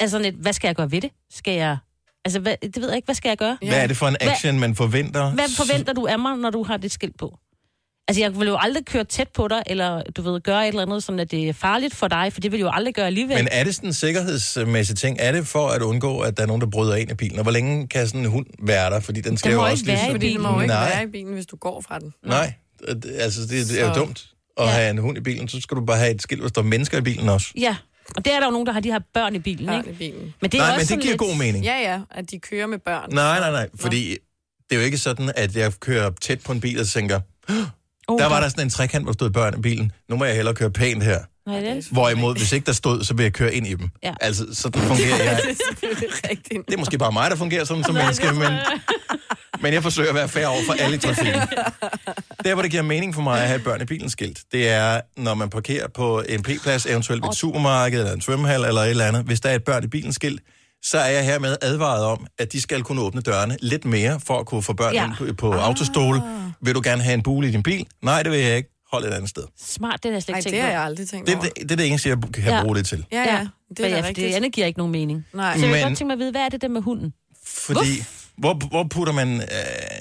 [0.00, 1.10] Altså lidt, hvad skal jeg gøre ved det?
[1.30, 1.76] Skal jeg...
[2.24, 3.58] Altså, hvad, det ved jeg ikke, hvad skal jeg gøre?
[3.66, 5.30] Hvad er det for en action, man forventer?
[5.30, 7.38] Hvad forventer du af mig, når du har det skilt på?
[8.08, 10.82] Altså, jeg vil jo aldrig køre tæt på dig, eller du ved, gøre et eller
[10.82, 13.06] andet, sådan at det er farligt for dig, for det vil jeg jo aldrig gøre
[13.06, 13.36] alligevel.
[13.36, 15.16] Men er det sådan en sikkerhedsmæssig ting?
[15.20, 17.36] Er det for at undgå, at der er nogen, der bryder ind i bilen?
[17.38, 19.00] Og hvor længe kan sådan en hund være der?
[19.00, 20.44] Fordi den skal Den jo også ikke være i ligesom- bilen.
[20.44, 22.14] Den må ikke Nej, være i bilen, hvis du går fra den.
[22.26, 22.52] nej.
[22.88, 24.26] Det- Altså, det, det er jo Så- dumt
[24.60, 25.48] at have en hund i bilen.
[25.48, 27.46] Så skal du bare have et skilt, hvor der står mennesker i bilen også.
[27.56, 27.76] Ja,
[28.16, 29.90] og det er der jo nogen, der har de her børn i bilen, Børn ikke?
[29.90, 30.34] i bilen.
[30.40, 31.18] Men det er Nej, også men det giver lidt...
[31.30, 31.64] god mening.
[31.64, 33.14] Ja, ja, at de kører med børn.
[33.14, 33.68] Nej, nej, nej.
[33.80, 34.08] Fordi
[34.70, 37.20] det er jo ikke sådan, at jeg kører tæt på en bil og tænker,
[38.08, 39.92] Oh, der var der sådan en trekant, hvor der stod børn i bilen.
[40.08, 41.18] Nu må jeg hellere køre pænt her.
[41.46, 41.88] Nej, det.
[41.90, 43.88] Hvorimod, hvis ikke der stod, så vil jeg køre ind i dem.
[44.02, 44.14] Ja.
[44.20, 45.40] Altså, sådan fungerer jeg.
[45.42, 46.62] det er.
[46.68, 48.52] Det er måske bare mig, der fungerer sådan som menneske, men,
[49.62, 51.42] men jeg forsøger at være fair over for alle i trafikken.
[52.44, 54.68] Der, hvor det giver mening for mig at have et børn i bilen skilt, det
[54.68, 58.80] er, når man parkerer på en P-plads, eventuelt ved et supermarked eller en svømmehal eller
[58.80, 59.22] et eller andet.
[59.24, 60.40] Hvis der er et børn i bilen skilt,
[60.82, 64.38] så er jeg hermed advaret om, at de skal kunne åbne dørene lidt mere, for
[64.38, 65.04] at kunne få børn Ja.
[65.06, 66.22] ind på, på autostole.
[66.62, 67.86] Vil du gerne have en bule i din bil?
[68.02, 68.68] Nej, det vil jeg ikke.
[68.92, 69.42] Hold et andet sted.
[69.60, 71.44] Smart, det er jeg slet Nej, ikke det tænkt har jeg aldrig tænkt Det, over.
[71.44, 72.62] det, det er det eneste, jeg kan Ja.
[72.62, 73.04] bruge det til.
[73.12, 74.34] Ja, ja, det er ja, for det rigtigt.
[74.34, 75.24] andet giver ikke nogen mening.
[75.34, 75.58] Nej.
[75.58, 77.12] Så jeg vil godt tænke mig at vide, hvad er det der med hunden?
[77.46, 78.02] Fordi,
[78.38, 79.34] hvor, hvor putter man...
[79.34, 79.46] Øh,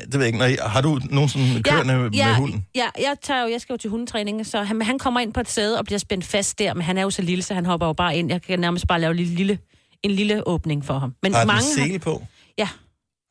[0.06, 0.40] det ved jeg ikke.
[0.40, 2.66] Når, I- har du nogen sådan kørende ja, ja, med hunden?
[2.76, 5.40] Ja, jeg, tager jo, jeg skal jo til hundetræning, så han, han kommer ind på
[5.40, 7.66] et sæde og bliver spændt fast der, men han er jo så lille, så han
[7.66, 8.30] hopper jo bare ind.
[8.32, 9.58] Jeg kan nærmest bare lave en lille, lille,
[10.04, 11.16] en lille åbning for ham.
[11.24, 12.24] Men Har den mange sele på?
[12.58, 12.70] Ja.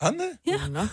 [0.00, 0.28] Har den det?
[0.46, 0.68] Ja.
[0.70, 0.86] Nå.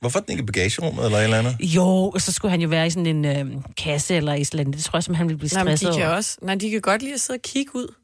[0.00, 1.56] Hvorfor er den ikke i bagagerummet eller et eller andet?
[1.60, 4.72] Jo, og så skulle han jo være i sådan en øh, kasse eller i sådan
[4.72, 6.16] Det tror jeg, som han ville blive Nej, men stresset de kan over.
[6.16, 6.38] også.
[6.42, 7.94] Nej, de kan godt lide at sidde og kigge ud.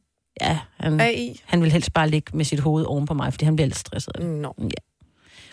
[0.40, 1.40] Ja, han, Bagi.
[1.44, 3.78] han vil helst bare ligge med sit hoved oven på mig, fordi han bliver lidt
[3.78, 4.12] stresset.
[4.20, 4.54] Nå.
[4.58, 4.64] Ja.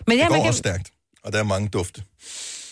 [0.06, 0.48] Men ja, Det går man kan...
[0.48, 0.90] også stærkt,
[1.24, 2.02] og der er mange dufte.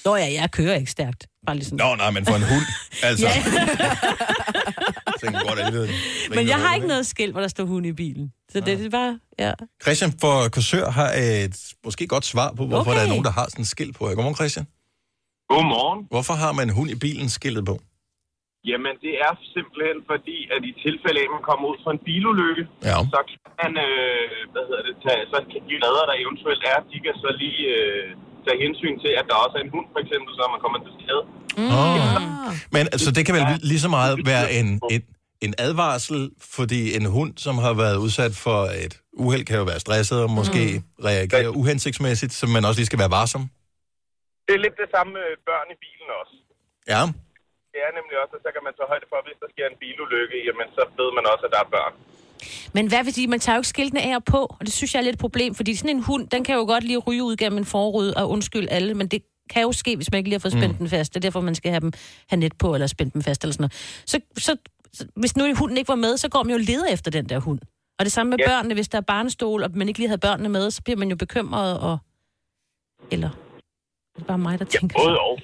[0.05, 1.23] Nå ja, jeg kører ikke stærkt.
[1.47, 1.81] Bare lige sådan.
[1.87, 2.67] Nå, nej, men for en hund,
[3.09, 3.27] altså.
[3.27, 3.33] Ja.
[5.21, 5.91] Så kan godt alligevel.
[6.37, 8.27] Men jeg har ikke noget skilt, hvor der står hund i bilen.
[8.53, 9.13] Så det, det er bare,
[9.45, 9.53] ja.
[9.85, 11.11] Christian for Korsør har
[11.45, 12.99] et måske godt svar på, hvorfor Okay.
[12.99, 14.03] der er nogen, der har sådan et skilt på.
[14.05, 14.67] Godmorgen, Christian.
[15.53, 16.01] Godmorgen.
[16.15, 17.75] Hvorfor har man en hund i bilen skiltet på?
[18.71, 22.01] Jamen, det er simpelthen fordi, at i tilfælde af, at man kommer ud for en
[22.09, 22.97] bilulykke, Ja.
[23.15, 26.79] så kan man, øh, hvad hedder det, tage, så kan de redder, der eventuelt er,
[26.93, 28.07] de kan så lige øh,
[28.47, 30.93] tage hensyn til, at der også er en hund, for eksempel, så man kommer til
[31.03, 31.23] skade.
[31.59, 31.71] Mm.
[31.79, 32.53] Oh.
[32.75, 35.03] Men altså, det kan vel lige så meget være en, en,
[35.47, 36.21] en advarsel,
[36.57, 40.31] fordi en hund, som har været udsat for et uheld, kan jo være stresset og
[40.41, 41.05] måske mm.
[41.09, 43.45] reagere uhensigtsmæssigt, så man også lige skal være varsom.
[44.47, 46.35] Det er lidt det samme med børn i bilen også.
[46.93, 47.03] Ja.
[47.73, 49.79] Det er nemlig også, at så kan man tage højde for, hvis der sker en
[49.83, 51.95] bilulykke, jamen så ved man også, at der er børn.
[52.75, 54.95] Men hvad vil sige, man tager jo ikke skiltene af og på, og det synes
[54.95, 57.23] jeg er lidt et problem, fordi sådan en hund, den kan jo godt lige ryge
[57.23, 60.29] ud gennem en forrude og undskylde alle, men det kan jo ske, hvis man ikke
[60.29, 60.79] lige har fået spændt mm.
[60.79, 61.15] den fast.
[61.15, 61.93] Det er derfor, man skal have dem
[62.31, 64.03] have net på, eller spændt dem fast, eller sådan noget.
[64.07, 64.57] Så, så,
[64.93, 67.39] så hvis nu hunden ikke var med, så går man jo leder efter den der
[67.39, 67.61] hund.
[67.99, 68.49] Og det samme med Ja.
[68.51, 71.09] børnene, hvis der er barnestol, og man ikke lige havde børnene med, så bliver man
[71.11, 71.99] jo bekymret, og...
[73.11, 73.31] Eller...
[74.15, 75.35] Det er bare mig, der tænker Både og.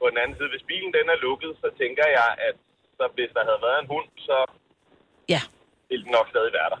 [0.00, 2.56] På den anden side, hvis bilen den er lukket, så tænker jeg, at
[2.98, 4.36] så hvis der havde været en hund, så
[5.34, 5.40] Ja.
[5.90, 6.80] Ville den nok stadig være der.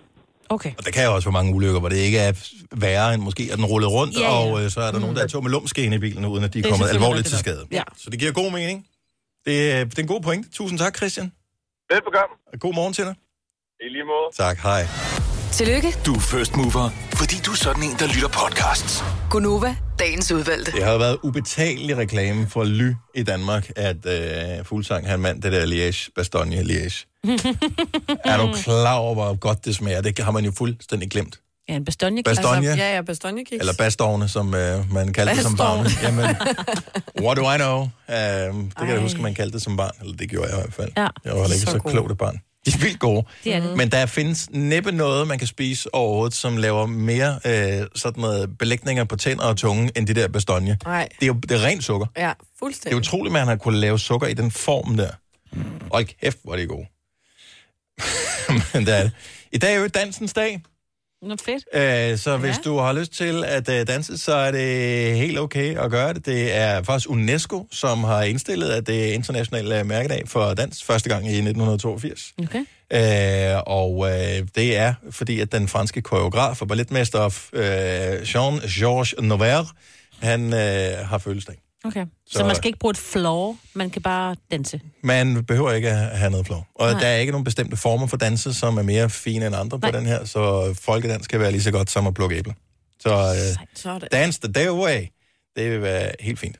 [0.56, 0.72] Okay.
[0.78, 2.32] Og der kan jo også være mange ulykker, hvor det ikke er
[2.76, 4.28] værre end måske, at den rullet rundt, Ja, ja.
[4.50, 5.00] og øh, så er der mm.
[5.00, 7.26] nogen, der er to med lumsken i bilen, uden at de er Det kommet alvorligt
[7.26, 7.66] til skade.
[7.72, 7.82] Ja.
[7.96, 8.86] Så det giver god mening.
[9.46, 10.46] Det, er- det er en god point.
[10.54, 11.32] Tusind tak, Christian.
[11.92, 12.34] Velbekomme.
[12.52, 13.14] Og god morgen til dig.
[13.80, 14.26] I lige måde.
[14.36, 14.82] Tak, hej.
[15.52, 19.04] Tillykke, Du er first mover, fordi du er sådan en, der lytter podcasts.
[19.30, 20.72] Gunova, dagens udvalgte.
[20.72, 25.52] Det har været ubetalelig reklame for Ly i Danmark, at øh, Fuglsang han mand det
[25.52, 27.09] der Liège, Bastogne Liège.
[28.24, 30.00] er du klar over, hvor godt det smager?
[30.00, 31.40] Det har man jo fuldstændig glemt.
[31.68, 32.22] Ja, en bastogne.
[32.22, 32.68] Bastogne.
[32.68, 33.60] Altså, ja, ja, bastonjekiks.
[33.60, 35.86] Eller bastovne, som øh, man kaldte det som barn.
[36.02, 36.36] Jamen,
[37.20, 37.80] what do I know?
[37.80, 39.90] Uh, det kan jeg huske, man kaldte det som barn.
[40.00, 40.90] Eller det gjorde jeg i hvert fald.
[40.96, 41.02] Ja.
[41.24, 41.92] Jeg var heller ikke Så så, gode.
[41.92, 42.40] klogt et barn.
[42.66, 43.26] De er vildt gode.
[43.44, 43.76] Det er det.
[43.76, 48.58] Men der findes næppe noget, man kan spise overhovedet, som laver mere øh, sådan noget
[48.58, 50.78] belægninger på tænder og tunge, end det der bastogne.
[50.84, 52.06] Nej, Det er jo det er rent sukker.
[52.16, 52.96] ja, Det er fuldstændig.
[52.98, 55.10] utroligt, at man har kunnet lave sukker i den form der.
[55.92, 56.86] Hold kæft, hvor er det gode.
[58.74, 59.12] Men det er det.
[59.52, 60.60] I dag er jo dansens dag.
[61.22, 61.64] Nå, fedt.
[61.74, 65.78] Øh, så hvis du har lyst til at øh, danse, så er det helt okay
[65.78, 66.26] at gøre det.
[66.26, 70.84] Det er faktisk UNESCO, som har indstillet, at det er international øh, mærkedag for dans
[70.84, 72.32] første gang i 1982.
[72.42, 72.64] Okay.
[72.92, 79.72] Øh, og øh, det er fordi, at den franske koreograf og balletmester øh, Jean-Georges Nover,
[80.20, 81.56] han øh, har fødselsdag.
[81.84, 82.06] Okay.
[82.26, 84.80] Så, Så- man skal ikke bruge et floor, man kan bare danse.
[85.02, 86.62] Man behøver ikke at have noget flow.
[86.74, 87.00] Og Nej.
[87.00, 89.90] der er ikke nogen bestemte former for danse, som er mere fine end andre Nej.
[89.90, 92.54] på den her, så folkedans kan være lige så godt som at plukke æbler.
[93.00, 94.08] Så øh, Sådan.
[94.12, 95.06] dance the day away,
[95.56, 96.56] det vil være helt fint.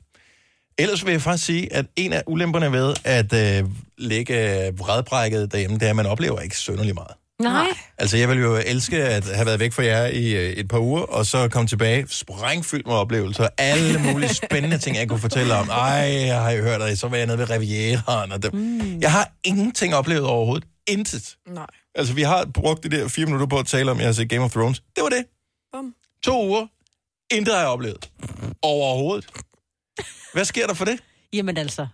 [0.77, 4.33] Ellers vil jeg faktisk sige, at en af ulemperne ved at øh, ligge
[4.77, 7.11] vredbrækket derhjemme, det er, at man oplever ikke synderligt meget.
[7.41, 7.67] Nej.
[7.97, 10.79] Altså, jeg vil jo elske at have været væk fra jer i øh, et par
[10.79, 13.47] uger, og så komme tilbage sprængfyldt med oplevelser.
[13.57, 15.69] Alle mulige spændende ting, jeg kunne fortælle om.
[15.69, 18.31] Ej, jeg har jo hørt, at så var jeg nede ved Rivieraen.
[18.31, 18.53] Og det.
[18.53, 18.99] Mm.
[18.99, 20.67] Jeg har ingenting oplevet overhovedet.
[20.87, 21.37] Intet.
[21.47, 21.65] Nej.
[21.95, 24.13] Altså, vi har brugt de der fire minutter på at tale om, at jeg har
[24.13, 24.79] set Game of Thrones.
[24.95, 25.25] Det var det.
[25.73, 25.95] Bum.
[26.23, 26.67] To uger.
[27.31, 28.09] Intet har jeg oplevet.
[28.61, 29.25] Overhovedet.
[30.33, 30.99] Hvad sker der for det?
[31.33, 31.87] Jamen altså,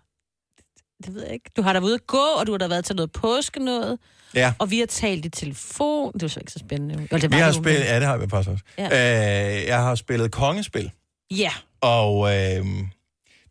[1.05, 1.49] det ved jeg ikke.
[1.57, 3.59] Du har da været ude at gå, og du har da været til noget påske
[3.65, 3.99] noget,
[4.35, 4.53] Ja.
[4.59, 6.13] og vi har talt i telefon.
[6.13, 7.07] Det var så ikke så spændende.
[7.11, 7.79] Jo, det Vi var har det jo, spillet...
[7.81, 8.63] men- Ja, det har vi faktisk også.
[8.77, 9.57] Ja.
[9.59, 10.91] Øh, jeg har spillet kongespil.
[11.31, 11.51] Ja.
[11.81, 12.65] Og øh,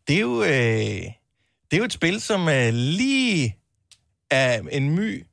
[0.07, 3.55] det, er jo, øh, det er jo et spil, som øh, lige
[4.31, 5.25] er en my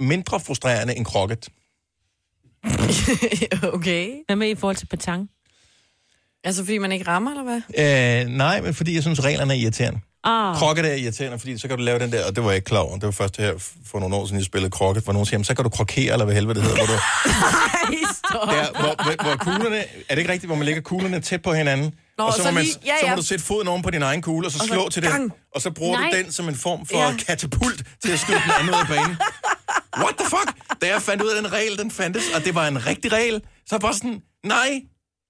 [0.00, 1.48] mindre frustrerende end krokket.
[3.74, 4.10] okay.
[4.26, 5.30] Hvad med i forhold til petang?
[6.44, 8.22] Altså, fordi man ikke rammer, eller hvad?
[8.24, 10.00] Øh, nej, men fordi jeg synes, reglerne er irriterende.
[10.24, 10.56] Ah.
[10.56, 12.66] Krokket er irriterende, fordi så kan du lave den der, og det var jeg ikke
[12.66, 12.94] klar over.
[12.94, 13.52] Det var først her
[13.86, 16.12] for nogle år siden, jeg spillede krokket, hvor nogen siger, "Jamen, så kan du krokere,
[16.12, 16.92] eller hvad helvede det hedder, hvor du...
[18.32, 21.52] Der, hvor, hvor, hvor kuglerne, er det ikke rigtigt, hvor man lægger kuglerne tæt på
[21.52, 21.94] hinanden?
[22.18, 23.16] Nå, og så, så må man, lige- ja, så må ja.
[23.16, 25.10] du sætte foden oven på din egen kugle, og så Og så slå til den,
[25.10, 25.32] gang.
[25.54, 26.10] og så bruger Nej.
[26.10, 27.14] du den som en form for Ja.
[27.26, 29.16] katapult til at skyde den anden ud af banen.
[29.98, 30.56] What the fuck?
[30.82, 33.40] Da jeg fandt ud af, den regel, den fandtes, og det var en rigtig regel,
[33.66, 34.80] så jeg bare sådan, nej,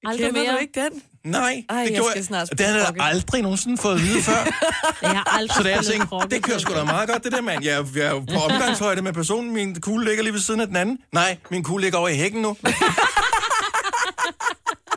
[0.06, 0.52] Aldrig mere.
[0.52, 1.02] du ikke den?
[1.24, 2.24] Nej, Ej, det jeg gjorde skal jeg.
[2.24, 4.32] snart Det havde jeg aldrig nogensinde fået at vide før.
[5.02, 7.40] Jeg har aldrig Så da jeg tænkte, det kører sgu da meget godt, det der,
[7.40, 7.64] mand.
[7.64, 9.52] Jeg, jeg er jo på omgangshøjde med personen.
[9.52, 10.98] Min kugle ligger lige ved siden af den anden.
[11.12, 12.56] Nej, min kugle ligger over i hækken nu.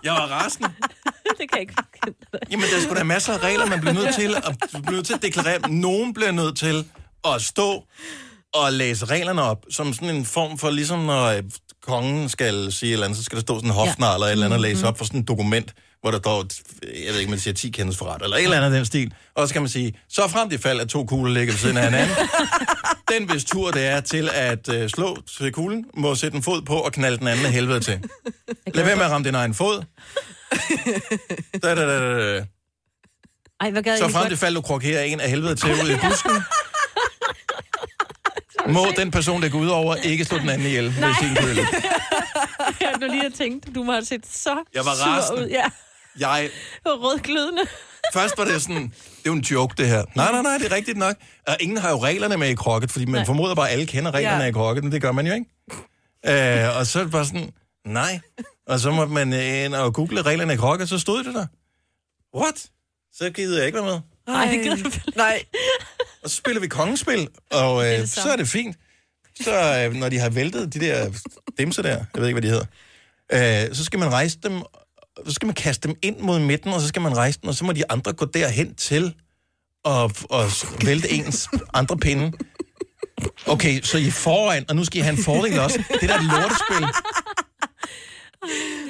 [0.04, 0.70] Jeg var rasende.
[1.38, 1.74] det kan jeg ikke.
[2.52, 5.06] Jamen, der er sgu da masser af regler, man bliver nødt til at, bliver nødt
[5.06, 5.70] til at deklarere.
[5.72, 6.86] Nogen bliver nødt til
[7.28, 7.84] at stå
[8.54, 11.44] og læse reglerne op, som sådan en form for, ligesom når øh,
[11.88, 14.32] kongen skal sige et eller andet, så skal der stå sådan en hofnar eller et
[14.32, 15.74] eller andet og læse op for sådan et dokument,
[16.06, 16.46] hvor der står,
[17.06, 18.86] jeg ved ikke, man siger 10 kendes for ret, eller et eller andet af den
[18.86, 19.14] stil.
[19.36, 21.78] Og så kan man sige, så frem i fald, at to kugler ligger ved siden
[21.78, 22.16] af hinanden.
[23.12, 26.62] Den, hvis tur det er til at øh, slå til kuglen, må sætte en fod
[26.62, 28.04] på og knalde den anden af helvede til.
[28.74, 29.84] Lad være med at ramme din egen fod.
[31.64, 32.46] Da, da, da, da, da.
[33.62, 35.98] Ej, hvad gad Så frem til fald, du krokerer en af helvede til ud i
[36.10, 36.32] busken,
[38.76, 41.62] må den person, der går ud over, ikke slå den anden ihjel med sin køle.
[42.82, 45.42] Jeg har nu lige tænkt, du må have set så Jeg var sur rasende.
[45.42, 45.48] ud.
[45.48, 45.66] Ja,
[46.20, 46.50] Jeg,
[46.86, 47.62] rødglødende.
[48.14, 50.04] først var det sådan, det er jo en joke, det her.
[50.16, 51.16] Nej, nej, nej, det er rigtigt nok.
[51.48, 53.26] Og ingen har jo reglerne med i krokket, fordi man Nej.
[53.26, 54.50] formoder bare, at alle kender reglerne Ja.
[54.50, 55.46] i krokket, men det gør man jo ikke.
[56.26, 57.52] Øh, og så er det bare sådan,
[57.86, 58.20] nej.
[58.68, 61.46] Og så må man øh, ind og google reglerne i krokket, så stod det der.
[62.38, 62.66] What?
[63.14, 64.00] Så gider jeg ikke være med.
[64.28, 65.44] Nej, det gider du vel Nej.
[66.24, 68.78] Og så spiller vi kongespil, og øh, så er det fint.
[69.42, 71.12] Så øh, når de har væltet de der
[71.58, 72.56] dimser der, jeg ved ikke, hvad de
[73.34, 74.62] hedder, øh, så skal man rejse dem,
[75.26, 77.56] så skal man kaste dem ind mod midten, og så skal man rejse dem, og
[77.56, 79.16] så må de andre gå derhen til
[79.84, 80.46] og, og
[80.86, 82.38] vælte ens andre pinde.
[83.48, 85.84] Okay, så I er foran, og nu skal I have en fordel også.
[86.02, 86.86] Det der er et lortespil.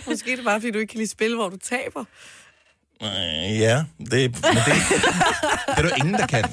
[0.07, 2.05] Måske er det bare, fordi du ikke kan lide spil, hvor du taber.
[3.03, 4.41] Øh, ja, det, men det,
[5.67, 6.43] det er der ingen, der kan.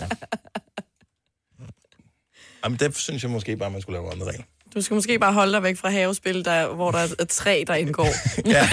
[2.64, 4.44] Jamen, der synes jeg måske bare, man skulle lave andre regler.
[4.74, 7.64] Du skal måske bare holde dig væk fra havespil, der, hvor der er et træ,
[7.66, 8.08] der indgår.
[8.50, 8.68] Ja.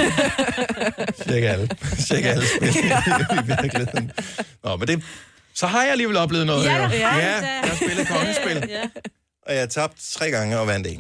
[1.24, 1.70] Cirka alle.
[2.00, 4.12] Cirka alle spil i virkeligheden.
[4.64, 5.04] Nå, men det...
[5.54, 6.66] Så har jeg alligevel oplevet noget.
[6.66, 6.90] Ja, jo.
[6.90, 8.82] ja, ja, jeg har spillet kongespil, Ja.
[9.48, 11.00] og jeg har tabt tre gange og vandt en.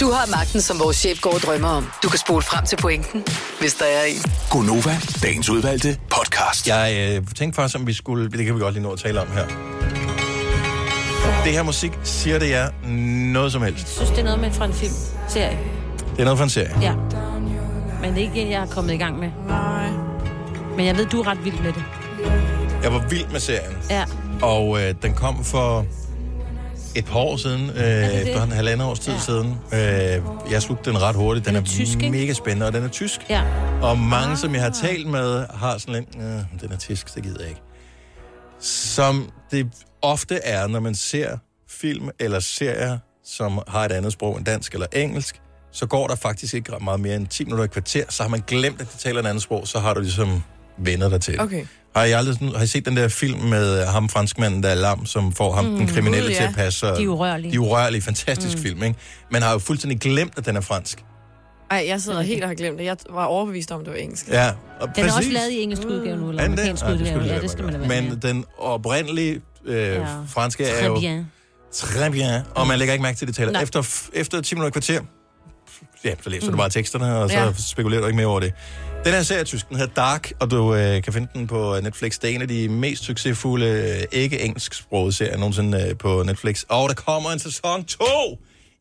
[0.00, 1.90] Du har magten, som vores chef går og drømmer om.
[2.02, 3.24] Du kan spole frem til pointen,
[3.60, 4.22] hvis der er en.
[4.50, 6.68] Gonova, dagens udvalgte podcast.
[6.68, 8.30] Jeg øh, tænkte faktisk, om vi skulle...
[8.30, 9.75] Det kan vi godt lige nå at tale om her.
[11.46, 12.68] Det her musik, siger det jer
[13.32, 13.78] noget som helst?
[13.78, 14.92] Jeg synes, det er noget med fra en film.
[15.28, 15.58] Serie.
[16.10, 16.80] Det er noget fra en serie.
[16.82, 16.94] Ja.
[18.00, 19.30] Men det er ikke en, jeg er kommet i gang med.
[19.48, 19.90] Nej.
[20.76, 21.84] Men jeg ved, du er ret vild med det.
[22.82, 24.04] Jeg var vild med serien, Ja.
[24.42, 25.86] og øh, den kom for
[26.96, 28.22] et par år siden, øh, det?
[28.22, 29.18] efterhånden halvandet års tid Ja.
[29.18, 29.58] siden.
[29.72, 31.46] Øh, jeg slugte den ret hurtigt.
[31.46, 32.10] Den, Den er, er tysk, ikke?
[32.10, 33.20] mega spændende, og den er tysk.
[33.30, 33.42] Ja.
[33.82, 37.22] Og mange, som jeg har talt med, har sådan lidt, øh, den er tysk, det
[37.22, 37.62] gider jeg ikke.
[38.60, 39.66] Som det
[40.02, 44.74] ofte er, når man ser film eller serier, som har et andet sprog end dansk
[44.74, 45.40] eller engelsk,
[45.72, 48.30] så går der faktisk ikke ret meget mere end 10 minutter i kvarter, så har
[48.30, 50.42] man glemt, at de taler et andet sprog, så har du ligesom
[50.78, 51.40] venner dig til.
[51.40, 51.66] Okay.
[51.96, 54.74] Har I, aldrig, har I set den der film med øh, ham franskmanden, der er
[54.74, 56.48] lam, som får ham, mm, den kriminelle til ja.
[56.48, 56.86] at passe?
[56.86, 57.52] De Urørlige.
[57.52, 58.62] De urørlige, fantastisk mm.
[58.62, 58.98] film, ikke?
[59.30, 61.04] Man har jo fuldstændig glemt, at den er fransk.
[61.70, 62.84] Ej, jeg sidder helt og har glemt det.
[62.84, 64.28] Jeg var overbevist om, det var engelsk.
[64.28, 64.50] Ja,
[64.80, 65.32] og Den er også præcis.
[65.32, 67.22] lavet i engelsk udgave nu, eller Er amerikansk udgave.
[67.22, 67.88] Ja, det skal man da være.
[67.88, 68.02] være.
[68.02, 70.06] Men den oprindelige øh, Ja.
[70.28, 70.94] franske er jo...
[71.00, 71.32] bien.
[71.74, 72.40] Très bien.
[72.54, 73.52] Og man lægger ikke mærke til, at de taler.
[73.52, 73.62] Nej.
[73.62, 75.00] Efter, efter 10 minutter kvarter,
[76.04, 76.52] ja, så læser mm.
[76.52, 77.44] du bare teksterne, og så Ja.
[77.44, 77.52] ja.
[77.58, 78.52] spekulerer du ikke mere over det.
[79.04, 82.18] Den her serie, tysk, den hedder Dark, og du øh, kan finde den på Netflix.
[82.18, 86.62] Det er en af de mest succesfulde, øh, ikke engelsksprogede serier nogensinde øh, på Netflix.
[86.68, 88.04] Og der kommer en sæson 2!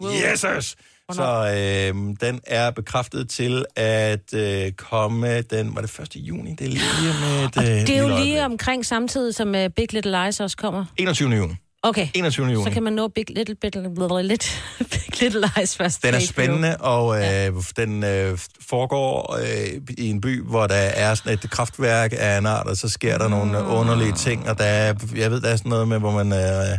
[0.01, 0.11] Wow.
[0.11, 0.75] Jesus!
[1.13, 1.23] Så
[1.55, 6.15] øh, den er bekræftet til at øh, komme den, var det 1.
[6.15, 6.51] juni?
[6.59, 6.81] Det er lige
[7.21, 8.25] med et, øh, Det er jo øjeblik.
[8.25, 10.85] lige omkring samtidig, som uh, Big Little Lies også kommer.
[10.97, 11.29] 21.
[11.35, 11.53] juni.
[11.83, 12.07] Okay.
[12.13, 12.47] 21.
[12.47, 12.63] juni.
[12.63, 16.03] Så kan man nå Big Little, Big Little, lidt, Big Little Lies først.
[16.03, 17.49] Den er spændende, og øh, ja.
[17.77, 22.45] den øh, foregår øh, i en by, hvor der er sådan et kraftværk af en
[22.45, 23.79] art, og så sker der nogle Ah.
[23.79, 26.33] underlige ting, og der er, jeg ved, der er sådan noget med, hvor man...
[26.33, 26.77] Øh,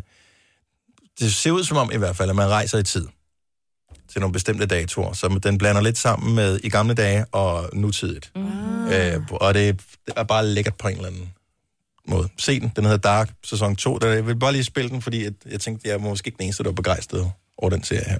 [1.20, 3.06] det ser ud som om i hvert fald, at man rejser i tid
[4.16, 8.32] til nogle bestemte datoer, så den blander lidt sammen med i gamle dage og nutidigt.
[8.36, 8.86] Mm.
[8.86, 9.80] Øh, og det
[10.16, 11.30] er bare lækkert på en eller anden
[12.08, 12.28] måde.
[12.38, 13.98] Se den, den hedder Dark, sæson 2.
[13.98, 16.36] Der, jeg vil bare lige spille den, fordi jeg, jeg tænkte, jeg er måske ikke
[16.36, 18.18] den eneste, der er begejstret over den serie her.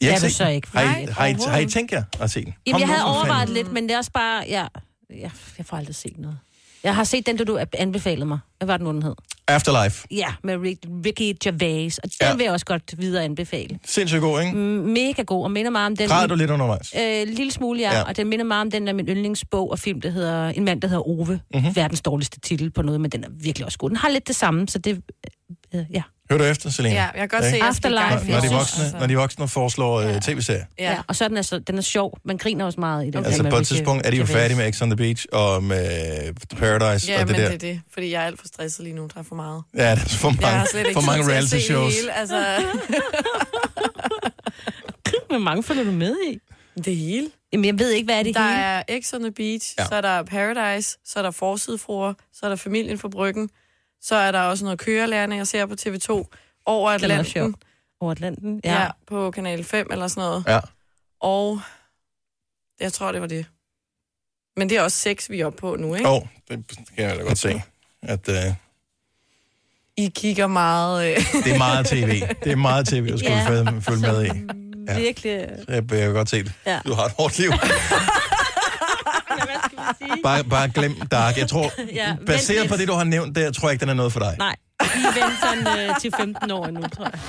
[0.00, 2.30] Det er du så ikke, Har I, nej, har, I, har I tænkt jer at
[2.30, 2.54] se den?
[2.66, 3.54] Jamen, Kom jeg havde overvejet fanden.
[3.54, 4.44] lidt, men det er også bare...
[4.48, 4.66] Ja,
[5.10, 6.38] ja, jeg får aldrig set noget.
[6.84, 8.38] Jeg har set den, du, du anbefalede mig.
[8.58, 9.14] Hvad var den nu, den hed?
[9.48, 10.06] Afterlife.
[10.10, 11.98] Ja, med Rick, Ricky Gervais.
[11.98, 12.34] Og den Ja.
[12.36, 13.78] vil jeg også godt videre anbefale.
[13.84, 14.52] Sindssygt god, ikke?
[14.52, 16.08] Mm, Mega god, og minder meget om den...
[16.08, 16.94] Græd du lidt undervejs?
[16.98, 17.94] Øh, lille smule, ja.
[17.96, 18.02] Ja.
[18.02, 20.80] Og den minder meget om den der min yndlingsbog og film, der hedder En mand,
[20.82, 21.24] der hedder Ove.
[21.26, 21.40] Mhm.
[21.54, 21.76] Mm-hmm.
[21.76, 23.88] Verdens dårligste titel på noget, men den er virkelig også god.
[23.90, 25.00] Den har lidt det samme, så det...
[25.74, 26.02] Øh, ja.
[26.30, 26.94] Hører du efter, Selina?
[26.94, 28.54] Ja, jeg kan godt Ja, se, at jeg skal i gang, Afterlife, for Når de,
[28.58, 30.64] voksne, altså- når de voksne foreslår uh, tv-serier.
[30.78, 30.90] Ja.
[30.92, 30.98] ja.
[31.08, 32.18] Og så er den, altså, den er sjov.
[32.24, 33.24] Man griner også meget i den.
[33.24, 35.62] Altså der på et tidspunkt er de jo færdige med X on the Beach og
[35.64, 37.50] med Paradise Ja, og men det der.
[37.50, 37.80] det er det.
[37.92, 39.02] Fordi jeg er alt for stresset lige nu.
[39.14, 39.62] Der er for meget.
[39.76, 41.94] Ja, det er for mange, for mange reality shows.
[41.96, 42.44] hele, Altså,
[45.28, 46.38] Hvor mange følger du med i?
[46.84, 47.26] det hele.
[47.52, 48.62] Jamen, jeg ved ikke, hvad er det Der hele?
[48.98, 49.82] er X on the Beach, Ja.
[49.82, 49.88] ja.
[49.88, 53.50] så er der Paradise, så er der Forsidefruer, så er der Familien for Bryggen,
[54.02, 56.10] så er der også noget kørelærerne, jeg ser på TV2,
[56.66, 56.94] over er.
[56.94, 57.54] Atlanten.
[58.00, 58.60] Over Atlanten?
[58.64, 58.82] Ja.
[58.82, 60.44] ja, på Kanal 5 eller sådan noget.
[60.48, 60.60] Ja.
[61.20, 61.60] Og
[62.80, 63.46] jeg tror, det var det.
[64.56, 66.08] Men det er også sex, vi er oppe på nu, ikke?
[66.08, 66.64] Åh, oh, det
[66.96, 67.62] kan jeg da godt se.
[68.02, 68.34] At, uh,
[69.96, 71.10] I kigger meget...
[71.10, 71.16] Øh...
[71.44, 72.20] det er meget tv.
[72.44, 73.48] Det er meget tv, du skulle Ja.
[73.48, 74.28] følge, følge med i.
[74.88, 74.98] Ja.
[74.98, 75.32] Virkelig.
[75.68, 76.52] Jeg, jeg kan godt se det.
[76.66, 76.80] Ja.
[76.86, 77.50] Du har et hårdt liv.
[80.22, 81.38] Bare, bare glem Dark.
[81.38, 83.94] Jeg tror, Ja, baseret på det, du har nævnt der, tror jeg ikke, den er
[83.94, 84.34] noget for dig.
[84.38, 87.20] Nej, vi venter sådan, øh, til 15 år nu, tror jeg.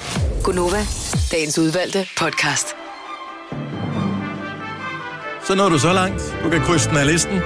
[0.43, 0.85] Gunova,
[1.31, 2.67] dagens udvalgte podcast.
[5.47, 6.35] Så nåede du så langt.
[6.43, 7.41] Du kan krydse den af listen.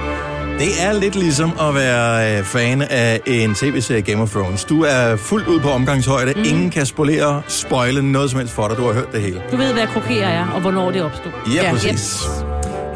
[0.58, 4.64] Det er lidt ligesom at være øh, fan af en tv-serie Game of Thrones.
[4.64, 6.32] Du er fuldt ud på omgangshøjde.
[6.36, 6.44] Mm.
[6.44, 8.76] Ingen kan spolere, spoile noget som helst for dig.
[8.76, 9.42] Du har hørt det hele.
[9.50, 11.32] Du ved, hvad krokerer er, og hvornår det opstod.
[11.54, 12.20] Ja, præcis.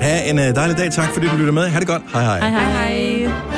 [0.01, 0.93] Ha' en øh, dejlig dag.
[0.93, 1.69] Tak fordi du lytter med.
[1.69, 2.03] Ha' det godt.
[2.13, 2.39] Hej hej.
[2.41, 2.97] Hej hej.
[2.97, 3.58] hej.